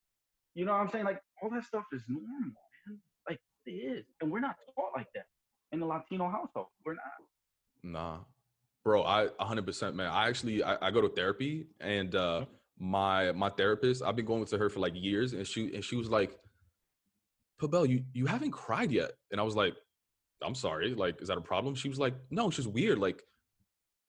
you 0.56 0.66
know 0.66 0.74
what 0.74 0.82
I'm 0.82 0.90
saying? 0.90 1.06
Like 1.06 1.20
all 1.42 1.50
that 1.50 1.66
stuff 1.66 1.84
is 1.92 2.02
normal, 2.08 2.30
man. 2.88 3.00
Like 3.28 3.40
it 3.66 3.72
is. 3.72 4.06
And 4.22 4.32
we're 4.32 4.40
not 4.40 4.56
taught 4.76 4.92
like 4.96 5.08
that 5.16 5.26
in 5.72 5.80
the 5.80 5.86
Latino 5.86 6.30
household. 6.30 6.68
We're 6.86 6.94
not. 6.94 7.04
Nah. 7.84 8.18
Bro, 8.84 9.04
I 9.04 9.28
100% 9.40 9.96
man. 9.96 10.08
I 10.08 10.28
actually 10.28 10.64
I, 10.64 10.88
I 10.88 10.92
go 10.92 11.02
to 11.02 11.10
therapy 11.10 11.68
and 11.80 12.14
uh 12.16 12.42
mm-hmm. 12.42 12.92
my 12.92 13.32
my 13.32 13.50
therapist, 13.50 14.04
I've 14.04 14.16
been 14.16 14.26
going 14.26 14.46
to 14.46 14.58
her 14.58 14.70
for 14.70 14.80
like 14.80 14.94
years 14.96 15.34
and 15.34 15.48
she 15.48 15.74
and 15.74 15.84
she 15.84 15.96
was 15.96 16.10
like 16.10 16.38
Pabel, 17.62 17.88
you 17.88 18.04
you 18.14 18.26
haven't 18.26 18.52
cried 18.52 18.92
yet. 18.92 19.12
And 19.32 19.40
I 19.40 19.44
was 19.44 19.56
like, 19.56 19.74
I'm 20.44 20.56
sorry. 20.56 20.94
Like, 20.94 21.22
is 21.22 21.28
that 21.30 21.38
a 21.38 21.42
problem? 21.42 21.76
She 21.76 21.90
was 21.90 22.00
like, 22.00 22.16
no, 22.30 22.48
it's 22.48 22.56
just 22.58 22.68
weird. 22.70 23.00
Like, 23.00 23.22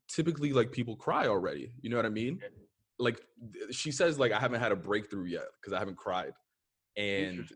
typically, 0.09 0.52
like 0.52 0.72
people 0.72 0.96
cry 0.96 1.26
already. 1.26 1.72
You 1.80 1.90
know 1.90 1.96
what 1.96 2.07
I 2.07 2.11
mean? 2.11 2.40
Like, 2.98 3.20
she 3.70 3.90
says, 3.90 4.18
like, 4.18 4.33
I 4.33 4.38
haven't 4.38 4.61
had 4.61 4.72
a 4.72 4.76
breakthrough 4.76 5.26
yet 5.26 5.46
because 5.61 5.72
I 5.72 5.78
haven't 5.78 5.96
cried, 5.96 6.33
and 6.96 7.48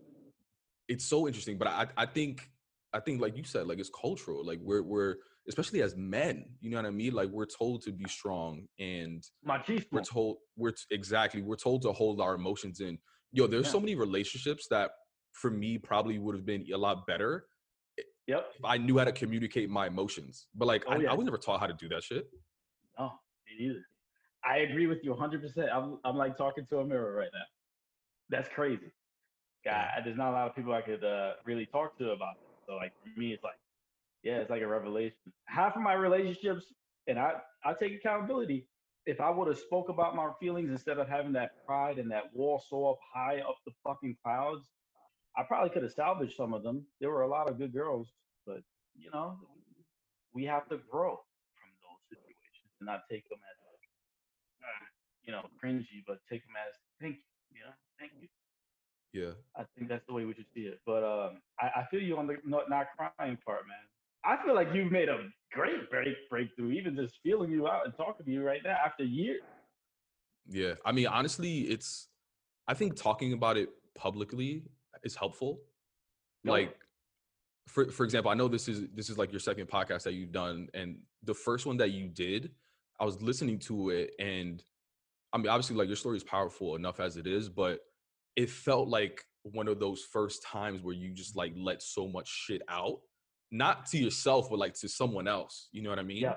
it's 0.89 1.05
so 1.05 1.27
interesting. 1.27 1.59
But 1.59 1.69
I, 1.69 1.87
I 1.97 2.07
think, 2.07 2.51
I 2.93 3.01
think, 3.01 3.21
like 3.21 3.37
you 3.37 3.45
said, 3.45 3.67
like 3.67 3.79
it's 3.79 3.91
cultural. 3.91 4.45
Like 4.45 4.59
we're 4.63 4.83
we're 4.83 5.17
especially 5.49 5.81
as 5.81 5.97
men, 5.97 6.45
you 6.61 6.69
know 6.71 6.77
what 6.77 6.85
I 6.87 6.91
mean? 6.91 7.15
Like 7.15 7.31
we're 7.31 7.47
told 7.47 7.83
to 7.83 7.93
be 7.93 8.07
strong, 8.09 8.67
and 8.79 9.23
Machismo. 9.47 9.87
we're 9.93 10.03
told 10.03 10.37
we're 10.57 10.73
t- 10.73 10.83
exactly 10.91 11.41
we're 11.41 11.57
told 11.57 11.83
to 11.83 11.93
hold 11.93 12.21
our 12.21 12.35
emotions 12.35 12.81
in. 12.81 12.99
Yo, 13.33 13.47
there's 13.47 13.67
Yeah. 13.67 13.73
so 13.73 13.81
many 13.81 13.95
relationships 13.95 14.67
that 14.71 14.91
for 15.33 15.51
me 15.51 15.79
probably 15.79 16.19
would 16.19 16.35
have 16.35 16.47
been 16.47 16.67
a 16.73 16.77
lot 16.79 17.07
better 17.07 17.47
Yep. 18.27 18.47
if 18.59 18.65
I 18.65 18.77
knew 18.77 18.99
how 18.99 19.05
to 19.05 19.13
communicate 19.13 19.71
my 19.71 19.87
emotions. 19.87 20.49
But 20.55 20.67
like, 20.67 20.85
Oh, 20.87 20.93
I, 20.93 20.97
yeah. 20.99 21.11
I 21.11 21.15
was 21.15 21.25
never 21.25 21.39
taught 21.39 21.61
how 21.61 21.67
to 21.67 21.73
do 21.73 21.89
that 21.89 22.03
shit. 22.03 22.29
No, 22.99 23.13
me 23.47 23.67
neither. 23.67 23.87
I 24.45 24.59
agree 24.59 24.87
with 24.87 24.99
you 25.03 25.15
100%. 25.15 25.73
I'm, 25.73 25.99
I'm 26.05 26.17
like 26.17 26.37
talking 26.37 26.67
to 26.71 26.79
a 26.79 26.85
mirror 26.85 27.15
right 27.15 27.31
now. 27.33 27.45
That's 28.29 28.49
crazy. 28.49 28.93
God, 29.65 30.03
there's 30.05 30.17
not 30.17 30.31
a 30.31 30.33
lot 30.33 30.49
of 30.49 30.55
people 30.55 30.73
I 30.73 30.83
could 30.83 31.03
uh, 31.03 31.33
really 31.45 31.67
talk 31.67 31.97
to 31.99 32.11
about 32.11 32.35
it. 32.41 32.47
So, 32.67 32.77
like, 32.77 32.93
for 33.03 33.19
me, 33.19 33.33
it's 33.33 33.43
like, 33.43 33.59
yeah, 34.23 34.37
it's 34.37 34.51
like 34.51 34.63
a 34.63 34.67
revelation. 34.67 35.17
Half 35.47 35.77
of 35.77 35.83
my 35.83 35.95
relationships, 35.95 36.67
and 37.07 37.19
I, 37.19 37.33
I 37.65 37.73
take 37.73 37.95
accountability. 37.95 38.67
If 39.07 39.21
I 39.21 39.31
would 39.31 39.49
have 39.49 39.59
spoke 39.59 39.89
about 39.89 40.15
my 40.15 40.31
feelings 40.39 40.71
instead 40.71 40.99
of 40.99 41.09
having 41.09 41.33
that 41.33 41.65
pride 41.67 41.99
and 41.99 42.11
that 42.11 42.25
wall 42.35 42.63
so 42.69 42.91
up 42.91 42.99
high 43.15 43.41
up 43.41 43.57
the 43.67 43.73
fucking 43.83 44.17
clouds, 44.23 44.69
I 45.39 45.45
probably 45.45 45.71
could 45.71 45.85
have 45.85 45.93
salvaged 45.93 46.37
some 46.37 46.53
of 46.53 46.65
them. 46.65 46.85
There 47.01 47.11
were 47.11 47.23
a 47.23 47.29
lot 47.29 47.49
of 47.49 47.59
good 47.59 47.73
girls, 47.73 48.09
but 48.45 48.61
you 48.99 49.09
know, 49.13 49.37
we 50.35 50.45
have 50.45 50.69
to 50.69 50.79
grow 50.91 51.21
from 51.55 51.71
those 51.81 52.03
situations 52.11 52.75
and 52.81 52.87
not 52.87 53.03
take 53.09 53.29
them 53.29 53.39
as, 53.39 53.57
uh, 54.63 54.85
you 55.23 55.33
know, 55.33 55.43
cringy, 55.63 56.03
but 56.07 56.19
take 56.29 56.43
them 56.43 56.55
as 56.67 56.75
thank 57.01 57.17
you. 57.17 57.59
You 57.59 57.61
know, 57.67 57.75
thank 58.01 58.13
you. 58.21 58.29
Yeah. 59.13 59.33
I 59.57 59.65
think 59.77 59.89
that's 59.89 60.05
the 60.07 60.13
way 60.13 60.25
we 60.25 60.35
should 60.35 60.51
see 60.53 60.63
it. 60.63 60.81
But 60.85 61.05
um, 61.05 61.41
I, 61.61 61.81
I 61.81 61.87
feel 61.91 62.03
you 62.03 62.19
on 62.19 62.27
the 62.27 62.37
not, 62.45 62.69
not 62.69 62.89
crying 62.97 63.39
part, 63.47 63.63
man. 63.69 63.79
I 64.25 64.45
feel 64.45 64.55
like 64.57 64.69
you've 64.75 64.93
made 64.93 65.09
a 65.09 65.29
great 65.53 65.89
break 65.89 66.17
breakthrough, 66.29 66.73
even 66.73 66.97
just 66.97 67.15
feeling 67.23 67.51
you 67.51 67.69
out 67.69 67.85
and 67.85 67.95
talking 67.97 68.27
to 68.27 68.33
you 68.33 68.45
right 68.45 68.61
now 68.65 68.77
after 68.85 69.05
years. 69.05 69.43
Yeah. 70.49 70.75
I 70.85 70.91
mean, 70.91 71.07
honestly, 71.07 71.61
it's, 71.61 72.09
I 72.67 72.75
think 72.75 72.97
talking 72.97 73.33
about 73.33 73.57
it 73.57 73.71
publicly 73.95 74.65
is 75.05 75.15
helpful. 75.17 75.61
No. 76.45 76.53
Like, 76.53 76.77
for, 77.69 77.91
for 77.91 78.05
example, 78.05 78.31
I 78.31 78.35
know 78.35 78.49
this 78.49 78.69
is 78.69 78.85
this 78.95 79.11
is 79.11 79.19
like 79.19 79.33
your 79.33 79.41
second 79.41 79.69
podcast 79.69 80.05
that 80.05 80.15
you've 80.15 80.33
done, 80.33 80.69
and 80.75 80.99
the 81.23 81.35
first 81.35 81.67
one 81.67 81.77
that 81.79 81.91
you 81.91 82.09
did, 82.09 82.51
I 83.01 83.05
was 83.05 83.21
listening 83.21 83.59
to 83.61 83.91
it, 83.91 84.13
and 84.19 84.63
I 85.33 85.39
mean, 85.39 85.49
obviously, 85.49 85.77
like 85.77 85.89
your 85.89 85.97
story 85.97 86.17
is 86.17 86.25
powerful 86.25 86.77
enough 86.77 87.01
as 87.01 87.17
it 87.17 87.27
is, 87.27 87.49
but 87.49 87.81
it 88.37 88.49
felt 88.49 88.89
like 88.89 89.23
one 89.43 89.69
of 89.69 89.79
those 89.81 90.03
first 90.03 90.43
times 90.43 90.83
where 90.83 90.95
you 90.95 91.13
just 91.13 91.37
like 91.37 91.53
let 91.57 91.83
so 91.83 92.09
much 92.09 92.29
shit 92.29 92.63
out, 92.69 93.01
not 93.51 93.87
to 93.87 93.99
yourself, 93.99 94.49
but 94.49 94.59
like 94.59 94.75
to 94.75 94.89
someone 94.89 95.29
else. 95.29 95.69
You 95.73 95.83
know 95.83 95.91
what 95.91 95.99
I 95.99 96.03
mean? 96.05 96.23
Yeah. 96.23 96.37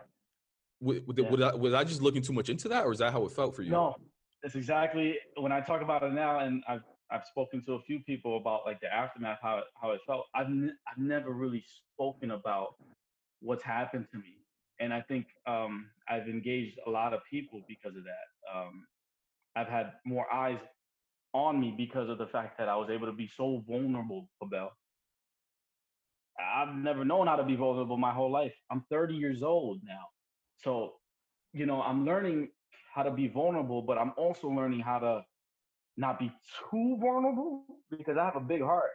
W- 0.81 1.01
w- 1.01 1.23
Yeah. 1.23 1.29
Was, 1.31 1.41
I, 1.41 1.55
was 1.55 1.73
I 1.73 1.83
just 1.83 2.01
looking 2.01 2.21
too 2.21 2.33
much 2.33 2.49
into 2.49 2.67
that, 2.69 2.85
or 2.85 2.91
is 2.91 2.99
that 2.99 3.13
how 3.13 3.25
it 3.25 3.31
felt 3.31 3.55
for 3.55 3.61
you? 3.61 3.71
No, 3.71 3.95
that's 4.43 4.55
exactly 4.55 5.17
when 5.37 5.51
I 5.51 5.61
talk 5.61 5.81
about 5.81 6.03
it 6.03 6.11
now, 6.11 6.39
and 6.39 6.63
I've 6.67 6.83
I've 7.11 7.25
spoken 7.25 7.63
to 7.65 7.73
a 7.75 7.81
few 7.81 8.01
people 8.01 8.37
about 8.37 8.65
like 8.65 8.81
the 8.81 8.93
aftermath, 8.93 9.39
how 9.41 9.59
it, 9.59 9.65
how 9.81 9.91
it 9.91 10.01
felt. 10.07 10.27
I've 10.35 10.47
n- 10.47 10.77
I've 10.87 10.97
never 10.99 11.31
really 11.31 11.63
spoken 11.93 12.31
about 12.31 12.75
what's 13.41 13.63
happened 13.63 14.07
to 14.11 14.17
me, 14.17 14.45
and 14.79 14.93
I 14.93 15.01
think 15.01 15.27
um, 15.47 15.91
I've 16.09 16.27
engaged 16.29 16.79
a 16.87 16.89
lot 16.89 17.13
of 17.13 17.21
people 17.29 17.63
because 17.67 17.95
of 17.97 18.03
that. 18.05 18.55
Um, 18.55 18.87
I've 19.55 19.67
had 19.69 19.93
more 20.05 20.31
eyes 20.33 20.59
on 21.33 21.59
me 21.59 21.73
because 21.77 22.09
of 22.09 22.17
the 22.17 22.27
fact 22.27 22.57
that 22.59 22.69
I 22.69 22.75
was 22.77 22.89
able 22.89 23.07
to 23.07 23.13
be 23.13 23.27
so 23.27 23.63
vulnerable, 23.67 24.29
Pabel. 24.41 24.71
I've 26.39 26.75
never 26.75 27.05
known 27.05 27.27
how 27.27 27.37
to 27.37 27.45
be 27.45 27.55
vulnerable 27.55 27.97
my 27.97 28.13
whole 28.13 28.31
life. 28.31 28.55
I'm 28.71 28.83
30 28.89 29.15
years 29.15 29.43
old 29.43 29.81
now. 29.83 30.07
So, 30.57 30.95
you 31.53 31.65
know, 31.65 31.81
I'm 31.81 32.05
learning 32.05 32.49
how 32.93 33.03
to 33.03 33.11
be 33.11 33.27
vulnerable, 33.27 33.81
but 33.83 33.97
I'm 33.97 34.13
also 34.17 34.49
learning 34.49 34.81
how 34.81 34.99
to 34.99 35.25
not 35.97 36.19
be 36.19 36.31
too 36.69 36.97
vulnerable 36.99 37.65
because 37.89 38.17
I 38.17 38.25
have 38.25 38.35
a 38.35 38.41
big 38.41 38.61
heart. 38.61 38.91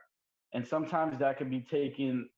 And 0.54 0.66
sometimes 0.66 1.18
that 1.18 1.38
can 1.38 1.50
be 1.50 1.61
taken, 1.61 2.28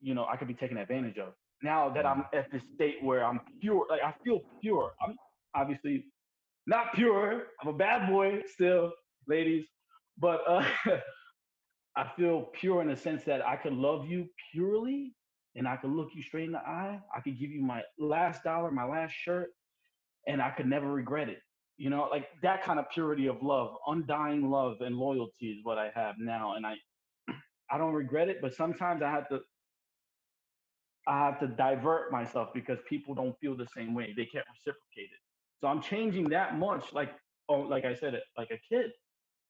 you 0.00 0.14
know, 0.14 0.26
I 0.30 0.36
could 0.36 0.48
be 0.48 0.54
taken 0.54 0.76
advantage 0.76 1.18
of. 1.18 1.32
Now 1.62 1.88
that 1.90 2.06
I'm 2.06 2.24
at 2.34 2.50
this 2.52 2.62
state 2.74 2.96
where 3.02 3.24
I'm 3.24 3.40
pure, 3.60 3.86
like 3.88 4.02
I 4.02 4.14
feel 4.24 4.40
pure. 4.60 4.92
I'm 5.02 5.16
obviously 5.54 6.04
not 6.66 6.94
pure. 6.94 7.44
I'm 7.60 7.68
a 7.68 7.72
bad 7.72 8.08
boy 8.10 8.42
still, 8.46 8.92
ladies. 9.26 9.64
But 10.18 10.42
uh 10.46 10.64
I 11.96 12.10
feel 12.14 12.50
pure 12.52 12.82
in 12.82 12.88
the 12.88 12.96
sense 12.96 13.24
that 13.24 13.44
I 13.46 13.56
could 13.56 13.72
love 13.72 14.06
you 14.06 14.28
purely 14.52 15.14
and 15.56 15.66
I 15.66 15.76
could 15.76 15.90
look 15.90 16.10
you 16.14 16.22
straight 16.22 16.44
in 16.44 16.52
the 16.52 16.58
eye. 16.58 17.00
I 17.14 17.20
could 17.20 17.40
give 17.40 17.50
you 17.50 17.62
my 17.62 17.82
last 17.98 18.44
dollar, 18.44 18.70
my 18.70 18.84
last 18.84 19.12
shirt, 19.12 19.48
and 20.26 20.42
I 20.42 20.50
could 20.50 20.66
never 20.66 20.92
regret 20.92 21.30
it. 21.30 21.38
You 21.78 21.90
know, 21.90 22.08
like 22.10 22.28
that 22.42 22.62
kind 22.64 22.78
of 22.78 22.90
purity 22.90 23.26
of 23.28 23.42
love, 23.42 23.76
undying 23.86 24.50
love 24.50 24.78
and 24.80 24.96
loyalty 24.96 25.48
is 25.50 25.58
what 25.64 25.78
I 25.78 25.90
have 25.94 26.16
now. 26.18 26.54
And 26.56 26.66
I 26.66 26.74
I 27.70 27.78
don't 27.78 27.94
regret 27.94 28.28
it, 28.28 28.38
but 28.42 28.54
sometimes 28.54 29.02
I 29.02 29.10
have 29.10 29.28
to 29.30 29.40
I 31.08 31.18
have 31.26 31.40
to 31.40 31.48
divert 31.48 32.12
myself 32.12 32.50
because 32.54 32.78
people 32.88 33.14
don't 33.14 33.36
feel 33.40 33.56
the 33.56 33.66
same 33.76 33.94
way. 33.94 34.14
They 34.16 34.26
can't 34.26 34.46
reciprocate 34.52 35.10
it. 35.12 35.20
So 35.60 35.68
I'm 35.68 35.82
changing 35.82 36.30
that 36.30 36.58
much, 36.58 36.92
like 36.92 37.10
oh, 37.48 37.60
like 37.60 37.84
I 37.84 37.94
said, 37.94 38.20
like 38.38 38.50
a 38.50 38.60
kid 38.74 38.92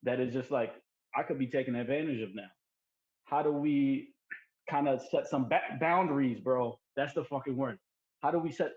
that 0.05 0.21
is 0.21 0.33
just 0.35 0.51
like 0.51 0.75
I 1.17 1.23
could 1.25 1.39
be 1.39 1.49
taken 1.49 1.77
advantage 1.77 2.23
of 2.23 2.35
now. 2.35 2.49
How 3.25 3.43
do 3.43 3.53
we 3.53 4.11
kind 4.71 4.89
of 4.89 5.03
set 5.11 5.29
some 5.29 5.49
ba- 5.49 5.79
boundaries, 5.81 6.41
bro? 6.41 6.79
That's 6.97 7.15
the 7.15 7.25
fucking 7.25 7.57
word. 7.57 7.79
How 8.23 8.31
do 8.31 8.39
we 8.39 8.53
set 8.53 8.73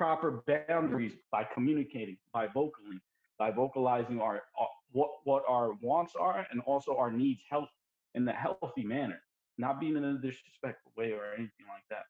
proper 0.00 0.42
boundaries 0.46 1.12
by 1.30 1.46
communicating, 1.52 2.16
by 2.32 2.46
vocaling, 2.46 2.98
by 3.38 3.50
vocalizing 3.50 4.18
our, 4.18 4.40
our 4.58 4.68
what 4.92 5.10
what 5.24 5.42
our 5.46 5.74
wants 5.82 6.14
are 6.18 6.46
and 6.50 6.62
also 6.62 6.96
our 6.96 7.12
needs, 7.12 7.42
health 7.50 7.68
in 8.14 8.26
a 8.26 8.32
healthy 8.32 8.82
manner, 8.82 9.20
not 9.58 9.78
being 9.78 9.96
in 9.96 10.04
a 10.04 10.14
disrespectful 10.14 10.90
way 10.96 11.12
or 11.12 11.26
anything 11.36 11.66
like 11.68 11.84
that, 11.90 12.04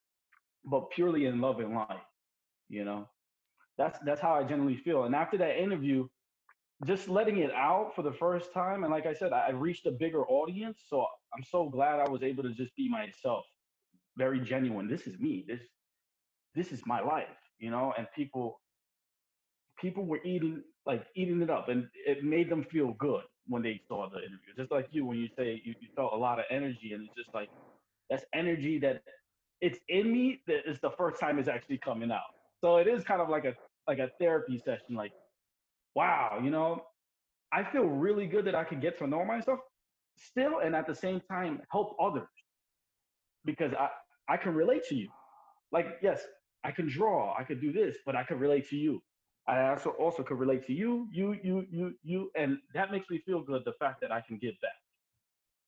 but 0.65 0.89
purely 0.91 1.27
in 1.27 1.41
love 1.41 1.59
and 1.59 1.75
light. 1.75 2.07
You 2.69 2.85
know, 2.85 3.09
that's 3.77 3.99
that's 4.07 4.21
how 4.21 4.35
I 4.35 4.45
generally 4.45 4.77
feel. 4.77 5.03
And 5.03 5.15
after 5.17 5.37
that 5.39 5.61
interview, 5.61 6.07
just 6.87 7.09
letting 7.09 7.39
it 7.39 7.51
out 7.51 7.97
for 7.97 8.03
the 8.03 8.13
first 8.13 8.53
time, 8.55 8.85
and 8.85 8.93
like 8.93 9.05
I 9.05 9.15
said, 9.15 9.33
I 9.33 9.51
reached 9.51 9.87
a 9.87 9.91
bigger 9.91 10.25
audience, 10.29 10.79
so 10.89 11.05
I'm 11.37 11.43
so 11.43 11.69
glad 11.69 11.99
I 11.99 12.09
was 12.09 12.23
able 12.23 12.45
to 12.45 12.51
just 12.51 12.75
be 12.77 12.89
myself, 12.89 13.45
very 14.17 14.39
genuine. 14.39 14.87
This 14.87 15.09
is 15.09 15.19
me. 15.19 15.45
This 15.49 15.63
this 16.55 16.71
is 16.71 16.83
my 16.87 17.01
life, 17.01 17.50
you 17.61 17.71
know. 17.71 17.95
And 17.99 18.09
people 18.17 18.61
people 19.81 20.05
were 20.07 20.23
eating 20.25 20.63
like 20.87 21.05
eating 21.17 21.43
it 21.43 21.51
up, 21.51 21.69
and 21.69 21.89
it 22.07 22.25
made 22.25 22.51
them 22.51 22.65
feel 22.65 22.95
good 22.99 23.23
when 23.49 23.63
they 23.63 23.81
saw 23.89 24.09
the 24.11 24.19
interview. 24.19 24.55
Just 24.59 24.73
like 24.73 24.89
you, 24.93 25.07
when 25.07 25.19
you 25.19 25.29
say 25.39 25.63
you, 25.65 25.75
you 25.81 25.89
felt 25.97 26.13
a 26.15 26.17
lot 26.17 26.39
of 26.41 26.47
energy, 26.51 26.93
and 26.95 27.05
it's 27.05 27.15
just 27.17 27.31
like 27.35 27.51
that's 28.11 28.25
energy 28.35 28.79
that 28.81 29.03
it's 29.61 29.79
in 29.89 30.13
me 30.13 30.43
that 30.47 30.69
is 30.69 30.81
the 30.81 30.91
first 30.93 31.21
time 31.21 31.39
it's 31.39 31.49
actually 31.49 31.79
coming 31.79 32.11
out. 32.13 32.23
So 32.61 32.79
it 32.79 32.89
is 32.89 33.05
kind 33.05 33.21
of 33.23 33.29
like 33.29 33.45
a 33.45 33.55
like 33.89 33.99
a 33.99 34.11
therapy 34.21 34.59
session. 34.59 34.97
Like, 34.97 35.13
wow, 35.95 36.41
you 36.43 36.51
know, 36.51 36.85
I 37.53 37.65
feel 37.65 37.85
really 37.85 38.27
good 38.27 38.47
that 38.47 38.55
I 38.55 38.65
can 38.65 38.81
get 38.81 38.99
to 38.99 39.07
know 39.07 39.25
myself 39.25 39.61
still, 40.19 40.61
and 40.61 40.77
at 40.77 40.87
the 40.87 40.95
same 40.95 41.23
time 41.31 41.63
help 41.73 41.97
others 42.01 42.29
because 43.45 43.73
I 43.75 43.89
I 44.29 44.37
can 44.37 44.55
relate 44.55 44.85
to 44.89 44.95
you. 44.95 45.09
Like, 45.73 45.87
yes, 46.03 46.23
I 46.65 46.71
can 46.71 46.89
draw, 46.89 47.35
I 47.39 47.45
could 47.45 47.61
do 47.61 47.73
this, 47.73 47.97
but 48.05 48.15
I 48.17 48.23
could 48.23 48.41
relate 48.41 48.69
to 48.71 48.77
you. 48.77 49.03
I 49.47 49.69
also 49.71 49.91
also 49.91 50.23
could 50.23 50.39
relate 50.39 50.67
to 50.67 50.73
you, 50.73 51.09
you, 51.11 51.37
you, 51.43 51.67
you, 51.71 51.95
you, 52.05 52.31
and 52.37 52.59
that 52.75 52.93
makes 52.93 53.09
me 53.11 53.19
feel 53.25 53.41
good. 53.43 53.63
The 53.65 53.73
fact 53.73 54.01
that 54.03 54.13
I 54.13 54.21
can 54.21 54.37
give 54.39 54.55
back 54.61 54.71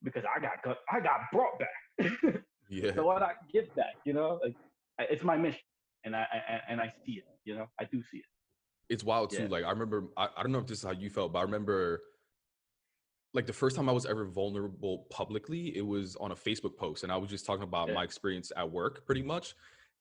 because 0.04 0.24
I 0.24 0.40
got 0.40 0.76
I 0.90 1.00
got 1.00 1.20
brought 1.32 1.58
back. 1.58 2.42
Yeah. 2.68 2.94
so 2.94 3.04
why 3.04 3.18
not 3.18 3.34
give 3.52 3.74
back? 3.74 3.96
You 4.06 4.14
know, 4.14 4.40
like 4.42 4.54
it's 4.98 5.22
my 5.22 5.36
mission, 5.36 5.60
and 6.04 6.16
I, 6.16 6.20
I 6.32 6.60
and 6.70 6.80
I 6.80 6.90
see 7.04 7.12
it. 7.14 7.24
You 7.44 7.54
know, 7.56 7.66
I 7.78 7.84
do 7.84 8.02
see 8.10 8.18
it. 8.18 8.24
it's 8.88 9.04
wild 9.04 9.28
too. 9.30 9.42
Yeah. 9.42 9.48
Like 9.50 9.64
I 9.64 9.70
remember, 9.70 10.04
I, 10.16 10.28
I 10.36 10.42
don't 10.42 10.52
know 10.52 10.58
if 10.58 10.66
this 10.66 10.78
is 10.78 10.84
how 10.84 10.92
you 10.92 11.10
felt, 11.10 11.34
but 11.34 11.40
I 11.40 11.42
remember 11.42 12.00
like 13.34 13.46
the 13.46 13.52
first 13.52 13.76
time 13.76 13.88
I 13.90 13.92
was 13.92 14.06
ever 14.06 14.24
vulnerable 14.24 15.06
publicly, 15.10 15.76
it 15.76 15.84
was 15.84 16.16
on 16.16 16.32
a 16.32 16.34
Facebook 16.34 16.76
post, 16.78 17.02
and 17.02 17.12
I 17.12 17.16
was 17.16 17.28
just 17.28 17.44
talking 17.44 17.62
about 17.64 17.88
Yeah. 17.88 17.94
my 17.94 18.04
experience 18.04 18.52
at 18.56 18.70
work, 18.70 19.04
pretty 19.04 19.22
much. 19.22 19.54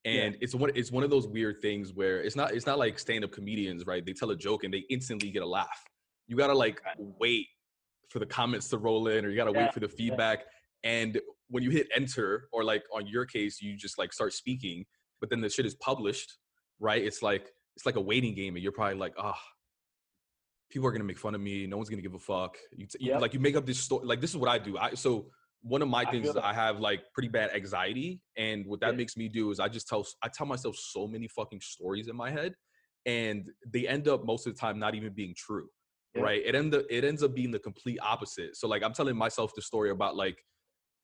Yeah. 0.03 0.11
And 0.23 0.37
it's 0.41 0.55
one, 0.55 0.71
it's 0.73 0.91
one 0.91 1.03
of 1.03 1.09
those 1.09 1.27
weird 1.27 1.61
things 1.61 1.93
where 1.93 2.21
it's 2.21 2.35
not, 2.35 2.53
it's 2.53 2.65
not 2.65 2.79
like 2.79 2.97
stand-up 2.97 3.31
comedians, 3.31 3.85
right? 3.85 4.03
They 4.05 4.13
tell 4.13 4.31
a 4.31 4.35
joke 4.35 4.63
and 4.63 4.73
they 4.73 4.83
instantly 4.89 5.29
get 5.29 5.43
a 5.43 5.47
laugh. 5.47 5.83
You 6.27 6.37
gotta 6.37 6.53
like 6.53 6.81
wait 6.97 7.47
for 8.09 8.19
the 8.19 8.25
comments 8.25 8.67
to 8.69 8.77
roll 8.77 9.07
in, 9.07 9.25
or 9.25 9.29
you 9.29 9.35
gotta 9.35 9.51
Yeah, 9.51 9.65
wait 9.65 9.73
for 9.73 9.79
the 9.79 9.87
feedback. 9.87 10.45
And 10.83 11.19
when 11.49 11.63
you 11.63 11.69
hit 11.69 11.87
enter, 11.95 12.47
or 12.51 12.63
like 12.63 12.83
on 12.93 13.05
your 13.05 13.25
case, 13.25 13.61
you 13.61 13.75
just 13.75 13.97
like 13.97 14.13
start 14.13 14.33
speaking, 14.33 14.85
but 15.19 15.29
then 15.29 15.41
the 15.41 15.49
shit 15.49 15.65
is 15.65 15.75
published, 15.75 16.37
right? 16.79 17.03
It's 17.03 17.21
like 17.21 17.51
it's 17.75 17.85
like 17.85 17.95
a 17.95 18.01
waiting 18.01 18.33
game, 18.33 18.55
and 18.55 18.63
you're 18.63 18.71
probably 18.71 18.95
like, 18.97 19.13
ah, 19.17 19.33
oh, 19.35 19.41
people 20.69 20.87
are 20.87 20.91
gonna 20.91 21.03
make 21.03 21.19
fun 21.19 21.35
of 21.35 21.41
me. 21.41 21.67
No 21.67 21.77
one's 21.77 21.89
gonna 21.89 22.01
give 22.01 22.13
a 22.13 22.19
fuck. 22.19 22.57
You, 22.75 22.87
t- 22.87 22.97
yep. 23.01 23.21
like 23.21 23.33
you 23.33 23.39
make 23.39 23.55
up 23.55 23.65
this 23.65 23.79
story. 23.79 24.05
Like 24.05 24.21
this 24.21 24.31
is 24.31 24.37
what 24.37 24.49
I 24.49 24.57
do. 24.57 24.77
I 24.77 24.93
so 24.93 25.27
one 25.63 25.81
of 25.81 25.87
my 25.87 26.05
things 26.05 26.27
is 26.27 26.37
I 26.37 26.53
have 26.53 26.79
like 26.79 27.01
pretty 27.13 27.29
bad 27.29 27.51
anxiety, 27.53 28.19
and 28.37 28.65
what 28.65 28.79
that 28.81 28.91
yeah. 28.91 28.97
makes 28.97 29.15
me 29.15 29.27
do 29.27 29.51
is 29.51 29.59
I 29.59 29.67
just 29.67 29.87
tell 29.87 30.05
I 30.23 30.27
tell 30.27 30.47
myself 30.47 30.75
so 30.75 31.07
many 31.07 31.27
fucking 31.27 31.61
stories 31.61 32.07
in 32.07 32.15
my 32.15 32.31
head, 32.31 32.53
and 33.05 33.49
they 33.71 33.87
end 33.87 34.07
up 34.07 34.25
most 34.25 34.47
of 34.47 34.53
the 34.53 34.59
time 34.59 34.79
not 34.79 34.95
even 34.95 35.13
being 35.13 35.35
true, 35.37 35.67
yeah. 36.15 36.23
right? 36.23 36.41
It 36.43 36.55
end 36.55 36.73
up, 36.73 36.83
it 36.89 37.03
ends 37.03 37.21
up 37.23 37.35
being 37.35 37.51
the 37.51 37.59
complete 37.59 37.99
opposite. 38.01 38.57
So 38.57 38.67
like 38.67 38.83
I'm 38.83 38.93
telling 38.93 39.15
myself 39.15 39.51
the 39.55 39.61
story 39.61 39.91
about 39.91 40.15
like 40.15 40.37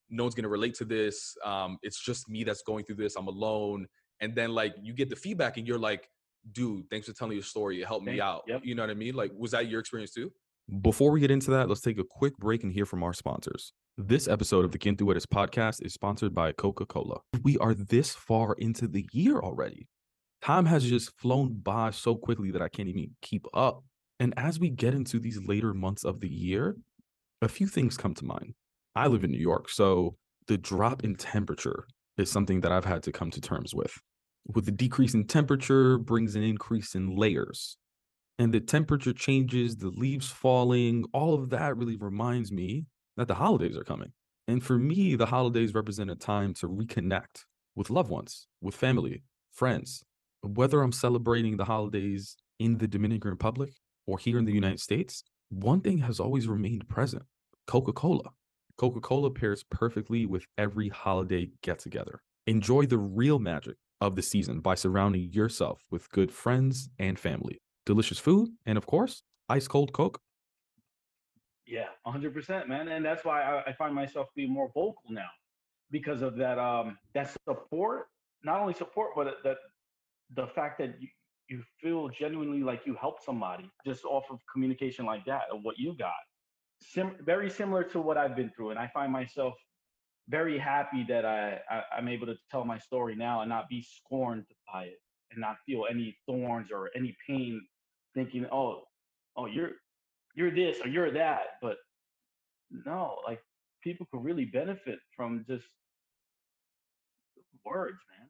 no 0.10 0.24
one's 0.24 0.36
gonna 0.36 0.50
relate 0.50 0.74
to 0.76 0.86
this. 0.86 1.36
Um, 1.46 1.78
it's 1.84 2.04
just 2.04 2.28
me 2.28 2.44
that's 2.44 2.64
going 2.64 2.86
through 2.86 2.96
this. 2.96 3.16
I'm 3.16 3.28
alone, 3.28 3.88
and 4.22 4.34
then 4.36 4.52
like 4.54 4.74
you 4.82 4.94
get 4.94 5.10
the 5.10 5.16
feedback, 5.16 5.58
and 5.58 5.68
you're 5.68 5.78
like, 5.78 6.10
dude, 6.52 6.90
thanks 6.90 7.08
for 7.08 7.14
telling 7.14 7.34
your 7.34 7.44
story. 7.44 7.82
It 7.82 7.88
helped 7.88 8.06
me 8.06 8.20
out. 8.20 8.44
Yep. 8.48 8.62
You 8.64 8.74
know 8.74 8.84
what 8.84 8.90
I 8.90 8.96
mean? 8.96 9.14
Like, 9.14 9.32
was 9.38 9.52
that 9.52 9.68
your 9.68 9.80
experience 9.80 10.14
too? 10.14 10.32
Before 10.68 11.12
we 11.12 11.22
get 11.22 11.32
into 11.32 11.50
that, 11.52 11.70
let's 11.70 11.80
take 11.80 11.98
a 11.98 12.04
quick 12.04 12.36
break 12.38 12.62
and 12.62 12.74
hear 12.74 12.86
from 12.86 13.02
our 13.02 13.14
sponsors. 13.14 13.72
This 13.98 14.28
episode 14.28 14.66
of 14.66 14.74
the 14.74 14.78
Quien 14.78 14.98
Tu 14.98 15.10
Eres 15.10 15.26
podcast 15.26 15.82
is 15.82 15.94
sponsored 15.94 16.36
by 16.36 16.52
Coca 16.52 16.86
Cola. 16.86 17.22
We 17.42 17.58
are 17.60 17.74
this 17.74 18.14
far 18.14 18.54
into 18.56 18.86
the 18.86 19.08
year 19.14 19.40
already. 19.40 19.88
Time 20.42 20.66
has 20.66 20.84
just 20.84 21.18
flown 21.18 21.62
by 21.64 21.92
so 21.92 22.16
quickly 22.16 22.52
that 22.52 22.62
I 22.62 22.68
can't 22.68 22.90
even 22.90 23.12
keep 23.22 23.46
up. 23.54 23.86
And 24.20 24.34
as 24.36 24.60
we 24.60 24.70
get 24.70 24.94
into 24.94 25.20
these 25.20 25.40
later 25.42 25.74
months 25.74 26.04
of 26.04 26.20
the 26.20 26.28
year, 26.28 26.76
a 27.42 27.48
few 27.48 27.68
things 27.68 27.96
come 27.96 28.14
to 28.16 28.26
mind. 28.26 28.54
I 28.94 29.08
live 29.08 29.24
in 29.24 29.32
New 29.32 29.40
York, 29.40 29.70
so 29.70 30.18
the 30.48 30.58
drop 30.58 31.02
in 31.06 31.16
temperature 31.16 31.88
is 32.18 32.30
something 32.30 32.60
that 32.60 32.74
I've 32.74 32.84
had 32.84 33.04
to 33.04 33.14
come 33.14 33.32
to 33.32 33.40
terms 33.40 33.74
with. 33.74 33.94
With 34.54 34.66
the 34.66 34.74
decrease 34.74 35.14
in 35.14 35.28
temperature 35.28 35.98
brings 35.98 36.36
an 36.36 36.44
increase 36.44 36.94
in 36.94 37.16
layers 37.16 37.78
and 38.40 38.54
the 38.54 38.60
temperature 38.60 39.14
changes, 39.14 39.78
the 39.78 39.90
leaves 39.90 40.30
falling, 40.30 41.06
all 41.12 41.34
of 41.34 41.50
that 41.50 41.76
really 41.76 41.96
reminds 41.96 42.52
me 42.52 42.86
that 43.16 43.28
the 43.28 43.36
holidays 43.36 43.76
are 43.76 43.84
coming. 43.84 44.12
And 44.48 44.64
for 44.64 44.78
me, 44.78 45.16
the 45.16 45.26
holidays 45.26 45.74
represent 45.74 46.12
a 46.12 46.16
time 46.16 46.54
to 46.56 46.70
reconnect 46.70 47.46
with 47.76 47.90
loved 47.90 48.10
ones, 48.10 48.48
with 48.62 48.76
family, 48.76 49.24
friends. 49.52 50.04
Whether 50.44 50.82
I'm 50.82 50.92
celebrating 50.92 51.58
the 51.58 51.66
holidays 51.66 52.38
in 52.60 52.78
the 52.78 52.88
Dominican 52.88 53.32
Republic 53.32 53.74
or 54.06 54.18
here 54.18 54.38
in 54.38 54.46
the 54.46 54.54
United 54.54 54.80
States, 54.80 55.24
one 55.50 55.82
thing 55.82 55.98
has 56.00 56.20
always 56.20 56.48
remained 56.48 56.88
present 56.88 57.24
Coca 57.66 57.92
Cola. 57.92 58.30
Coca 58.78 59.02
Cola 59.02 59.32
pairs 59.32 59.64
perfectly 59.64 60.26
with 60.26 60.46
every 60.58 60.90
holiday 60.90 61.50
get 61.64 61.80
together. 61.80 62.22
Enjoy 62.46 62.86
the 62.86 63.00
real 63.00 63.40
magic 63.40 63.78
of 64.00 64.16
the 64.16 64.22
season 64.22 64.60
by 64.60 64.76
surrounding 64.76 65.34
yourself 65.34 65.82
with 65.90 66.10
good 66.12 66.32
friends 66.32 66.90
and 67.00 67.20
family 67.20 67.60
delicious 67.88 68.20
food, 68.20 68.50
and 68.68 68.78
of 68.78 68.86
course, 68.86 69.24
ice 69.50 69.68
cold 69.68 69.92
Coke. 69.94 70.20
Yeah, 71.66 71.88
100%, 72.06 72.68
man. 72.68 72.88
And 72.90 73.04
that's 73.04 73.26
why 73.26 73.42
I, 73.42 73.72
I 73.72 73.74
find 73.74 73.96
myself 73.96 74.28
being 74.36 74.54
more 74.54 74.68
vocal 74.68 75.10
now 75.10 75.30
because 75.90 76.22
of 76.22 76.36
that 76.36 76.60
um 76.60 76.98
that 77.16 77.34
support, 77.48 78.08
not 78.44 78.60
only 78.60 78.74
support, 78.74 79.12
but 79.16 79.38
that 79.44 79.58
the 80.36 80.48
fact 80.48 80.78
that 80.80 80.92
you, 81.00 81.08
you 81.50 81.64
feel 81.82 82.10
genuinely 82.10 82.62
like 82.62 82.82
you 82.86 82.94
helped 82.96 83.24
somebody 83.24 83.70
just 83.86 84.04
off 84.06 84.26
of 84.30 84.40
communication 84.52 85.06
like 85.06 85.26
that 85.26 85.44
of 85.52 85.60
what 85.64 85.76
you 85.78 85.96
got. 85.98 86.24
Sim- 86.82 87.16
very 87.22 87.50
similar 87.50 87.84
to 87.86 88.02
what 88.02 88.18
I've 88.18 88.36
been 88.36 88.52
through. 88.56 88.72
And 88.72 88.80
I 88.80 88.88
find 88.94 89.12
myself 89.12 89.54
very 90.30 90.58
happy 90.58 91.06
that 91.08 91.26
I, 91.26 91.60
I 91.72 91.98
am 91.98 92.10
able 92.10 92.28
to 92.28 92.36
tell 92.52 92.66
my 92.66 92.78
story 92.78 93.16
now 93.16 93.42
and 93.42 93.50
not 93.50 93.70
be 93.70 93.82
scorned 93.82 94.44
by 94.72 94.84
it 94.84 95.00
and 95.32 95.40
not 95.40 95.56
feel 95.66 95.86
any 95.90 96.18
thorns 96.26 96.70
or 96.72 96.90
any 96.96 97.16
pain 97.28 97.62
thinking, 98.18 98.46
oh, 98.52 98.82
oh, 99.36 99.46
you're 99.46 99.72
you're 100.34 100.52
this 100.52 100.78
or 100.84 100.88
you're 100.88 101.12
that. 101.12 101.60
But 101.62 101.78
no, 102.86 103.18
like 103.26 103.42
people 103.84 104.08
could 104.12 104.24
really 104.24 104.46
benefit 104.46 105.00
from 105.16 105.46
just 105.48 105.66
words, 107.64 107.98
man. 108.10 108.28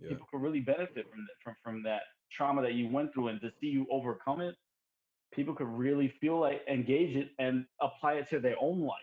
Yeah. 0.00 0.08
People 0.08 0.26
could 0.30 0.42
really 0.42 0.60
benefit 0.60 1.06
from 1.10 1.20
that, 1.20 1.36
from 1.42 1.54
from 1.62 1.82
that 1.84 2.02
trauma 2.32 2.62
that 2.62 2.74
you 2.74 2.88
went 2.88 3.14
through, 3.14 3.28
and 3.28 3.40
to 3.40 3.50
see 3.60 3.68
you 3.68 3.86
overcome 3.90 4.40
it, 4.40 4.56
people 5.32 5.54
could 5.54 5.68
really 5.68 6.12
feel 6.20 6.40
like 6.40 6.62
engage 6.68 7.14
it 7.16 7.28
and 7.38 7.64
apply 7.80 8.14
it 8.14 8.28
to 8.30 8.40
their 8.40 8.56
own 8.60 8.80
life. 8.80 8.98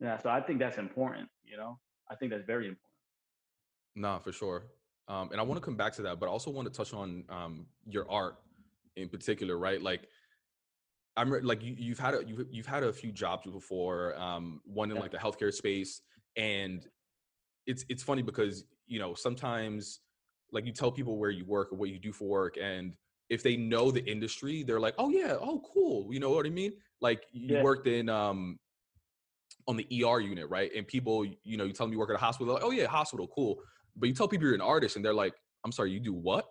Yeah, 0.00 0.18
so 0.18 0.28
I 0.28 0.40
think 0.40 0.58
that's 0.58 0.78
important. 0.78 1.28
You 1.44 1.56
know, 1.56 1.78
I 2.10 2.16
think 2.16 2.32
that's 2.32 2.44
very 2.44 2.66
important. 2.66 2.88
Nah, 3.94 4.18
for 4.18 4.32
sure. 4.32 4.64
Um, 5.08 5.30
and 5.32 5.40
I 5.40 5.44
want 5.44 5.60
to 5.60 5.64
come 5.64 5.76
back 5.76 5.92
to 5.94 6.02
that, 6.02 6.18
but 6.18 6.26
I 6.26 6.30
also 6.30 6.50
want 6.50 6.66
to 6.66 6.74
touch 6.74 6.94
on 6.94 7.24
um, 7.28 7.66
your 7.86 8.10
art 8.10 8.36
in 8.96 9.08
particular, 9.08 9.58
right? 9.58 9.80
Like 9.80 10.08
I'm 11.16 11.30
like 11.42 11.62
you, 11.62 11.74
you've 11.76 11.98
had 11.98 12.14
a 12.14 12.24
you've, 12.24 12.46
you've 12.50 12.66
had 12.66 12.82
a 12.82 12.92
few 12.92 13.12
jobs 13.12 13.46
before, 13.50 14.18
um, 14.18 14.60
one 14.64 14.90
in 14.90 14.96
like 14.96 15.10
the 15.10 15.18
healthcare 15.18 15.52
space, 15.52 16.00
and 16.36 16.86
it's 17.66 17.84
it's 17.88 18.02
funny 18.02 18.22
because 18.22 18.64
you 18.86 18.98
know 18.98 19.14
sometimes 19.14 20.00
like 20.52 20.66
you 20.66 20.72
tell 20.72 20.90
people 20.90 21.18
where 21.18 21.30
you 21.30 21.44
work 21.44 21.72
or 21.72 21.76
what 21.76 21.90
you 21.90 21.98
do 21.98 22.12
for 22.12 22.28
work, 22.28 22.56
and 22.60 22.94
if 23.28 23.42
they 23.42 23.56
know 23.56 23.90
the 23.90 24.04
industry, 24.10 24.62
they're 24.62 24.80
like, 24.80 24.94
oh 24.98 25.10
yeah, 25.10 25.36
oh 25.40 25.62
cool, 25.72 26.08
you 26.12 26.20
know 26.20 26.30
what 26.30 26.46
I 26.46 26.50
mean? 26.50 26.72
Like 27.00 27.24
you 27.32 27.56
yeah. 27.56 27.62
worked 27.62 27.86
in 27.86 28.08
um 28.08 28.58
on 29.68 29.76
the 29.76 30.04
ER 30.04 30.18
unit, 30.18 30.48
right? 30.48 30.70
And 30.74 30.86
people, 30.86 31.24
you 31.24 31.56
know, 31.56 31.64
you 31.64 31.72
tell 31.72 31.86
them 31.86 31.92
you 31.92 31.98
work 31.98 32.10
at 32.10 32.16
a 32.16 32.18
hospital, 32.18 32.54
like, 32.54 32.64
oh 32.64 32.70
yeah, 32.70 32.86
hospital, 32.86 33.28
cool. 33.28 33.58
But 33.96 34.08
you 34.08 34.14
tell 34.14 34.28
people 34.28 34.46
you're 34.46 34.54
an 34.54 34.62
artist, 34.62 34.96
and 34.96 35.04
they're 35.04 35.12
like, 35.12 35.34
I'm 35.64 35.72
sorry, 35.72 35.90
you 35.90 36.00
do 36.00 36.14
what? 36.14 36.46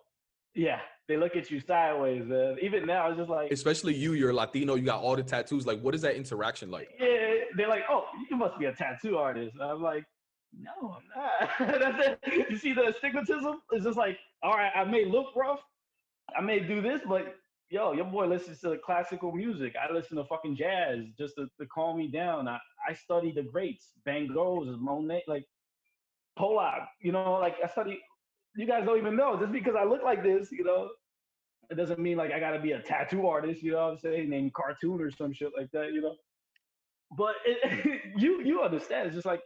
Yeah, 0.54 0.80
they 1.08 1.16
look 1.16 1.36
at 1.36 1.50
you 1.50 1.60
sideways. 1.60 2.24
Man. 2.26 2.56
Even 2.62 2.86
now, 2.86 3.08
it's 3.08 3.18
just 3.18 3.30
like, 3.30 3.50
especially 3.50 3.94
you, 3.94 4.12
you're 4.12 4.32
Latino, 4.32 4.74
you 4.74 4.84
got 4.84 5.02
all 5.02 5.16
the 5.16 5.22
tattoos. 5.22 5.66
Like, 5.66 5.80
what 5.80 5.94
is 5.94 6.02
that 6.02 6.14
interaction 6.14 6.70
like? 6.70 6.90
Yeah, 6.98 7.34
they're 7.56 7.68
like, 7.68 7.82
oh, 7.90 8.06
you 8.30 8.36
must 8.36 8.58
be 8.58 8.66
a 8.66 8.72
tattoo 8.72 9.16
artist. 9.16 9.54
And 9.54 9.64
I'm 9.64 9.82
like, 9.82 10.04
no, 10.58 10.96
I'm 10.96 11.68
not. 11.68 11.80
That's 11.80 12.18
it. 12.24 12.50
You 12.50 12.56
see 12.56 12.72
the 12.72 12.94
stigmatism? 13.02 13.56
It's 13.72 13.84
just 13.84 13.98
like, 13.98 14.18
all 14.42 14.54
right, 14.54 14.72
I 14.74 14.84
may 14.84 15.04
look 15.04 15.34
rough, 15.36 15.60
I 16.36 16.40
may 16.40 16.60
do 16.60 16.80
this, 16.80 17.00
but 17.06 17.34
yo, 17.70 17.92
your 17.92 18.04
boy 18.04 18.26
listens 18.26 18.60
to 18.60 18.76
classical 18.84 19.32
music. 19.32 19.74
I 19.76 19.92
listen 19.92 20.16
to 20.18 20.24
fucking 20.24 20.56
jazz 20.56 21.00
just 21.18 21.34
to, 21.36 21.48
to 21.58 21.66
calm 21.66 21.98
me 21.98 22.08
down. 22.08 22.48
I, 22.48 22.58
I 22.88 22.94
study 22.94 23.32
the 23.32 23.42
greats, 23.42 23.88
Van 24.04 24.28
Gogh's, 24.32 24.68
Monet, 24.78 25.24
like 25.26 25.44
Pollock. 26.36 26.88
You 27.00 27.12
know, 27.12 27.34
like 27.34 27.56
I 27.64 27.68
study 27.68 28.00
you 28.56 28.66
guys 28.66 28.84
don't 28.84 28.98
even 28.98 29.16
know. 29.16 29.38
Just 29.38 29.52
because 29.52 29.74
I 29.78 29.84
look 29.84 30.02
like 30.02 30.22
this, 30.22 30.50
you 30.52 30.64
know, 30.64 30.90
it 31.70 31.76
doesn't 31.76 31.98
mean 31.98 32.16
like 32.16 32.32
I 32.32 32.40
gotta 32.40 32.60
be 32.60 32.72
a 32.72 32.82
tattoo 32.82 33.26
artist, 33.26 33.62
you 33.62 33.72
know 33.72 33.86
what 33.86 33.92
I'm 33.92 33.98
saying? 33.98 34.28
Named 34.28 34.52
cartoon 34.54 35.00
or 35.00 35.10
some 35.10 35.32
shit 35.32 35.52
like 35.58 35.70
that, 35.72 35.92
you 35.92 36.02
know. 36.02 36.14
But 37.16 37.34
it, 37.44 38.02
you 38.16 38.42
you 38.42 38.62
understand. 38.62 39.06
It's 39.06 39.14
just 39.14 39.26
like, 39.26 39.40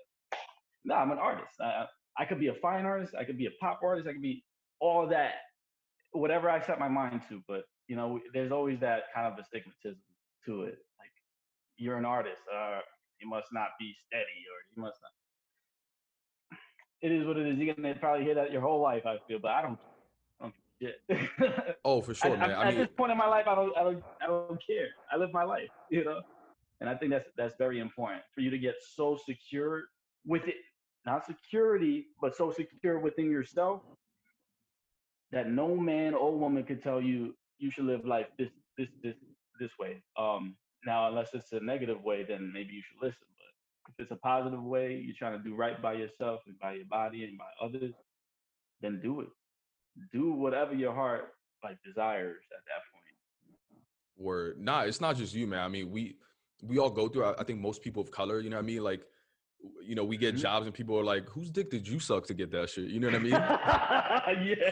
no, 0.84 0.94
nah, 0.94 1.02
I'm 1.02 1.10
an 1.12 1.18
artist. 1.18 1.54
I, 1.60 1.86
I 2.18 2.24
could 2.24 2.40
be 2.40 2.48
a 2.48 2.54
fine 2.54 2.84
artist. 2.84 3.14
I 3.18 3.24
could 3.24 3.38
be 3.38 3.46
a 3.46 3.50
pop 3.60 3.80
artist. 3.82 4.08
I 4.08 4.12
could 4.12 4.22
be 4.22 4.42
all 4.80 5.08
that, 5.08 5.34
whatever 6.12 6.50
I 6.50 6.60
set 6.60 6.78
my 6.78 6.88
mind 6.88 7.22
to. 7.28 7.42
But 7.46 7.62
you 7.88 7.96
know, 7.96 8.20
there's 8.32 8.52
always 8.52 8.80
that 8.80 9.04
kind 9.14 9.32
of 9.32 9.38
astigmatism 9.38 10.00
to 10.46 10.62
it. 10.62 10.78
Like, 10.98 11.14
you're 11.76 11.98
an 11.98 12.04
artist. 12.04 12.42
Uh, 12.52 12.80
you 13.20 13.28
must 13.28 13.48
not 13.52 13.68
be 13.78 13.94
steady, 14.06 14.42
or 14.50 14.58
you 14.74 14.82
must 14.82 14.98
not 15.02 15.15
it 17.02 17.12
is 17.12 17.26
what 17.26 17.36
it 17.36 17.46
is. 17.46 17.58
You're 17.58 17.74
gonna 17.74 17.94
probably 17.94 18.24
hear 18.24 18.34
that 18.34 18.52
your 18.52 18.60
whole 18.60 18.80
life. 18.80 19.04
I 19.06 19.18
feel, 19.28 19.38
but 19.40 19.50
I 19.50 19.62
don't. 19.62 19.78
I 20.40 20.44
don't 20.44 20.54
oh, 21.84 22.00
for 22.00 22.14
sure, 22.14 22.34
I, 22.34 22.36
man. 22.36 22.50
I, 22.50 22.54
I 22.54 22.70
mean, 22.70 22.80
at 22.80 22.88
this 22.88 22.96
point 22.96 23.12
in 23.12 23.18
my 23.18 23.28
life, 23.28 23.46
I 23.48 23.54
don't, 23.54 23.76
I 23.76 23.82
don't, 23.82 24.04
I 24.22 24.26
don't 24.26 24.60
care. 24.66 24.88
I 25.10 25.16
live 25.16 25.32
my 25.32 25.44
life, 25.44 25.68
you 25.90 26.04
know, 26.04 26.20
and 26.80 26.90
I 26.90 26.94
think 26.94 27.10
that's 27.12 27.28
that's 27.36 27.54
very 27.58 27.80
important 27.80 28.22
for 28.34 28.40
you 28.40 28.50
to 28.50 28.58
get 28.58 28.74
so 28.94 29.18
secure 29.26 29.84
with 30.26 30.46
it, 30.46 30.56
not 31.06 31.24
security, 31.24 32.06
but 32.20 32.36
so 32.36 32.50
secure 32.50 32.98
within 32.98 33.30
yourself 33.30 33.82
that 35.32 35.50
no 35.50 35.76
man 35.76 36.14
or 36.14 36.36
woman 36.36 36.64
could 36.64 36.82
tell 36.82 37.00
you 37.00 37.34
you 37.58 37.70
should 37.70 37.84
live 37.84 38.04
life 38.04 38.26
this 38.38 38.50
this 38.76 38.88
this 39.02 39.16
this 39.60 39.70
way. 39.78 40.02
Um, 40.18 40.56
now, 40.84 41.08
unless 41.08 41.30
it's 41.34 41.52
a 41.52 41.60
negative 41.60 42.02
way, 42.02 42.24
then 42.26 42.50
maybe 42.52 42.74
you 42.74 42.82
should 42.82 43.04
listen 43.04 43.26
if 43.88 43.94
it's 43.98 44.10
a 44.10 44.16
positive 44.16 44.62
way, 44.62 45.02
you're 45.04 45.16
trying 45.18 45.36
to 45.36 45.42
do 45.42 45.54
right 45.54 45.80
by 45.80 45.94
yourself 45.94 46.40
and 46.46 46.58
by 46.58 46.74
your 46.74 46.86
body 46.86 47.24
and 47.24 47.38
by 47.38 47.44
others, 47.64 47.92
then 48.82 49.00
do 49.02 49.20
it. 49.20 49.28
Do 50.12 50.32
whatever 50.32 50.74
your 50.74 50.92
heart 50.92 51.32
like 51.64 51.78
desires 51.84 52.36
at 52.52 52.64
that 52.66 52.82
point. 52.92 53.04
Word. 54.18 54.60
Nah, 54.60 54.82
it's 54.82 55.00
not 55.00 55.16
just 55.16 55.34
you, 55.34 55.46
man. 55.46 55.60
I 55.60 55.68
mean, 55.68 55.90
we 55.90 56.16
we 56.62 56.78
all 56.78 56.90
go 56.90 57.08
through. 57.08 57.34
I 57.38 57.44
think 57.44 57.60
most 57.60 57.82
people 57.82 58.02
of 58.02 58.10
color, 58.10 58.40
you 58.40 58.50
know 58.50 58.56
what 58.56 58.64
I 58.64 58.66
mean? 58.66 58.82
Like, 58.82 59.02
you 59.82 59.94
know, 59.94 60.04
we 60.04 60.16
get 60.16 60.34
mm-hmm. 60.34 60.42
jobs 60.42 60.66
and 60.66 60.74
people 60.74 60.98
are 60.98 61.04
like, 61.04 61.28
"Whose 61.28 61.50
dick 61.50 61.70
did 61.70 61.86
you 61.86 61.98
suck 61.98 62.26
to 62.26 62.34
get 62.34 62.50
that 62.52 62.70
shit?" 62.70 62.88
You 62.88 63.00
know 63.00 63.08
what 63.08 63.16
I 63.16 63.18
mean? 63.18 63.32
yeah, 63.32 64.70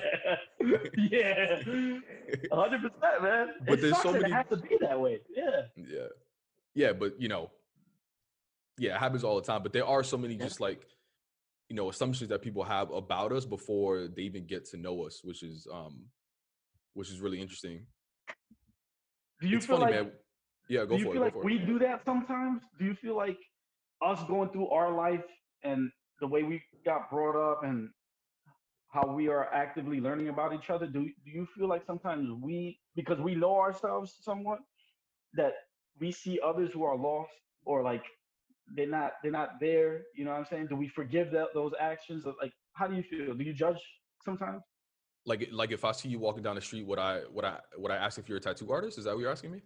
yeah, 0.96 1.56
hundred 2.52 2.82
percent, 2.82 3.22
man. 3.22 3.48
But 3.66 3.78
it 3.78 3.82
there's 3.82 4.02
so 4.02 4.12
many. 4.12 4.30
It 4.30 4.32
has 4.32 4.46
to 4.50 4.56
be 4.56 4.76
that 4.80 5.00
way. 5.00 5.20
Yeah. 5.34 5.62
Yeah, 5.76 6.06
yeah, 6.74 6.92
but 6.92 7.20
you 7.20 7.28
know, 7.28 7.50
Yeah, 8.78 8.96
it 8.96 8.98
happens 8.98 9.24
all 9.24 9.36
the 9.36 9.42
time. 9.46 9.62
But 9.62 9.72
there 9.72 9.86
are 9.86 10.02
so 10.02 10.16
many 10.16 10.36
just 10.36 10.60
like 10.60 10.86
you 11.68 11.76
know 11.76 11.88
assumptions 11.88 12.28
that 12.30 12.42
people 12.42 12.64
have 12.64 12.90
about 12.90 13.32
us 13.32 13.44
before 13.44 14.08
they 14.08 14.22
even 14.22 14.46
get 14.46 14.64
to 14.66 14.76
know 14.76 15.04
us, 15.06 15.20
which 15.22 15.42
is 15.42 15.66
um 15.72 16.06
which 16.94 17.10
is 17.10 17.20
really 17.20 17.40
interesting. 17.40 17.86
Do 19.40 19.48
you 19.48 19.56
it's 19.58 19.66
feel 19.66 19.78
funny, 19.78 19.92
like 19.92 20.04
man. 20.04 20.12
Yeah, 20.68 20.80
go 20.86 20.96
do 20.96 20.98
you 20.98 21.04
for 21.04 21.12
feel 21.12 21.22
it. 21.22 21.24
like 21.26 21.44
we 21.44 21.56
it. 21.56 21.66
do 21.66 21.78
that 21.80 22.04
sometimes? 22.04 22.62
Do 22.78 22.84
you 22.84 22.94
feel 22.94 23.16
like 23.16 23.38
us 24.02 24.22
going 24.28 24.50
through 24.50 24.68
our 24.70 24.92
life 24.92 25.24
and 25.62 25.90
the 26.20 26.26
way 26.26 26.42
we 26.42 26.62
got 26.84 27.10
brought 27.10 27.36
up 27.36 27.64
and 27.64 27.88
how 28.88 29.06
we 29.12 29.28
are 29.28 29.52
actively 29.52 30.00
learning 30.00 30.28
about 30.28 30.54
each 30.54 30.70
other? 30.70 30.86
Do 30.86 31.04
do 31.24 31.30
you 31.30 31.46
feel 31.56 31.68
like 31.68 31.84
sometimes 31.86 32.28
we 32.42 32.80
because 32.94 33.20
we 33.20 33.34
know 33.34 33.56
ourselves 33.56 34.16
somewhat 34.20 34.60
that 35.34 35.52
we 36.00 36.12
see 36.12 36.40
others 36.44 36.72
who 36.72 36.84
are 36.84 36.96
lost 36.96 37.32
or 37.64 37.82
like 37.82 38.04
they're 38.68 38.86
not 38.88 39.12
they're 39.22 39.32
not 39.32 39.60
there, 39.60 40.02
you 40.14 40.24
know 40.24 40.30
what 40.30 40.38
I'm 40.38 40.46
saying? 40.46 40.68
Do 40.68 40.76
we 40.76 40.88
forgive 40.88 41.30
that 41.32 41.48
those 41.54 41.72
actions? 41.80 42.24
Like 42.40 42.52
how 42.72 42.86
do 42.86 42.94
you 42.94 43.02
feel? 43.02 43.34
Do 43.34 43.44
you 43.44 43.52
judge 43.52 43.78
sometimes? 44.24 44.62
Like 45.26 45.48
like 45.52 45.72
if 45.72 45.84
I 45.84 45.92
see 45.92 46.08
you 46.08 46.18
walking 46.18 46.42
down 46.42 46.54
the 46.54 46.60
street, 46.60 46.86
would 46.86 46.98
I 46.98 47.22
would 47.30 47.44
I 47.44 47.58
would 47.78 47.90
I 47.90 47.96
ask 47.96 48.18
if 48.18 48.28
you're 48.28 48.38
a 48.38 48.40
tattoo 48.40 48.70
artist? 48.70 48.98
Is 48.98 49.04
that 49.04 49.14
what 49.14 49.20
you're 49.20 49.30
asking 49.30 49.52
me? 49.52 49.62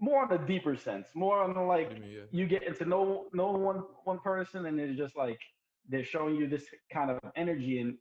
More 0.00 0.24
on 0.24 0.32
a 0.32 0.44
deeper 0.46 0.76
sense, 0.76 1.08
more 1.14 1.40
on 1.40 1.54
the 1.54 1.60
like 1.60 1.92
mean, 1.92 2.02
yeah. 2.10 2.22
you 2.30 2.46
get 2.46 2.64
into 2.64 2.84
know 2.84 3.26
know 3.32 3.52
one 3.52 3.84
one 4.04 4.18
person 4.18 4.66
and 4.66 4.78
it's 4.80 4.98
just 4.98 5.16
like 5.16 5.38
they're 5.88 6.04
showing 6.04 6.36
you 6.36 6.48
this 6.48 6.64
kind 6.92 7.10
of 7.10 7.18
energy 7.36 7.80
and 7.80 7.96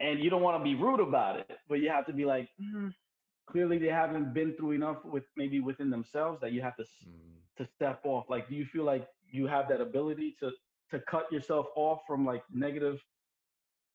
and 0.00 0.20
you 0.22 0.30
don't 0.30 0.42
want 0.42 0.58
to 0.58 0.64
be 0.64 0.74
rude 0.74 1.00
about 1.00 1.38
it 1.38 1.50
but 1.68 1.80
you 1.80 1.88
have 1.88 2.06
to 2.06 2.12
be 2.12 2.24
like 2.24 2.48
"Hmm, 2.60 2.88
clearly 3.46 3.78
they 3.78 3.88
haven't 3.88 4.34
been 4.34 4.54
through 4.56 4.72
enough 4.72 4.98
with 5.04 5.24
maybe 5.36 5.60
within 5.60 5.90
themselves 5.90 6.40
that 6.40 6.52
you 6.52 6.62
have 6.62 6.76
to 6.76 6.84
Mm. 7.08 7.43
To 7.56 7.66
step 7.74 8.00
off 8.04 8.24
like 8.28 8.48
do 8.48 8.54
you 8.54 8.64
feel 8.66 8.84
like 8.84 9.06
you 9.30 9.46
have 9.46 9.68
that 9.68 9.80
ability 9.80 10.36
to 10.40 10.50
to 10.90 11.00
cut 11.08 11.30
yourself 11.32 11.66
off 11.76 12.00
from 12.06 12.24
like 12.24 12.42
negative 12.52 13.00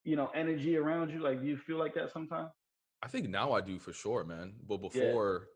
you 0.03 0.15
know 0.15 0.29
energy 0.33 0.77
around 0.77 1.09
you 1.09 1.19
like 1.19 1.41
do 1.41 1.47
you 1.47 1.57
feel 1.57 1.77
like 1.77 1.93
that 1.93 2.11
sometimes 2.11 2.49
I 3.01 3.07
think 3.07 3.29
now 3.29 3.53
I 3.53 3.61
do 3.61 3.79
for 3.79 3.93
sure, 3.93 4.23
man. 4.23 4.55
But 4.67 4.81
Yeah. 4.81 4.89
before, 4.89 5.47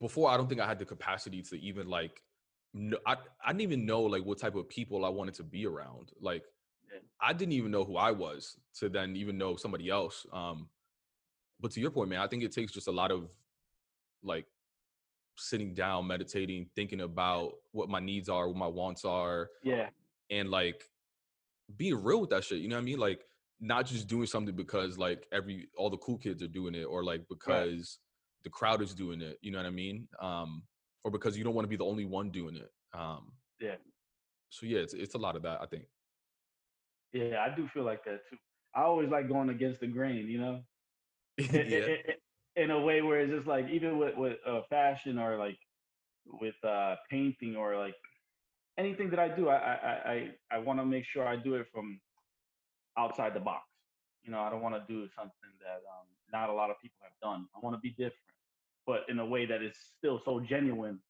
before 0.00 0.30
I 0.30 0.36
don't 0.36 0.48
think 0.48 0.60
I 0.60 0.66
had 0.66 0.78
the 0.78 0.84
capacity 0.84 1.42
to 1.42 1.58
even 1.58 1.88
like, 1.88 2.22
no, 2.74 2.98
I 3.06 3.16
I 3.44 3.48
didn't 3.52 3.62
even 3.62 3.86
know 3.86 4.02
like 4.02 4.24
what 4.24 4.38
type 4.38 4.54
of 4.54 4.68
people 4.68 5.04
I 5.04 5.08
wanted 5.08 5.34
to 5.34 5.42
be 5.42 5.66
around. 5.66 6.12
Like, 6.20 6.44
Yeah. 6.92 7.00
I 7.20 7.32
didn't 7.32 7.54
even 7.54 7.70
know 7.70 7.84
who 7.84 7.96
I 7.96 8.12
was 8.12 8.60
to 8.74 8.88
then 8.88 9.16
even 9.16 9.38
know 9.38 9.56
somebody 9.56 9.88
else. 9.90 10.26
Um, 10.32 10.68
but 11.60 11.72
to 11.72 11.80
your 11.80 11.90
point, 11.90 12.10
man, 12.10 12.20
I 12.20 12.28
think 12.28 12.44
it 12.44 12.52
takes 12.52 12.72
just 12.72 12.88
a 12.88 12.92
lot 12.92 13.10
of 13.10 13.28
like 14.22 14.46
sitting 15.38 15.72
down, 15.74 16.06
meditating, 16.06 16.68
thinking 16.76 17.00
about 17.00 17.52
what 17.72 17.88
my 17.88 18.00
needs 18.00 18.28
are, 18.28 18.48
what 18.48 18.56
my 18.56 18.66
wants 18.66 19.04
are, 19.04 19.48
yeah 19.62 19.88
and 20.30 20.50
like 20.50 20.84
being 21.76 22.02
real 22.02 22.20
with 22.20 22.30
that 22.30 22.44
shit. 22.44 22.58
You 22.58 22.68
know 22.68 22.76
what 22.76 22.82
I 22.82 22.84
mean? 22.84 22.98
Like 22.98 23.24
not 23.60 23.86
just 23.86 24.06
doing 24.08 24.26
something 24.26 24.54
because 24.54 24.98
like 24.98 25.26
every 25.32 25.68
all 25.76 25.90
the 25.90 25.96
cool 25.98 26.18
kids 26.18 26.42
are 26.42 26.48
doing 26.48 26.74
it, 26.74 26.84
or 26.84 27.02
like 27.02 27.22
because 27.28 27.98
the 28.44 28.50
crowd 28.50 28.82
is 28.82 28.94
doing 28.94 29.20
it. 29.20 29.38
You 29.40 29.52
know 29.52 29.58
what 29.58 29.66
I 29.66 29.70
mean? 29.70 30.06
Um, 30.20 30.62
or 31.04 31.10
because 31.10 31.36
you 31.36 31.44
don't 31.44 31.54
want 31.54 31.64
to 31.64 31.68
be 31.70 31.76
the 31.76 31.84
only 31.84 32.04
one 32.04 32.30
doing 32.30 32.56
it. 32.56 32.70
Um, 32.92 33.32
Yeah. 33.60 33.76
So 34.50 34.66
yeah, 34.66 34.80
it's 34.80 34.94
it's 34.94 35.14
a 35.14 35.18
lot 35.18 35.36
of 35.36 35.42
that. 35.42 35.60
I 35.62 35.66
think. 35.66 35.84
yeah 37.12 37.40
i 37.40 37.54
do 37.54 37.66
feel 37.72 37.84
like 37.84 38.04
that 38.04 38.20
too 38.28 38.36
i 38.74 38.82
always 38.82 39.08
like 39.08 39.28
going 39.28 39.48
against 39.48 39.80
the 39.80 39.86
grain 39.86 40.28
you 40.28 40.38
know 40.38 40.60
yeah. 41.38 41.86
In- 42.58 42.70
a 42.70 42.80
way 42.80 43.02
where 43.02 43.20
it's 43.20 43.32
just 43.32 43.46
like 43.48 43.68
even 43.70 43.98
with 43.98 44.16
with 44.16 44.38
uh, 44.46 44.62
fashion 44.70 45.18
or 45.18 45.36
like 45.38 45.58
with 46.26 46.56
uh 46.64 46.96
painting 47.10 47.56
or 47.56 47.76
like 47.78 47.96
anything 48.78 49.10
that 49.10 49.18
I 49.20 49.28
do, 49.28 49.48
I 49.48 49.56
I 49.56 50.12
I, 50.12 50.30
I 50.52 50.58
want 50.58 50.80
to 50.80 50.86
make 50.86 51.04
sure 51.04 51.26
I 51.26 51.36
do 51.36 51.54
it 51.54 51.66
from 51.72 52.00
outside 52.98 53.34
the 53.34 53.40
box. 53.40 53.64
You 54.24 54.32
know, 54.32 54.40
I 54.40 54.50
don't 54.50 54.62
want 54.62 54.74
to 54.74 54.84
do 54.92 55.08
something 55.16 55.52
that 55.60 55.80
um, 55.92 56.06
not 56.32 56.50
a 56.50 56.52
lot 56.52 56.70
of 56.70 56.76
people 56.82 56.98
have 57.02 57.12
done. 57.22 57.46
I 57.56 57.60
want 57.60 57.76
to 57.76 57.80
be 57.80 57.90
different, 57.90 58.34
but 58.86 59.02
in 59.08 59.18
a 59.18 59.26
way 59.26 59.46
that 59.46 59.62
is 59.62 59.76
still 59.98 60.18
so 60.24 60.40
genuine, 60.40 61.00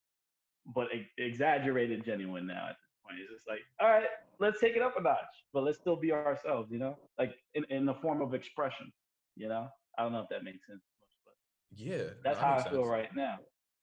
but 0.75 0.89
e- 0.95 1.09
exaggerated 1.19 2.05
genuine 2.05 2.47
now 2.47 2.67
at 2.71 2.77
this 2.81 2.95
point. 3.05 3.21
It's 3.21 3.33
just 3.33 3.49
like, 3.49 3.61
all 3.81 3.89
right, 3.89 4.09
let's 4.41 4.61
take 4.61 4.77
it 4.77 4.83
up 4.83 4.95
a 4.99 5.03
notch, 5.03 5.35
but 5.53 5.65
let's 5.65 5.79
still 5.79 5.97
be 5.97 6.13
ourselves. 6.13 6.71
You 6.71 6.79
know, 6.79 6.97
like 7.19 7.35
in 7.55 7.65
in 7.71 7.87
the 7.87 7.95
form 7.95 8.23
of 8.23 8.35
expression. 8.35 8.93
You 9.37 9.49
know, 9.49 9.69
I 9.99 10.03
don't 10.03 10.13
know 10.13 10.21
if 10.21 10.29
that 10.31 10.45
makes 10.45 10.67
sense, 10.67 10.83
Yeah. 11.75 11.97
that's 12.25 12.39
that 12.39 12.45
how 12.45 12.55
I 12.55 12.63
feel 12.71 12.85
sense. 12.85 12.89
right 12.89 13.15
now. 13.15 13.39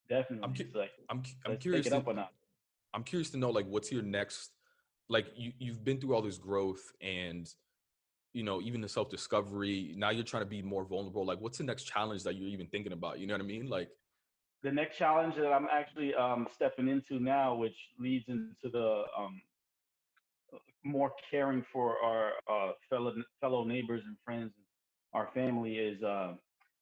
Definitely, 0.10 0.56
cu- 0.56 0.64
it's 0.64 0.76
like 0.76 0.92
I'm 1.10 1.24
cu- 1.24 1.30
I'm 1.46 1.58
curious 1.58 1.88
to. 1.88 2.28
I'm 2.94 3.04
curious 3.04 3.30
to 3.32 3.38
know 3.38 3.50
like 3.50 3.66
what's 3.68 3.92
your 3.92 4.04
next 4.04 4.52
like 5.10 5.28
you 5.36 5.52
you've 5.60 5.84
been 5.84 6.00
through 6.00 6.16
all 6.16 6.22
this 6.22 6.38
growth 6.38 6.92
and 7.02 7.50
you 8.34 8.44
know 8.44 8.62
even 8.62 8.82
the 8.82 8.88
self 8.88 9.10
discovery 9.10 9.94
now 9.98 10.12
you're 10.12 10.24
trying 10.24 10.44
to 10.44 10.50
be 10.50 10.62
more 10.62 10.86
vulnerable 10.86 11.26
like 11.26 11.40
what's 11.42 11.58
the 11.58 11.64
next 11.64 11.84
challenge 11.84 12.24
that 12.24 12.36
you're 12.36 12.48
even 12.48 12.68
thinking 12.68 12.94
about 12.94 13.20
you 13.20 13.28
know 13.28 13.34
what 13.34 13.42
I 13.42 13.46
mean 13.46 13.68
like 13.68 13.90
the 14.66 14.72
next 14.72 14.98
challenge 14.98 15.36
that 15.36 15.54
I'm 15.54 15.68
actually 15.72 16.16
um, 16.16 16.48
stepping 16.54 16.88
into 16.88 17.20
now, 17.24 17.54
which 17.54 17.76
leads 18.00 18.26
into 18.28 18.50
the 18.64 19.04
um, 19.18 19.40
more 20.84 21.12
caring 21.30 21.64
for 21.72 21.98
our 22.04 22.32
uh, 22.50 22.72
fellow 22.90 23.14
fellow 23.40 23.64
neighbors 23.64 24.02
and 24.06 24.18
friends, 24.26 24.52
our 25.14 25.30
family, 25.36 25.76
is 25.76 26.02
uh, 26.02 26.34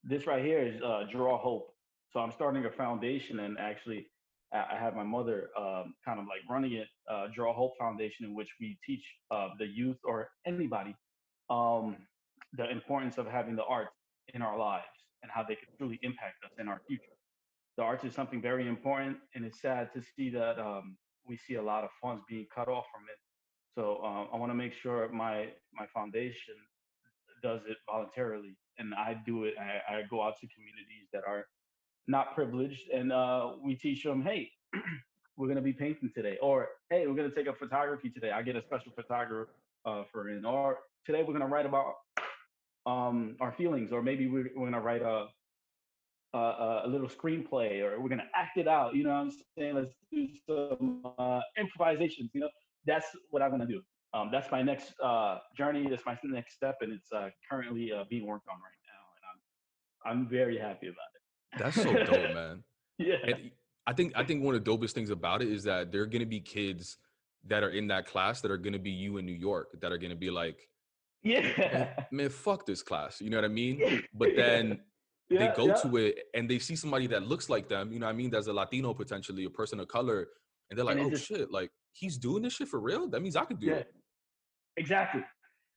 this 0.04 0.28
right 0.28 0.44
here 0.44 0.60
is 0.60 0.82
uh, 0.82 1.04
Draw 1.12 1.38
Hope. 1.38 1.74
So 2.12 2.20
I'm 2.20 2.32
starting 2.32 2.66
a 2.66 2.72
foundation, 2.72 3.40
and 3.40 3.58
actually, 3.58 4.08
I 4.54 4.78
have 4.78 4.96
my 4.96 5.04
mother 5.04 5.50
um, 5.58 5.96
kind 6.06 6.20
of 6.20 6.26
like 6.26 6.42
running 6.50 6.74
it, 6.74 6.88
uh, 7.10 7.28
Draw 7.34 7.54
Hope 7.54 7.74
Foundation, 7.80 8.26
in 8.26 8.36
which 8.36 8.50
we 8.60 8.78
teach 8.86 9.04
uh, 9.32 9.50
the 9.58 9.66
youth 9.66 9.98
or 10.04 10.30
anybody 10.46 10.96
um, 11.50 11.98
the 12.56 12.70
importance 12.70 13.18
of 13.18 13.26
having 13.26 13.56
the 13.56 13.64
arts 13.64 13.96
in 14.34 14.44
our 14.44 14.58
lives 14.60 14.86
and 15.24 15.32
how 15.32 15.42
they 15.42 15.56
can 15.56 15.68
truly 15.78 16.00
impact 16.04 16.36
us 16.46 16.52
in 16.60 16.68
our 16.68 16.82
future 16.88 17.14
the 17.78 17.84
arts 17.84 18.04
is 18.04 18.14
something 18.14 18.42
very 18.42 18.68
important, 18.68 19.18
and 19.36 19.44
it's 19.44 19.62
sad 19.62 19.92
to 19.94 20.02
see 20.02 20.30
that 20.30 20.60
um, 20.60 20.96
we 21.28 21.38
see 21.38 21.56
a 21.56 21.62
lot 21.62 21.84
of 21.84 21.90
funds 22.02 22.24
being 22.30 22.46
cut 22.54 22.68
off 22.68 22.86
from 22.94 23.04
it. 23.10 23.18
So 23.76 24.04
um, 24.04 24.28
I 24.32 24.38
want 24.38 24.52
to 24.52 24.56
make 24.56 24.74
sure 24.74 25.10
my 25.10 25.48
my 25.74 25.88
foundation 25.94 26.56
does 27.42 27.62
it 27.68 27.78
voluntarily, 27.90 28.56
and 28.78 28.94
I 28.94 29.22
do 29.26 29.46
it. 29.46 29.56
I, 29.60 29.96
I 29.96 30.02
go 30.10 30.22
out 30.22 30.36
to 30.42 30.48
communities 30.48 31.08
that 31.14 31.24
are 31.28 31.46
not 32.08 32.36
privileged, 32.36 32.90
and 32.90 33.12
uh, 33.12 33.54
we 33.64 33.76
teach 33.76 34.04
them, 34.04 34.24
hey, 34.24 34.52
we're 35.38 35.48
gonna 35.48 35.62
be 35.62 35.74
painting 35.74 36.12
today, 36.16 36.38
or 36.42 36.70
hey, 36.90 37.08
we're 37.08 37.16
gonna 37.16 37.32
take 37.32 37.48
up 37.48 37.58
photography 37.58 38.10
today. 38.10 38.32
I 38.32 38.42
get 38.42 38.56
a 38.56 38.62
special 38.62 38.92
photographer 38.96 39.50
uh, 39.86 40.04
for 40.12 40.30
in, 40.30 40.46
or 40.46 40.80
today 41.06 41.24
we're 41.26 41.34
gonna 41.34 41.48
write 41.48 41.66
about 41.66 41.96
um, 42.86 43.36
our 43.40 43.52
feelings, 43.54 43.92
or 43.92 44.02
maybe 44.02 44.28
we're, 44.28 44.50
we're 44.56 44.66
gonna 44.66 44.82
write 44.82 45.02
a 45.02 45.28
uh, 46.34 46.82
a 46.86 46.88
little 46.88 47.08
screenplay 47.08 47.82
or 47.84 48.00
we're 48.02 48.10
gonna 48.10 48.30
act 48.36 48.58
it 48.58 48.68
out. 48.68 48.96
You 48.96 49.04
know 49.04 49.12
what 49.12 49.18
I'm 49.18 49.32
saying? 49.58 49.76
Let's 49.76 49.94
do 50.12 50.28
some 50.48 51.02
uh, 51.18 51.42
improvisations. 51.58 52.32
You 52.34 52.42
know, 52.42 52.50
that's 52.86 53.06
what 53.30 53.42
I'm 53.42 53.52
gonna 53.52 53.68
do. 53.68 53.82
Um, 54.14 54.30
that's 54.32 54.52
my 54.52 54.62
next 54.62 54.94
uh, 55.04 55.40
journey. 55.58 55.88
That's 55.90 56.06
my 56.06 56.18
next 56.24 56.54
step, 56.56 56.78
and 56.82 56.94
it's 56.94 57.12
uh, 57.12 57.30
currently 57.50 57.92
uh, 57.92 58.04
being 58.10 58.26
worked 58.28 58.48
on 58.48 58.58
right 58.58 58.82
now, 58.92 59.04
and 59.16 60.12
I'm 60.16 60.22
I'm 60.24 60.30
very 60.30 60.58
happy 60.58 60.88
about 60.88 61.12
it. 61.16 61.60
that's 61.64 61.76
so 61.76 61.94
dope 62.06 62.34
man 62.36 62.64
Yeah, 63.00 63.16
and 63.26 63.52
I 63.88 63.94
think 63.94 64.14
I 64.16 64.24
think 64.24 64.44
one 64.44 64.56
of 64.56 64.64
the 64.64 64.70
dopest 64.72 64.92
things 64.92 65.10
about 65.10 65.42
it 65.42 65.50
is 65.50 65.64
that 65.64 65.92
there 65.92 66.02
are 66.04 66.06
gonna 66.08 66.26
be 66.26 66.40
kids 66.40 66.98
that 67.48 67.64
are 67.64 67.70
in 67.72 67.88
that 67.88 68.06
class 68.06 68.40
that 68.42 68.52
are 68.52 68.58
gonna 68.58 68.80
be 68.80 68.92
you 68.92 69.18
in 69.18 69.26
New 69.26 69.34
York 69.50 69.68
that 69.82 69.92
are 69.92 69.98
gonna 69.98 70.16
be 70.16 70.30
like 70.30 70.58
man, 71.24 71.52
yeah. 71.58 72.06
man 72.12 72.30
fuck 72.30 72.66
this 72.66 72.82
class 72.84 73.20
you 73.20 73.30
know 73.30 73.38
what 73.38 73.46
I 73.46 73.50
mean 73.50 74.04
but 74.14 74.30
then 74.36 74.80
yeah, 75.30 75.40
they 75.50 75.56
go 75.56 75.68
yeah. 75.68 75.74
to 75.76 75.98
it 75.98 76.20
and 76.34 76.50
they 76.50 76.60
see 76.60 76.76
somebody 76.76 77.08
that 77.08 77.24
looks 77.28 77.50
like 77.50 77.68
them, 77.68 77.92
you 77.92 78.00
know 78.00 78.06
what 78.06 78.14
I 78.14 78.16
mean? 78.16 78.30
That's 78.30 78.48
a 78.48 78.54
Latino 78.54 78.94
potentially, 78.94 79.46
a 79.46 79.50
person 79.50 79.80
of 79.80 79.88
color, 79.88 80.28
and 80.70 80.78
they're 80.78 80.86
like, 80.86 80.98
And 80.98 81.08
oh 81.08 81.10
just- 81.10 81.26
shit, 81.28 81.50
like 81.52 81.72
he's 81.94 82.18
doing 82.18 82.44
this 82.44 82.54
shit 82.54 82.68
for 82.68 82.80
real? 82.80 83.08
That 83.10 83.22
means 83.22 83.36
I 83.36 83.46
could 83.46 83.60
do 83.60 83.68
Yeah, 83.68 83.76
it. 83.76 83.94
Exactly. 84.78 85.24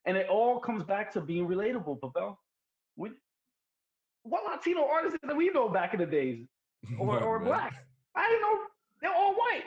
And 0.06 0.16
it 0.16 0.28
all 0.28 0.60
comes 0.60 0.84
back 0.84 1.12
to 1.14 1.20
being 1.20 1.46
relatable, 1.46 1.98
Pabel. 2.00 2.36
We, 2.96 3.10
what 4.22 4.44
Latino 4.44 4.86
artists 4.86 5.18
did 5.26 5.36
we 5.36 5.50
know 5.50 5.68
back 5.68 5.94
in 5.94 6.00
the 6.00 6.06
days? 6.06 6.46
or, 6.98 7.22
or 7.22 7.40
black. 7.40 7.74
I 8.14 8.28
didn't 8.28 8.42
know 8.42 8.58
they're 9.02 9.14
all 9.14 9.34
white. 9.34 9.64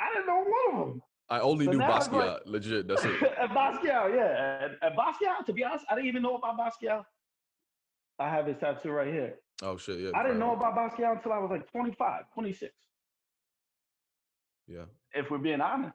I 0.00 0.12
didn't 0.14 0.26
know 0.26 0.44
one 0.44 0.80
of 0.82 0.88
them. 0.88 1.02
I 1.30 1.40
only 1.40 1.66
So 1.66 1.72
knew 1.72 1.78
Basquiat, 1.78 2.12
like- 2.12 2.42
legit. 2.46 2.88
That's 2.88 3.04
it. 3.04 3.20
Basquiat, 3.20 4.14
yeah. 4.14 4.64
And, 4.64 4.76
and 4.80 4.96
Basquiat, 4.96 5.44
to 5.46 5.52
be 5.52 5.62
honest, 5.64 5.84
I 5.90 5.94
didn't 5.94 6.08
even 6.08 6.22
know 6.22 6.36
about 6.36 6.58
Basquiat. 6.58 7.04
I 8.18 8.30
have 8.30 8.46
his 8.46 8.56
tattoo 8.56 8.90
right 8.90 9.12
here. 9.12 9.34
Oh 9.62 9.76
shit, 9.76 9.98
yeah. 10.00 10.10
I 10.14 10.22
didn't 10.22 10.38
know 10.38 10.54
about 10.54 10.74
Basquiat 10.74 11.16
until 11.16 11.32
I 11.32 11.38
was 11.38 11.50
like 11.50 11.70
25, 11.70 12.22
26, 12.32 12.72
Yeah. 14.66 14.84
if 15.12 15.30
we're 15.30 15.38
being 15.38 15.60
honest. 15.60 15.94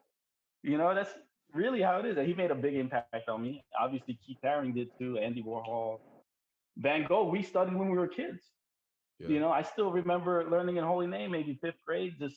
You 0.62 0.78
know, 0.78 0.94
that's 0.94 1.10
really 1.54 1.80
how 1.80 1.98
it 1.98 2.06
is. 2.06 2.16
That 2.16 2.26
he 2.26 2.34
made 2.34 2.50
a 2.50 2.54
big 2.54 2.74
impact 2.74 3.28
on 3.28 3.42
me. 3.42 3.64
Obviously, 3.78 4.18
Keith 4.26 4.38
Haring 4.44 4.74
did 4.74 4.88
too, 4.98 5.18
Andy 5.18 5.42
Warhol. 5.42 5.98
Van 6.76 7.06
Gogh, 7.06 7.28
we 7.28 7.42
studied 7.42 7.74
when 7.74 7.88
we 7.88 7.96
were 7.96 8.08
kids. 8.08 8.42
Yeah. 9.18 9.28
You 9.28 9.40
know, 9.40 9.50
I 9.50 9.62
still 9.62 9.90
remember 9.92 10.44
learning 10.50 10.76
in 10.76 10.84
Holy 10.84 11.06
Name, 11.06 11.30
maybe 11.30 11.58
fifth 11.62 11.82
grade, 11.86 12.14
just 12.18 12.36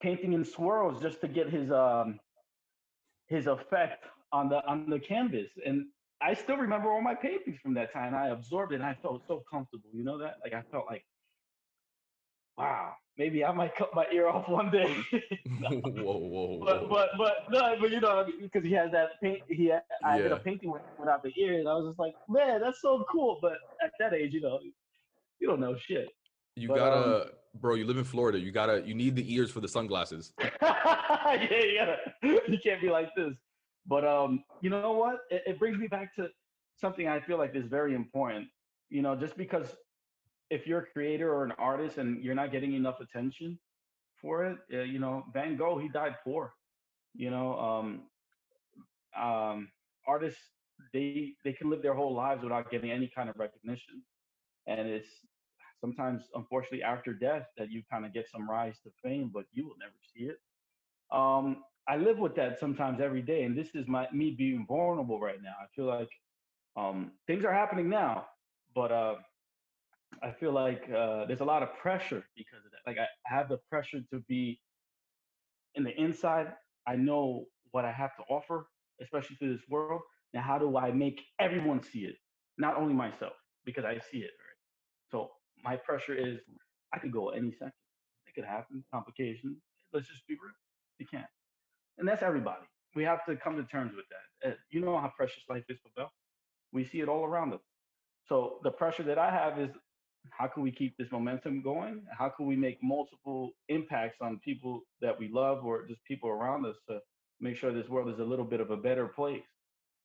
painting 0.00 0.32
in 0.32 0.44
swirls 0.44 1.00
just 1.02 1.20
to 1.20 1.28
get 1.28 1.48
his 1.48 1.70
um 1.70 2.18
his 3.28 3.46
effect 3.46 4.06
on 4.32 4.48
the 4.48 4.64
on 4.66 4.90
the 4.90 4.98
canvas. 4.98 5.50
And 5.64 5.86
I 6.20 6.34
still 6.34 6.56
remember 6.56 6.90
all 6.90 7.00
my 7.00 7.14
paintings 7.14 7.58
from 7.62 7.74
that 7.74 7.92
time. 7.92 8.14
I 8.14 8.28
absorbed 8.28 8.72
it 8.72 8.76
and 8.76 8.84
I 8.84 8.96
felt 9.00 9.22
so 9.28 9.42
comfortable. 9.50 9.88
You 9.92 10.04
know 10.04 10.18
that? 10.18 10.36
Like 10.42 10.52
I 10.52 10.62
felt 10.72 10.86
like, 10.86 11.04
wow, 12.56 12.92
maybe 13.18 13.44
I 13.44 13.52
might 13.52 13.74
cut 13.74 13.94
my 13.94 14.06
ear 14.12 14.28
off 14.28 14.48
one 14.48 14.70
day. 14.70 14.96
whoa, 15.60 15.80
whoa, 15.80 16.18
whoa. 16.58 16.60
But 16.64 16.88
but 16.88 17.08
but 17.18 17.34
no, 17.50 17.76
but 17.80 17.90
you 17.90 18.00
know, 18.00 18.24
because 18.40 18.64
he 18.64 18.72
has 18.72 18.90
that 18.92 19.20
paint. 19.22 19.42
He 19.48 19.66
had, 19.66 19.82
I 20.04 20.18
did 20.18 20.32
a 20.32 20.36
painting 20.36 20.70
with- 20.70 20.82
without 20.98 21.22
the 21.22 21.32
ear, 21.36 21.58
and 21.58 21.68
I 21.68 21.74
was 21.74 21.88
just 21.88 21.98
like, 21.98 22.14
man, 22.28 22.60
that's 22.60 22.80
so 22.80 23.04
cool. 23.10 23.38
But 23.42 23.58
at 23.82 23.92
that 23.98 24.14
age, 24.14 24.32
you 24.32 24.40
know, 24.40 24.60
you 25.40 25.46
don't 25.48 25.60
know 25.60 25.76
shit. 25.76 26.08
You 26.56 26.68
But, 26.68 26.76
gotta, 26.76 27.22
um, 27.22 27.28
bro. 27.60 27.74
You 27.74 27.84
live 27.86 27.98
in 27.98 28.04
Florida. 28.04 28.38
You 28.38 28.50
gotta. 28.50 28.82
You 28.86 28.94
need 28.94 29.14
the 29.14 29.32
ears 29.32 29.50
for 29.50 29.60
the 29.60 29.68
sunglasses. 29.68 30.32
yeah, 30.62 31.34
you 31.40 31.78
gotta. 31.78 31.96
You 32.22 32.58
can't 32.62 32.80
be 32.80 32.90
like 32.90 33.14
this. 33.16 33.34
But 33.86 34.04
um, 34.04 34.44
you 34.60 34.70
know 34.70 34.92
what? 34.92 35.20
It, 35.30 35.42
it 35.46 35.58
brings 35.58 35.78
me 35.78 35.86
back 35.86 36.14
to 36.16 36.28
something 36.76 37.08
I 37.08 37.20
feel 37.20 37.38
like 37.38 37.54
is 37.54 37.66
very 37.66 37.94
important. 37.94 38.48
You 38.90 39.02
know, 39.02 39.14
just 39.14 39.36
because 39.36 39.76
if 40.50 40.66
you're 40.66 40.80
a 40.80 40.86
creator 40.86 41.32
or 41.32 41.44
an 41.44 41.52
artist 41.52 41.98
and 41.98 42.22
you're 42.22 42.34
not 42.34 42.52
getting 42.52 42.74
enough 42.74 43.00
attention 43.00 43.58
for 44.20 44.44
it, 44.46 44.58
uh, 44.72 44.82
you 44.82 44.98
know, 44.98 45.24
Van 45.32 45.56
Gogh 45.56 45.78
he 45.78 45.88
died 45.88 46.16
poor. 46.24 46.54
You 47.14 47.30
know, 47.30 47.58
um, 47.58 48.02
um, 49.20 49.68
artists 50.06 50.40
they 50.92 51.32
they 51.44 51.52
can 51.52 51.70
live 51.70 51.82
their 51.82 51.94
whole 51.94 52.14
lives 52.14 52.42
without 52.42 52.70
getting 52.70 52.90
any 52.90 53.10
kind 53.14 53.28
of 53.28 53.36
recognition, 53.38 54.02
and 54.66 54.88
it's 54.88 55.08
sometimes 55.80 56.24
unfortunately 56.34 56.82
after 56.82 57.12
death 57.12 57.46
that 57.56 57.70
you 57.70 57.82
kind 57.90 58.04
of 58.04 58.12
get 58.12 58.28
some 58.30 58.48
rise 58.48 58.76
to 58.84 58.90
fame, 59.02 59.30
but 59.32 59.44
you 59.52 59.66
will 59.66 59.76
never 59.78 59.94
see 60.14 60.24
it. 60.24 60.38
Um, 61.10 61.64
I 61.88 61.96
live 61.96 62.18
with 62.18 62.34
that 62.36 62.60
sometimes 62.60 63.00
every 63.00 63.22
day, 63.22 63.44
and 63.44 63.56
this 63.56 63.74
is 63.74 63.86
my 63.88 64.06
me 64.12 64.34
being 64.36 64.66
vulnerable 64.68 65.20
right 65.20 65.42
now. 65.42 65.54
I 65.60 65.66
feel 65.74 65.86
like 65.86 66.10
um, 66.76 67.12
things 67.26 67.44
are 67.44 67.52
happening 67.52 67.88
now, 67.88 68.26
but 68.74 68.92
uh, 68.92 69.14
I 70.22 70.32
feel 70.32 70.52
like 70.52 70.88
uh, 70.90 71.26
there's 71.26 71.40
a 71.40 71.44
lot 71.44 71.62
of 71.62 71.74
pressure 71.76 72.24
because 72.36 72.64
of 72.64 72.70
that. 72.72 72.82
Like 72.86 72.98
I 72.98 73.06
have 73.24 73.48
the 73.48 73.58
pressure 73.70 74.00
to 74.12 74.20
be 74.28 74.60
in 75.74 75.84
the 75.84 75.94
inside. 76.00 76.52
I 76.86 76.96
know 76.96 77.44
what 77.70 77.84
I 77.84 77.92
have 77.92 78.16
to 78.16 78.22
offer, 78.30 78.68
especially 79.02 79.36
to 79.36 79.52
this 79.52 79.62
world. 79.68 80.00
Now, 80.34 80.42
how 80.42 80.58
do 80.58 80.76
I 80.76 80.90
make 80.90 81.20
everyone 81.38 81.82
see 81.82 82.00
it? 82.00 82.16
Not 82.58 82.76
only 82.76 82.94
myself, 82.94 83.34
because 83.64 83.84
I 83.84 83.94
see 84.10 84.18
it. 84.18 84.32
Right? 84.38 84.58
So 85.10 85.30
my 85.64 85.76
pressure 85.76 86.14
is 86.14 86.38
I 86.92 86.98
could 86.98 87.12
go 87.12 87.30
any 87.30 87.52
second. 87.52 87.72
It 88.26 88.34
could 88.34 88.44
happen. 88.44 88.84
Complication. 88.92 89.56
Let's 89.92 90.08
just 90.08 90.26
be 90.26 90.34
real. 90.34 90.52
It 90.98 91.10
can't. 91.10 91.26
And 91.98 92.06
that's 92.08 92.22
everybody. 92.22 92.64
We 92.94 93.04
have 93.04 93.24
to 93.26 93.36
come 93.36 93.56
to 93.56 93.64
terms 93.64 93.92
with 93.94 94.06
that. 94.10 94.56
You 94.70 94.80
know 94.80 94.98
how 94.98 95.12
precious 95.16 95.42
life 95.48 95.64
is, 95.68 95.78
Pabel. 95.84 96.08
We 96.72 96.84
see 96.84 97.00
it 97.00 97.08
all 97.08 97.24
around 97.24 97.52
us. 97.54 97.60
So 98.24 98.58
the 98.62 98.70
pressure 98.70 99.02
that 99.04 99.18
I 99.18 99.30
have 99.30 99.58
is 99.58 99.70
how 100.30 100.46
can 100.46 100.62
we 100.62 100.70
keep 100.70 100.96
this 100.96 101.08
momentum 101.10 101.62
going? 101.62 102.02
How 102.16 102.28
can 102.28 102.46
we 102.46 102.56
make 102.56 102.78
multiple 102.82 103.50
impacts 103.68 104.18
on 104.20 104.40
people 104.44 104.82
that 105.00 105.18
we 105.18 105.28
love 105.28 105.64
or 105.64 105.86
just 105.86 106.04
people 106.04 106.28
around 106.28 106.66
us 106.66 106.76
to 106.88 107.00
make 107.40 107.56
sure 107.56 107.72
this 107.72 107.88
world 107.88 108.12
is 108.12 108.18
a 108.20 108.24
little 108.24 108.44
bit 108.44 108.60
of 108.60 108.70
a 108.70 108.76
better 108.76 109.06
place? 109.06 109.42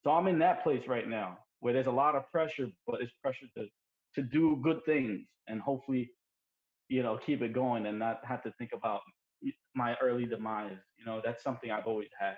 So 0.03 0.11
I'm 0.11 0.28
in 0.28 0.39
that 0.39 0.64
place 0.64 0.84
right 0.88 1.07
now 1.07 1.38
where 1.59 1.74
there's 1.74 1.88
a 1.88 1.91
lot 1.91 2.16
of 2.16 2.30
pressure, 2.32 2.68
but 2.88 3.01
it's 3.01 3.11
pressure 3.22 3.47
to 3.57 3.66
to 4.16 4.22
do 4.22 4.59
good 4.61 4.86
things 4.86 5.22
and 5.47 5.59
hopefully, 5.59 6.11
you 6.88 7.01
know, 7.01 7.18
keep 7.26 7.41
it 7.41 7.51
going 7.51 7.88
and 7.88 7.97
not 7.97 8.20
have 8.24 8.43
to 8.43 8.53
think 8.59 8.72
about 8.74 9.01
my 9.76 9.95
early 10.01 10.26
demise. 10.26 10.78
You 10.97 11.05
know, 11.05 11.22
that's 11.24 11.43
something 11.43 11.72
I've 11.72 11.88
always 11.88 12.09
had. 12.20 12.36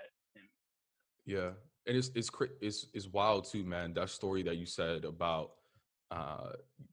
Yeah, 1.25 1.49
and 1.87 1.97
it's 1.97 2.11
it's 2.15 2.29
it's 2.61 2.87
it's 2.93 3.07
wild 3.07 3.45
too, 3.45 3.63
man. 3.63 3.93
That 3.93 4.09
story 4.09 4.43
that 4.43 4.57
you 4.57 4.65
said 4.65 5.05
about 5.05 5.51
uh 6.11 6.51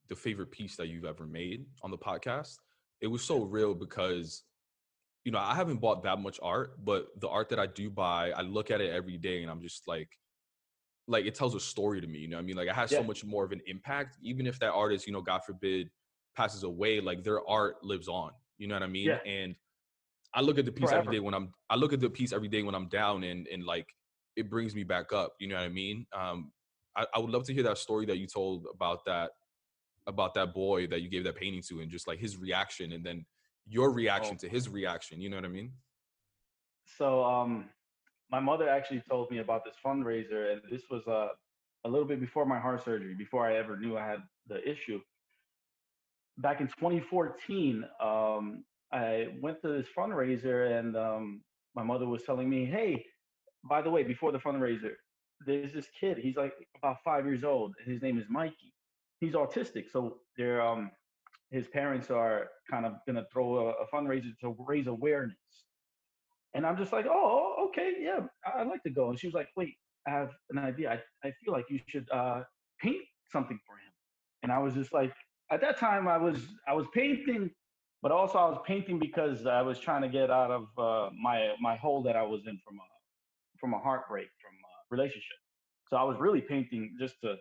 the 0.09 0.17
favorite 0.17 0.51
piece 0.51 0.77
that 0.77 0.89
you've 0.89 1.05
ever 1.05 1.27
made 1.27 1.67
on 1.83 1.91
the 1.91 1.99
podcast, 1.99 2.57
it 3.01 3.07
was 3.07 3.23
so 3.23 3.43
real 3.43 3.75
because 3.75 4.43
you 5.25 5.33
know 5.33 5.39
I 5.39 5.55
haven't 5.55 5.81
bought 5.81 6.03
that 6.05 6.21
much 6.21 6.39
art, 6.43 6.85
but 6.85 7.09
the 7.21 7.29
art 7.29 7.49
that 7.51 7.59
I 7.59 7.67
do 7.67 7.91
buy, 7.91 8.31
I 8.31 8.43
look 8.43 8.71
at 8.71 8.81
it 8.81 8.93
every 8.93 9.17
day, 9.17 9.43
and 9.43 9.51
I'm 9.51 9.63
just 9.63 9.87
like, 9.87 10.09
like 11.07 11.27
it 11.27 11.35
tells 11.35 11.55
a 11.55 11.61
story 11.61 12.01
to 12.01 12.07
me. 12.07 12.19
You 12.21 12.29
know, 12.29 12.37
what 12.37 12.43
I 12.43 12.47
mean, 12.47 12.57
like 12.57 12.69
it 12.69 12.75
has 12.75 12.91
so 12.91 13.03
much 13.03 13.25
more 13.25 13.45
of 13.45 13.53
an 13.53 13.61
impact, 13.67 14.17
even 14.23 14.47
if 14.47 14.59
that 14.61 14.73
artist, 14.73 15.07
you 15.07 15.13
know, 15.13 15.21
God 15.21 15.43
forbid, 15.45 15.91
passes 16.37 16.63
away. 16.63 17.01
Like 17.01 17.23
their 17.25 17.47
art 17.49 17.83
lives 17.83 18.09
on. 18.09 18.31
You 18.59 18.69
know 18.69 18.75
what 18.75 18.83
I 18.83 18.87
mean? 18.89 19.07
Yeah. 19.07 19.19
And 19.27 19.55
I 20.35 20.41
look 20.41 20.59
at 20.59 20.65
the 20.65 20.73
piece 20.73 20.89
Forever. 20.89 21.03
every 21.03 21.17
day 21.17 21.21
when 21.21 21.35
I'm 21.35 21.53
I 21.69 21.77
look 21.77 21.93
at 21.93 22.01
the 22.01 22.11
piece 22.11 22.33
every 22.33 22.49
day 22.49 22.63
when 22.63 22.75
I'm 22.75 22.89
down 22.89 23.25
and 23.25 23.47
and 23.49 23.65
like 23.65 23.89
it 24.37 24.49
brings 24.49 24.75
me 24.75 24.85
back 24.85 25.13
up. 25.13 25.35
You 25.41 25.49
know 25.49 25.57
what 25.57 25.65
I 25.65 25.69
mean? 25.69 26.07
Um 26.13 26.53
I, 26.97 27.07
I 27.15 27.19
would 27.19 27.31
love 27.31 27.45
to 27.47 27.55
hear 27.55 27.63
that 27.65 27.79
story 27.79 28.07
that 28.07 28.19
you 28.19 28.27
told 28.27 28.67
about 28.73 29.05
that 29.07 29.31
about 30.07 30.35
that 30.35 30.53
boy 30.53 30.87
that 30.89 31.01
you 31.01 31.09
gave 31.09 31.25
that 31.25 31.37
painting 31.37 31.63
to 31.69 31.81
and 31.81 31.91
just 31.91 32.07
like 32.09 32.19
his 32.19 32.37
reaction 32.37 32.93
and 32.93 33.05
then 33.05 33.25
your 33.69 33.93
reaction 33.93 34.35
Oh. 34.35 34.43
to 34.43 34.49
his 34.49 34.69
reaction. 34.69 35.21
You 35.21 35.31
know 35.31 35.37
what 35.37 35.45
I 35.45 35.49
mean? 35.49 35.73
so 36.99 37.23
um 37.25 37.71
my 38.31 38.41
mother 38.41 38.69
actually 38.69 39.01
told 39.09 39.31
me 39.31 39.39
about 39.39 39.65
this 39.65 39.75
fundraiser 39.85 40.53
and 40.53 40.61
this 40.71 40.83
was 40.91 41.07
uh, 41.07 41.29
a 41.85 41.89
little 41.89 42.07
bit 42.07 42.19
before 42.21 42.45
my 42.45 42.59
heart 42.59 42.83
surgery 42.85 43.15
before 43.15 43.47
i 43.47 43.55
ever 43.57 43.77
knew 43.79 43.97
i 43.97 44.05
had 44.05 44.19
the 44.49 44.59
issue 44.69 44.99
back 46.39 46.61
in 46.61 46.67
2014 46.67 47.85
um 48.03 48.65
i 48.93 49.29
went 49.41 49.61
to 49.63 49.69
this 49.69 49.87
fundraiser 49.97 50.77
and 50.79 50.97
um 50.97 51.41
my 51.77 51.85
mother 51.85 52.07
was 52.07 52.23
telling 52.25 52.51
me 52.51 52.65
hey 52.65 53.05
by 53.65 53.81
the 53.81 53.89
way 53.91 54.03
before 54.03 54.33
the 54.33 54.39
fundraiser 54.39 54.95
there's 55.47 55.73
this 55.73 55.89
kid 55.99 56.19
he's 56.19 56.37
like 56.37 56.53
about 56.77 56.97
five 57.05 57.27
years 57.27 57.45
old 57.45 57.75
his 57.85 58.03
name 58.03 58.19
is 58.19 58.27
mikey 58.29 58.73
he's 59.21 59.35
autistic 59.35 59.91
so 59.91 60.19
they're 60.37 60.63
um 60.63 60.91
his 61.51 61.69
parents 61.69 62.11
are 62.11 62.49
kind 62.71 62.87
of 62.87 62.95
gonna 63.07 63.25
throw 63.33 63.69
a, 63.69 63.71
a 63.71 63.87
fundraiser 63.93 64.37
to 64.41 64.57
raise 64.67 64.87
awareness 64.87 65.37
and 66.55 66.67
I'm 66.67 66.77
just 66.77 66.93
like, 66.93 67.07
oh, 67.09 67.67
okay, 67.69 67.95
yeah, 68.01 68.21
I'd 68.55 68.67
like 68.67 68.83
to 68.83 68.91
go. 68.91 69.09
And 69.11 69.19
she 69.19 69.27
was 69.27 69.35
like, 69.35 69.49
wait, 69.57 69.75
I 70.07 70.11
have 70.11 70.31
an 70.51 70.59
idea. 70.59 70.91
I, 70.91 71.29
I 71.29 71.33
feel 71.43 71.53
like 71.53 71.67
you 71.71 71.81
should 71.87 72.07
uh, 72.11 72.43
paint 72.81 73.03
something 73.31 73.59
for 73.67 73.73
him. 73.75 73.93
And 74.43 74.53
I 74.53 74.59
was 74.59 74.75
just 74.75 74.93
like, 74.93 75.13
at 75.51 75.61
that 75.61 75.79
time, 75.79 76.09
I 76.09 76.17
was 76.19 76.39
I 76.67 76.75
was 76.75 76.87
painting, 76.95 77.51
but 78.03 78.11
also 78.13 78.39
I 78.39 78.49
was 78.49 78.59
painting 78.67 78.99
because 78.99 79.47
I 79.47 79.63
was 79.63 79.79
trying 79.79 80.03
to 80.03 80.09
get 80.09 80.31
out 80.31 80.51
of 80.51 80.67
uh, 80.79 81.11
my 81.21 81.55
my 81.61 81.77
hole 81.77 82.03
that 82.05 82.17
I 82.17 82.23
was 82.23 82.43
in 82.47 82.59
from 82.67 82.77
a 82.77 82.87
from 83.59 83.75
a 83.75 83.79
heartbreak 83.79 84.29
relationship. 84.93 85.37
So 85.89 85.97
I 85.97 86.05
was 86.05 86.17
really 86.21 86.41
painting 86.41 86.95
just 87.01 87.17
to 87.23 87.37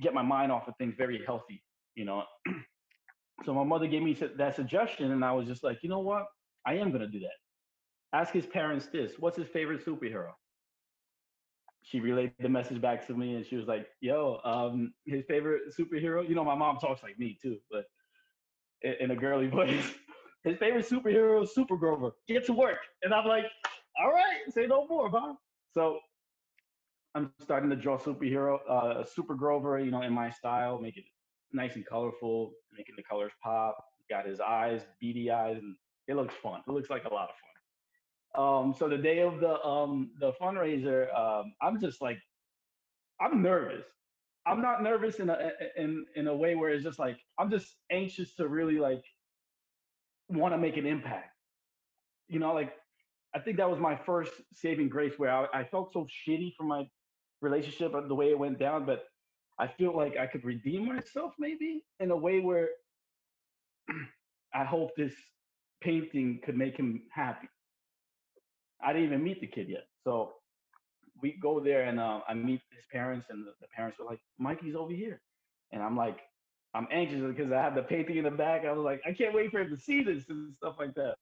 get 0.00 0.14
my 0.14 0.22
mind 0.22 0.50
off 0.50 0.66
of 0.68 0.74
things, 0.78 0.94
very 0.96 1.22
healthy, 1.26 1.62
you 1.94 2.04
know. 2.04 2.22
so 3.44 3.52
my 3.52 3.64
mother 3.64 3.86
gave 3.86 4.02
me 4.02 4.16
that 4.36 4.56
suggestion, 4.56 5.12
and 5.12 5.24
I 5.24 5.32
was 5.32 5.46
just 5.46 5.62
like, 5.62 5.78
you 5.82 5.88
know 5.90 6.00
what, 6.00 6.24
I 6.66 6.74
am 6.74 6.92
gonna 6.92 7.08
do 7.08 7.20
that. 7.20 8.16
Ask 8.16 8.32
his 8.32 8.46
parents 8.46 8.86
this 8.92 9.12
what's 9.18 9.36
his 9.36 9.48
favorite 9.48 9.84
superhero? 9.84 10.30
She 11.82 11.98
relayed 12.00 12.32
the 12.40 12.48
message 12.48 12.80
back 12.80 13.06
to 13.08 13.14
me 13.14 13.34
and 13.34 13.44
she 13.44 13.56
was 13.56 13.66
like 13.66 13.88
yo 14.00 14.38
um 14.44 14.92
his 15.06 15.24
favorite 15.26 15.62
superhero? 15.78 16.28
You 16.28 16.34
know 16.34 16.44
my 16.44 16.54
mom 16.54 16.78
talks 16.78 17.02
like 17.02 17.18
me 17.18 17.38
too 17.40 17.56
but 17.70 17.84
in, 18.82 19.10
a 19.10 19.16
girly 19.16 19.46
voice. 19.58 19.94
His 20.44 20.58
favorite 20.58 20.88
superhero 20.88 21.42
is 21.42 21.54
super 21.54 21.76
grover. 21.76 22.10
Get 22.28 22.46
to 22.46 22.52
work. 22.52 22.78
And 23.02 23.12
i'm 23.14 23.26
like 23.26 23.44
all 24.00 24.12
right 24.12 24.40
say 24.50 24.66
no 24.66 24.86
more 24.86 25.10
mom 25.10 25.38
so 25.72 25.98
i'm 27.14 27.30
starting 27.40 27.70
to 27.70 27.76
draw 27.76 27.98
superhero 27.98 28.58
uh 28.68 29.04
super 29.04 29.34
grover 29.34 29.78
you 29.78 29.90
know 29.90 30.02
in 30.02 30.12
my 30.12 30.30
style 30.30 30.78
make 30.78 30.96
it 30.96 31.04
nice 31.52 31.76
and 31.76 31.86
colorful 31.86 32.52
making 32.76 32.94
the 32.96 33.02
colors 33.02 33.32
pop 33.42 33.76
got 34.08 34.26
his 34.26 34.40
eyes 34.40 34.82
beady 35.00 35.30
eyes 35.30 35.58
and 35.58 35.76
it 36.08 36.16
looks 36.16 36.34
fun 36.42 36.60
it 36.66 36.70
looks 36.70 36.90
like 36.90 37.04
a 37.04 37.12
lot 37.12 37.24
of 37.24 37.34
fun 37.36 37.52
um, 38.34 38.74
so 38.76 38.88
the 38.88 38.96
day 38.96 39.20
of 39.20 39.40
the 39.40 39.62
um 39.62 40.10
the 40.18 40.32
fundraiser, 40.40 41.14
um, 41.16 41.52
I'm 41.60 41.80
just 41.80 42.00
like, 42.00 42.18
I'm 43.20 43.42
nervous. 43.42 43.84
I'm 44.46 44.62
not 44.62 44.82
nervous 44.82 45.20
in 45.20 45.28
a 45.28 45.50
in 45.76 46.06
in 46.16 46.26
a 46.28 46.34
way 46.34 46.54
where 46.54 46.70
it's 46.70 46.82
just 46.82 46.98
like 46.98 47.18
I'm 47.38 47.50
just 47.50 47.76
anxious 47.90 48.34
to 48.36 48.48
really 48.48 48.78
like 48.78 49.04
want 50.28 50.54
to 50.54 50.58
make 50.58 50.76
an 50.78 50.86
impact. 50.86 51.30
You 52.28 52.38
know, 52.38 52.54
like 52.54 52.72
I 53.34 53.38
think 53.38 53.58
that 53.58 53.70
was 53.70 53.78
my 53.78 53.96
first 53.96 54.32
saving 54.52 54.88
grace 54.88 55.18
where 55.18 55.30
I, 55.30 55.60
I 55.60 55.64
felt 55.64 55.92
so 55.92 56.06
shitty 56.26 56.54
from 56.56 56.68
my 56.68 56.84
relationship 57.42 57.94
and 57.94 58.10
the 58.10 58.14
way 58.14 58.30
it 58.30 58.38
went 58.38 58.58
down, 58.58 58.86
but 58.86 59.04
I 59.58 59.68
feel 59.68 59.96
like 59.96 60.16
I 60.16 60.26
could 60.26 60.44
redeem 60.44 60.86
myself 60.86 61.34
maybe 61.38 61.84
in 62.00 62.10
a 62.10 62.16
way 62.16 62.40
where 62.40 62.68
I 64.54 64.64
hope 64.64 64.90
this 64.96 65.14
painting 65.82 66.40
could 66.44 66.56
make 66.56 66.76
him 66.76 67.02
happy. 67.12 67.48
I 68.82 68.92
didn't 68.92 69.08
even 69.08 69.24
meet 69.24 69.40
the 69.40 69.46
kid 69.46 69.68
yet. 69.68 69.86
So 70.04 70.34
we 71.22 71.38
go 71.42 71.60
there 71.60 71.84
and 71.84 72.00
uh, 72.00 72.20
I 72.28 72.34
meet 72.34 72.60
his 72.74 72.84
parents, 72.92 73.28
and 73.30 73.46
the, 73.46 73.52
the 73.60 73.68
parents 73.74 73.98
were 73.98 74.06
like, 74.06 74.20
Mikey's 74.38 74.74
over 74.76 74.92
here. 74.92 75.20
And 75.72 75.82
I'm 75.82 75.96
like, 75.96 76.18
I'm 76.74 76.88
anxious 76.90 77.20
because 77.22 77.52
I 77.52 77.62
have 77.62 77.74
the 77.74 77.82
painting 77.82 78.18
in 78.18 78.24
the 78.24 78.30
back. 78.30 78.64
I 78.66 78.72
was 78.72 78.84
like, 78.84 79.02
I 79.06 79.12
can't 79.12 79.34
wait 79.34 79.50
for 79.50 79.60
him 79.60 79.70
to 79.70 79.76
see 79.76 80.02
this 80.02 80.28
and 80.28 80.54
stuff 80.56 80.76
like 80.78 80.94
that. 80.94 81.16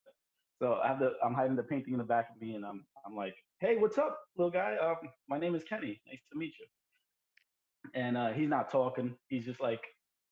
So 0.60 0.78
I 0.84 0.88
have 0.88 0.98
the 0.98 1.14
I'm 1.24 1.34
hiding 1.34 1.56
the 1.56 1.62
painting 1.62 1.94
in 1.94 1.98
the 1.98 2.04
back 2.04 2.28
of 2.34 2.40
me, 2.40 2.54
and 2.54 2.64
I'm 2.66 2.84
I'm 3.06 3.16
like, 3.16 3.34
hey, 3.60 3.76
what's 3.78 3.98
up, 3.98 4.18
little 4.36 4.50
guy? 4.50 4.76
Um, 4.76 4.96
my 5.28 5.38
name 5.38 5.54
is 5.54 5.64
Kenny. 5.64 6.00
Nice 6.06 6.20
to 6.32 6.38
meet 6.38 6.52
you. 6.60 6.66
And 7.94 8.16
uh, 8.16 8.28
he's 8.32 8.48
not 8.48 8.70
talking. 8.70 9.14
He's 9.28 9.46
just 9.46 9.60
like, 9.60 9.80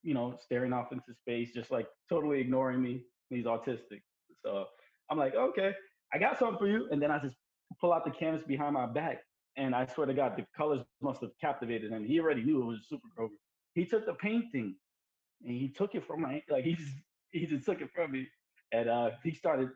you 0.03 0.15
know, 0.15 0.37
staring 0.43 0.73
off 0.73 0.93
into 0.93 1.15
space, 1.15 1.53
just 1.55 1.71
like 1.71 1.87
totally 2.11 2.41
ignoring 2.41 2.83
me. 2.83 3.05
He's 3.31 3.47
autistic. 3.47 4.03
So 4.45 4.67
I'm 5.11 5.19
like, 5.19 5.35
okay, 5.35 5.73
I 6.13 6.19
got 6.19 6.39
something 6.39 6.59
for 6.59 6.69
you. 6.69 6.89
And 6.91 7.01
then 7.01 7.11
I 7.11 7.19
just 7.19 7.37
pull 7.81 7.93
out 7.93 8.05
the 8.05 8.11
canvas 8.11 8.45
behind 8.47 8.75
my 8.75 8.87
back. 8.87 9.23
And 9.57 9.75
I 9.75 9.87
swear 9.87 10.07
to 10.07 10.15
God, 10.15 10.35
the 10.37 10.47
colors 10.57 10.85
must 11.03 11.23
have 11.23 11.31
captivated 11.41 11.91
him. 11.91 12.05
He 12.05 12.21
already 12.21 12.43
knew 12.43 12.63
it 12.63 12.67
was 12.67 12.87
Super 12.89 13.09
Grover. 13.17 13.35
He 13.75 13.87
took 13.87 14.07
the 14.07 14.15
painting 14.15 14.77
and 15.45 15.57
he 15.57 15.69
took 15.69 15.95
it 15.95 16.07
from 16.07 16.23
my 16.23 16.43
like 16.51 16.65
he 16.65 16.75
just 16.75 16.93
he 17.33 17.47
just 17.47 17.65
took 17.65 17.81
it 17.81 17.91
from 17.95 18.13
me. 18.13 18.27
And 18.73 18.89
uh 18.89 19.11
he 19.25 19.35
started 19.35 19.71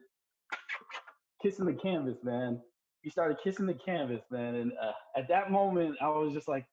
kissing 1.43 1.67
the 1.67 1.75
canvas, 1.75 2.19
man. 2.23 2.61
He 3.03 3.11
started 3.11 3.39
kissing 3.43 3.67
the 3.67 3.75
canvas, 3.75 4.23
man. 4.31 4.55
And 4.55 4.73
uh, 4.83 4.93
at 5.17 5.29
that 5.29 5.51
moment, 5.51 5.97
I 6.01 6.09
was 6.09 6.33
just 6.33 6.49
like, 6.49 6.65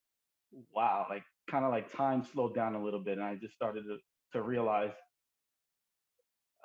wow, 0.74 1.08
like 1.10 1.24
kind 1.50 1.66
of 1.66 1.72
like 1.72 1.92
time 1.92 2.24
slowed 2.24 2.56
down 2.56 2.76
a 2.76 2.84
little 2.84 3.00
bit. 3.00 3.18
And 3.18 3.26
I 3.26 3.36
just 3.36 3.56
started 3.56 3.84
to, 3.86 3.98
to 4.34 4.44
realize 4.44 4.92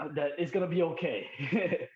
uh, 0.01 0.09
that 0.15 0.33
it's 0.39 0.51
going 0.51 0.69
to 0.69 0.75
be 0.75 0.83
okay. 0.83 1.27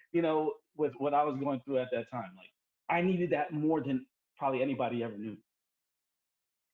you 0.12 0.22
know, 0.22 0.52
with 0.76 0.92
what 0.98 1.14
I 1.14 1.24
was 1.24 1.36
going 1.38 1.60
through 1.64 1.78
at 1.78 1.88
that 1.92 2.10
time. 2.10 2.30
Like, 2.36 2.50
I 2.88 3.02
needed 3.02 3.30
that 3.30 3.52
more 3.52 3.82
than 3.82 4.06
probably 4.38 4.62
anybody 4.62 5.02
ever 5.02 5.16
knew. 5.18 5.36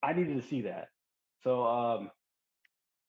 I 0.03 0.13
needed 0.13 0.41
to 0.41 0.47
see 0.47 0.61
that. 0.63 0.89
So, 1.43 1.65
um, 1.65 2.11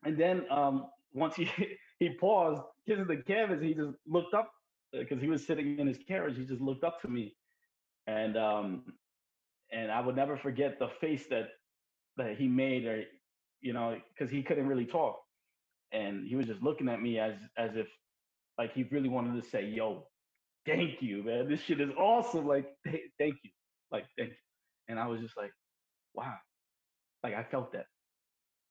and 0.04 0.18
then 0.18 0.46
um, 0.50 0.88
once 1.14 1.36
he 1.36 1.50
he 2.00 2.10
paused, 2.20 2.62
kissing 2.88 3.08
the 3.08 3.18
canvas, 3.28 3.62
he 3.62 3.74
just 3.74 3.96
looked 4.08 4.34
up 4.34 4.52
because 5.00 5.22
he 5.22 5.28
was 5.28 5.46
sitting 5.46 5.80
in 5.80 5.88
his 5.88 5.98
carriage. 6.08 6.38
He 6.38 6.46
just 6.46 6.62
looked 6.62 6.84
up 6.84 7.02
to 7.02 7.08
me, 7.08 7.36
and 8.08 8.38
um, 8.38 8.84
and 9.72 9.92
I 9.92 10.02
would 10.02 10.16
never 10.16 10.38
forget 10.38 10.80
the 10.80 10.90
face 11.02 11.26
that 11.30 11.50
that 12.18 12.38
he 12.38 12.48
made, 12.48 12.86
or 12.86 13.04
you 13.62 13.74
know, 13.74 13.98
because 14.10 14.32
he 14.32 14.44
couldn't 14.44 14.68
really 14.68 14.86
talk, 14.86 15.20
and 15.92 16.28
he 16.28 16.36
was 16.36 16.48
just 16.48 16.62
looking 16.62 16.90
at 16.90 17.02
me 17.02 17.20
as 17.20 17.34
as 17.58 17.72
if 17.76 17.88
like 18.58 18.74
he 18.74 18.84
really 18.84 19.10
wanted 19.10 19.42
to 19.42 19.50
say, 19.50 19.66
"Yo, 19.66 20.08
thank 20.66 21.02
you, 21.02 21.24
man. 21.24 21.50
This 21.50 21.62
shit 21.62 21.82
is 21.82 21.92
awesome. 21.98 22.48
Like, 22.48 22.68
hey, 22.84 23.02
thank 23.20 23.36
you, 23.44 23.52
like, 23.92 24.06
thank 24.18 24.30
you." 24.30 24.36
And 24.88 25.00
I 25.00 25.08
was 25.08 25.22
just 25.22 25.38
like, 25.38 25.52
"Wow," 26.14 26.36
like 27.24 27.34
I 27.34 27.44
felt 27.44 27.72
that. 27.74 27.86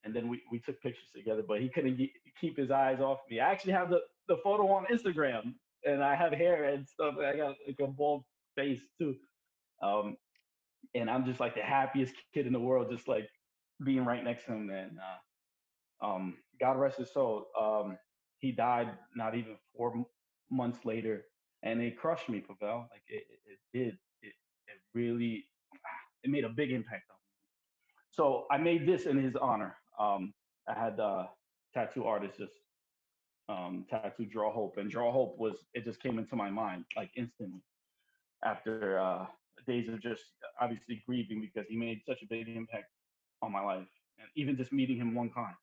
And 0.05 0.15
then 0.15 0.29
we, 0.29 0.43
we 0.53 0.59
took 0.59 0.81
pictures 0.83 1.09
together, 1.15 1.43
but 1.47 1.61
he 1.61 1.71
couldn't 1.71 1.99
keep 2.39 2.59
his 2.59 2.71
eyes 2.71 3.01
off 3.01 3.21
me. 3.31 3.41
I 3.41 3.51
actually 3.51 3.73
have 3.73 3.89
the, 3.89 4.01
the 4.29 4.37
photo 4.45 4.71
on 4.71 4.85
Instagram 4.93 5.55
and 5.85 6.05
I 6.05 6.17
have 6.17 6.33
hair 6.33 6.65
and 6.67 6.89
stuff. 6.89 7.17
I 7.19 7.37
got 7.37 7.57
like 7.67 7.81
a 7.81 7.89
bald 7.89 8.25
face 8.57 8.83
too. 9.01 9.17
Um, 9.83 10.17
and 10.95 11.11
I'm 11.11 11.25
just 11.25 11.41
like 11.41 11.55
the 11.55 11.63
happiest 11.63 12.15
kid 12.35 12.47
in 12.47 12.53
the 12.53 12.61
world, 12.61 12.91
just 12.91 13.09
like 13.09 13.29
being 13.85 14.05
right 14.05 14.25
next 14.25 14.47
to 14.47 14.53
him. 14.55 14.71
And 14.71 14.99
uh, 15.01 15.35
um, 16.07 16.39
God 16.61 16.79
rest 16.79 16.99
his 16.99 17.13
soul. 17.13 17.47
Um, 17.61 17.99
he 18.39 18.53
died 18.53 18.99
not 19.17 19.37
even 19.37 19.59
four 19.77 19.95
m- 19.97 20.07
months 20.51 20.85
later, 20.85 21.25
and 21.63 21.81
it 21.83 21.99
crushed 21.99 22.29
me, 22.29 22.41
Pabel. 22.43 22.89
Like 22.93 23.03
it, 23.09 23.25
it, 23.31 23.41
it 23.53 23.79
did. 23.79 23.95
It, 24.23 24.35
it 24.69 24.79
really, 24.95 25.47
it 26.25 26.31
made 26.31 26.45
a 26.45 26.51
big 26.51 26.73
impact 26.73 27.05
on 27.11 27.17
me. 27.17 27.31
So 28.11 28.47
I 28.51 28.59
made 28.59 28.87
this 28.89 29.07
in 29.07 29.23
his 29.23 29.37
honor. 29.37 29.77
Um, 29.99 30.35
I 30.69 30.75
had 30.79 31.01
uh, 31.01 31.27
tattoo 31.75 32.05
artist 32.07 32.39
just 32.39 32.55
um, 33.49 33.85
tattoo 33.91 34.27
Draw 34.27 34.53
Hope, 34.53 34.77
and 34.79 34.91
Draw 34.91 35.13
Hope 35.13 35.39
was 35.39 35.55
it 35.75 35.85
just 35.85 36.01
came 36.03 36.19
into 36.19 36.37
my 36.37 36.51
mind 36.51 36.85
like 36.97 37.11
instantly 37.17 37.61
after 38.45 38.99
uh, 38.99 39.27
days 39.67 39.89
of 39.89 40.01
just 40.03 40.23
obviously 40.61 41.03
grieving 41.07 41.41
because 41.41 41.69
he 41.69 41.77
made 41.77 42.01
such 42.07 42.23
a 42.23 42.27
big 42.27 42.49
impact 42.49 42.87
on 43.43 43.53
my 43.53 43.61
life, 43.61 43.87
and 44.19 44.29
even 44.37 44.57
just 44.57 44.73
meeting 44.73 44.97
him 44.97 45.15
one 45.15 45.31
time, 45.31 45.57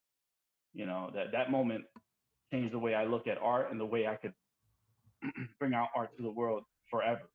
you 0.73 0.85
know 0.85 1.09
that 1.13 1.31
that 1.31 1.51
moment 1.51 1.83
changed 2.51 2.73
the 2.73 2.79
way 2.79 2.93
I 2.93 3.05
look 3.05 3.27
at 3.27 3.37
art 3.41 3.71
and 3.71 3.79
the 3.79 3.85
way 3.85 4.07
I 4.07 4.15
could 4.15 4.33
bring 5.59 5.73
out 5.73 5.89
art 5.95 6.15
to 6.17 6.23
the 6.23 6.31
world 6.31 6.63
forever. 6.89 7.29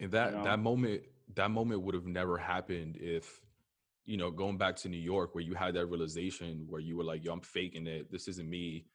And 0.00 0.12
that 0.12 0.32
you 0.32 0.38
know? 0.38 0.44
that 0.44 0.58
moment 0.58 1.02
that 1.34 1.50
moment 1.50 1.82
would 1.82 1.94
have 1.94 2.06
never 2.06 2.38
happened 2.38 2.96
if 3.00 3.40
you 4.04 4.16
know 4.16 4.30
going 4.30 4.56
back 4.56 4.76
to 4.76 4.88
New 4.88 4.98
York 4.98 5.34
where 5.34 5.44
you 5.44 5.54
had 5.54 5.74
that 5.74 5.86
realization 5.86 6.66
where 6.68 6.80
you 6.80 6.96
were 6.96 7.04
like, 7.04 7.24
"Yo, 7.24 7.32
I'm 7.32 7.40
faking 7.40 7.86
it. 7.86 8.10
This 8.10 8.28
isn't 8.28 8.48
me." 8.48 8.86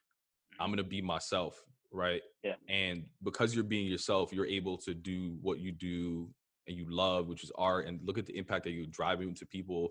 I'm 0.59 0.69
gonna 0.69 0.83
be 0.83 1.01
myself, 1.01 1.61
right? 1.91 2.21
Yeah. 2.43 2.55
And 2.69 3.05
because 3.23 3.55
you're 3.55 3.63
being 3.63 3.87
yourself, 3.87 4.33
you're 4.33 4.45
able 4.45 4.77
to 4.79 4.93
do 4.93 5.37
what 5.41 5.59
you 5.59 5.71
do 5.71 6.29
and 6.67 6.77
you 6.77 6.85
love, 6.89 7.27
which 7.27 7.43
is 7.43 7.51
art, 7.55 7.87
and 7.87 7.99
look 8.03 8.17
at 8.17 8.25
the 8.25 8.37
impact 8.37 8.63
that 8.65 8.71
you're 8.71 8.85
driving 8.85 9.33
to 9.35 9.45
people. 9.45 9.89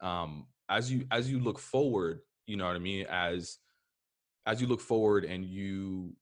Um, 0.00 0.46
as 0.68 0.90
you 0.90 1.06
as 1.10 1.30
you 1.30 1.38
look 1.38 1.58
forward, 1.58 2.20
you 2.46 2.56
know 2.56 2.66
what 2.66 2.76
I 2.76 2.80
mean. 2.80 3.06
As 3.06 3.58
as 4.46 4.60
you 4.60 4.66
look 4.66 4.80
forward 4.80 5.24
and 5.24 5.44
you 5.44 6.14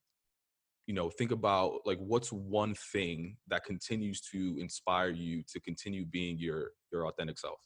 you 0.86 0.94
know 0.94 1.08
think 1.08 1.30
about 1.30 1.80
like 1.84 1.98
what's 1.98 2.32
one 2.32 2.74
thing 2.92 3.36
that 3.48 3.64
continues 3.64 4.20
to 4.20 4.56
inspire 4.58 5.10
you 5.10 5.42
to 5.48 5.60
continue 5.60 6.04
being 6.04 6.38
your 6.38 6.70
your 6.92 7.06
authentic 7.06 7.38
self 7.38 7.58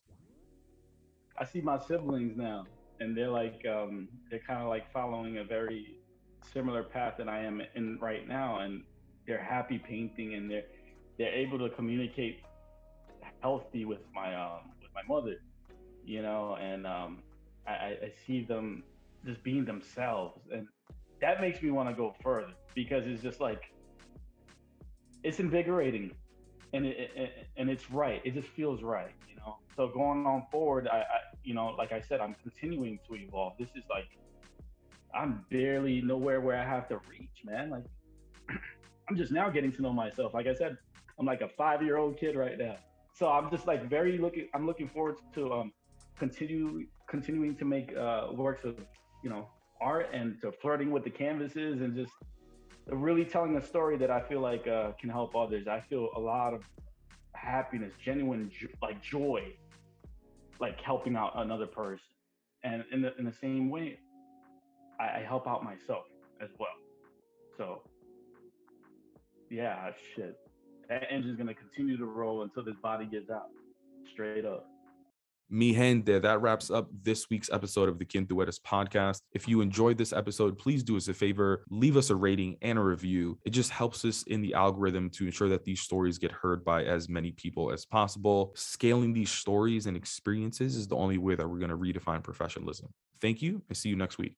i 1.39 1.45
see 1.45 1.61
my 1.61 1.79
siblings 1.79 2.37
now 2.37 2.65
and 3.01 3.17
they're 3.17 3.31
like 3.31 3.65
um 3.69 4.09
they're 4.31 4.41
kind 4.47 4.63
of 4.63 4.69
like 4.69 4.91
following 4.93 5.39
a 5.39 5.45
very 5.45 6.01
similar 6.53 6.83
path 6.85 7.15
that 7.19 7.29
I 7.29 7.41
am 7.45 7.63
in 7.75 7.99
right 8.01 8.27
now, 8.27 8.61
and 8.61 8.83
they're 9.27 9.43
happy 9.43 9.79
painting, 9.79 10.35
and 10.35 10.51
they're 10.51 10.65
they're 11.19 11.35
able 11.35 11.59
to 11.59 11.71
communicate 11.71 12.41
healthy 13.43 13.85
with 13.85 14.01
my 14.15 14.35
um 14.35 14.61
with 14.81 14.91
my 14.95 15.03
mother, 15.15 15.37
you 16.05 16.23
know, 16.23 16.57
and 16.61 16.87
um 16.87 17.23
I, 17.67 17.71
I 17.71 18.13
see 18.27 18.45
them 18.45 18.85
just 19.25 19.43
being 19.43 19.65
themselves, 19.65 20.41
and 20.53 20.67
that 21.21 21.41
makes 21.41 21.63
me 21.63 21.71
want 21.71 21.89
to 21.89 21.95
go 21.95 22.15
further 22.23 22.53
because 22.75 23.05
it's 23.07 23.23
just 23.23 23.41
like 23.41 23.63
it's 25.23 25.41
invigorating, 25.41 26.13
and 26.73 26.87
it, 26.87 27.11
it 27.15 27.49
and 27.57 27.69
it's 27.69 27.91
right. 27.91 28.23
It 28.25 28.35
just 28.35 28.49
feels 28.49 28.83
right, 28.83 29.15
you 29.29 29.37
know. 29.37 29.57
So 29.77 29.89
going 29.89 30.27
on 30.27 30.45
forward, 30.51 30.89
I, 30.89 30.99
I 30.99 31.05
you 31.43 31.55
know, 31.55 31.67
like 31.77 31.93
I 31.93 32.01
said, 32.01 32.21
I'm 32.21 32.37
continuing 32.43 32.99
to 33.09 33.17
evolve. 33.17 33.55
This 33.59 33.69
is 33.75 33.85
like 33.91 34.09
I'm 35.15 35.45
barely 35.51 36.01
nowhere 36.01 36.41
where 36.41 36.57
I 36.57 36.65
have 36.65 36.89
to 36.89 37.01
reach, 37.11 37.45
man. 37.45 37.71
Like 37.71 37.85
I'm 39.09 39.17
just 39.17 39.33
now 39.33 39.49
getting 39.51 39.73
to 39.73 39.83
know 39.83 39.93
myself. 39.93 40.35
Like 40.35 40.47
I 40.47 40.55
said, 40.55 40.77
I'm 41.19 41.27
like 41.27 41.41
a 41.41 41.49
five 41.49 41.83
year 41.83 41.97
old 41.97 42.19
kid 42.19 42.37
right 42.37 42.59
now. 42.59 42.77
So 43.15 43.29
I'm 43.29 43.51
just 43.51 43.67
like 43.67 43.89
very 43.89 44.19
looking. 44.19 44.49
I'm 44.55 44.67
looking 44.67 44.89
forward 44.89 45.17
to 45.35 45.53
um 45.53 45.73
continue 46.19 46.87
continuing 47.09 47.57
to 47.57 47.65
make 47.65 47.97
uh 47.97 48.29
works 48.33 48.65
of 48.65 48.77
you 49.23 49.31
know 49.31 49.49
art 49.81 50.09
and 50.13 50.41
to 50.41 50.53
flirting 50.53 50.91
with 50.91 51.05
the 51.05 51.11
canvases 51.11 51.81
and 51.81 51.95
just 51.95 52.13
really 52.91 53.25
telling 53.25 53.57
a 53.57 53.63
story 53.63 53.97
that 53.99 54.11
I 54.11 54.21
feel 54.21 54.41
like 54.41 54.67
uh, 54.67 54.93
can 55.01 55.11
help 55.11 55.37
others. 55.37 55.69
I 55.69 55.81
feel 55.81 56.09
a 56.17 56.21
lot 56.21 56.55
of 56.55 56.63
happiness, 57.35 57.93
genuine 58.03 58.51
jo- 58.51 58.69
like 58.83 59.03
joy, 59.03 59.53
like 60.61 60.81
helping 60.81 61.17
out 61.17 61.33
another 61.37 61.67
person. 61.67 62.05
And 62.65 62.85
in 62.93 63.03
the 63.03 63.17
in 63.19 63.25
the 63.25 63.33
same 63.33 63.71
way, 63.71 63.99
I, 65.01 65.21
I 65.21 65.25
help 65.27 65.47
out 65.47 65.65
myself 65.65 66.05
as 66.41 66.49
well. 66.59 66.69
So 67.57 67.83
yeah, 69.51 69.91
shit. 70.15 70.37
That 70.89 71.05
engine's 71.11 71.39
gonna 71.39 71.55
continue 71.55 71.97
to 71.97 72.07
roll 72.07 72.43
until 72.43 72.65
this 72.65 72.77
body 72.83 73.07
gets 73.07 73.31
out. 73.31 73.49
Straight 74.13 74.45
up. 74.45 74.67
Mi 75.51 75.73
gente, 75.73 76.19
that 76.19 76.43
wraps 76.43 76.71
up 76.71 76.91
this 77.03 77.31
week's 77.31 77.49
episode 77.51 77.89
of 77.89 77.99
the 77.99 78.05
Quien 78.05 78.27
Eres 78.31 78.59
podcast. 78.59 79.23
If 79.33 79.49
you 79.49 79.63
enjoyed 79.63 79.97
this 79.97 80.13
episode, 80.13 80.59
please 80.59 80.83
do 80.83 80.95
us 80.99 81.09
a 81.09 81.15
favor, 81.15 81.65
leave 81.71 81.97
us 81.97 82.11
a 82.11 82.17
rating 82.17 82.59
and 82.61 82.79
a 82.79 82.83
review. 82.83 83.39
It 83.47 83.51
just 83.51 83.71
helps 83.71 84.05
us 84.05 84.25
in 84.25 84.43
the 84.43 84.53
algorithm 84.53 85.09
to 85.11 85.25
ensure 85.25 85.49
that 85.49 85.65
these 85.65 85.81
stories 85.81 86.19
get 86.19 86.33
heard 86.33 86.67
by 86.67 86.85
as 86.85 87.09
many 87.09 87.33
people 87.33 87.73
as 87.73 87.87
possible. 87.87 88.53
Scaling 88.57 89.15
these 89.15 89.31
stories 89.31 89.87
and 89.87 89.97
experiences 89.97 90.77
is 90.77 90.87
the 90.87 90.97
only 90.97 91.17
way 91.17 91.35
that 91.35 91.49
we're 91.49 91.59
going 91.59 91.71
to 91.71 91.79
redefine 91.79 92.23
professionalism. 92.23 92.91
Thank 93.23 93.41
you 93.41 93.63
and 93.69 93.77
see 93.77 93.89
you 93.89 93.97
next 93.97 94.19
week. 94.19 94.37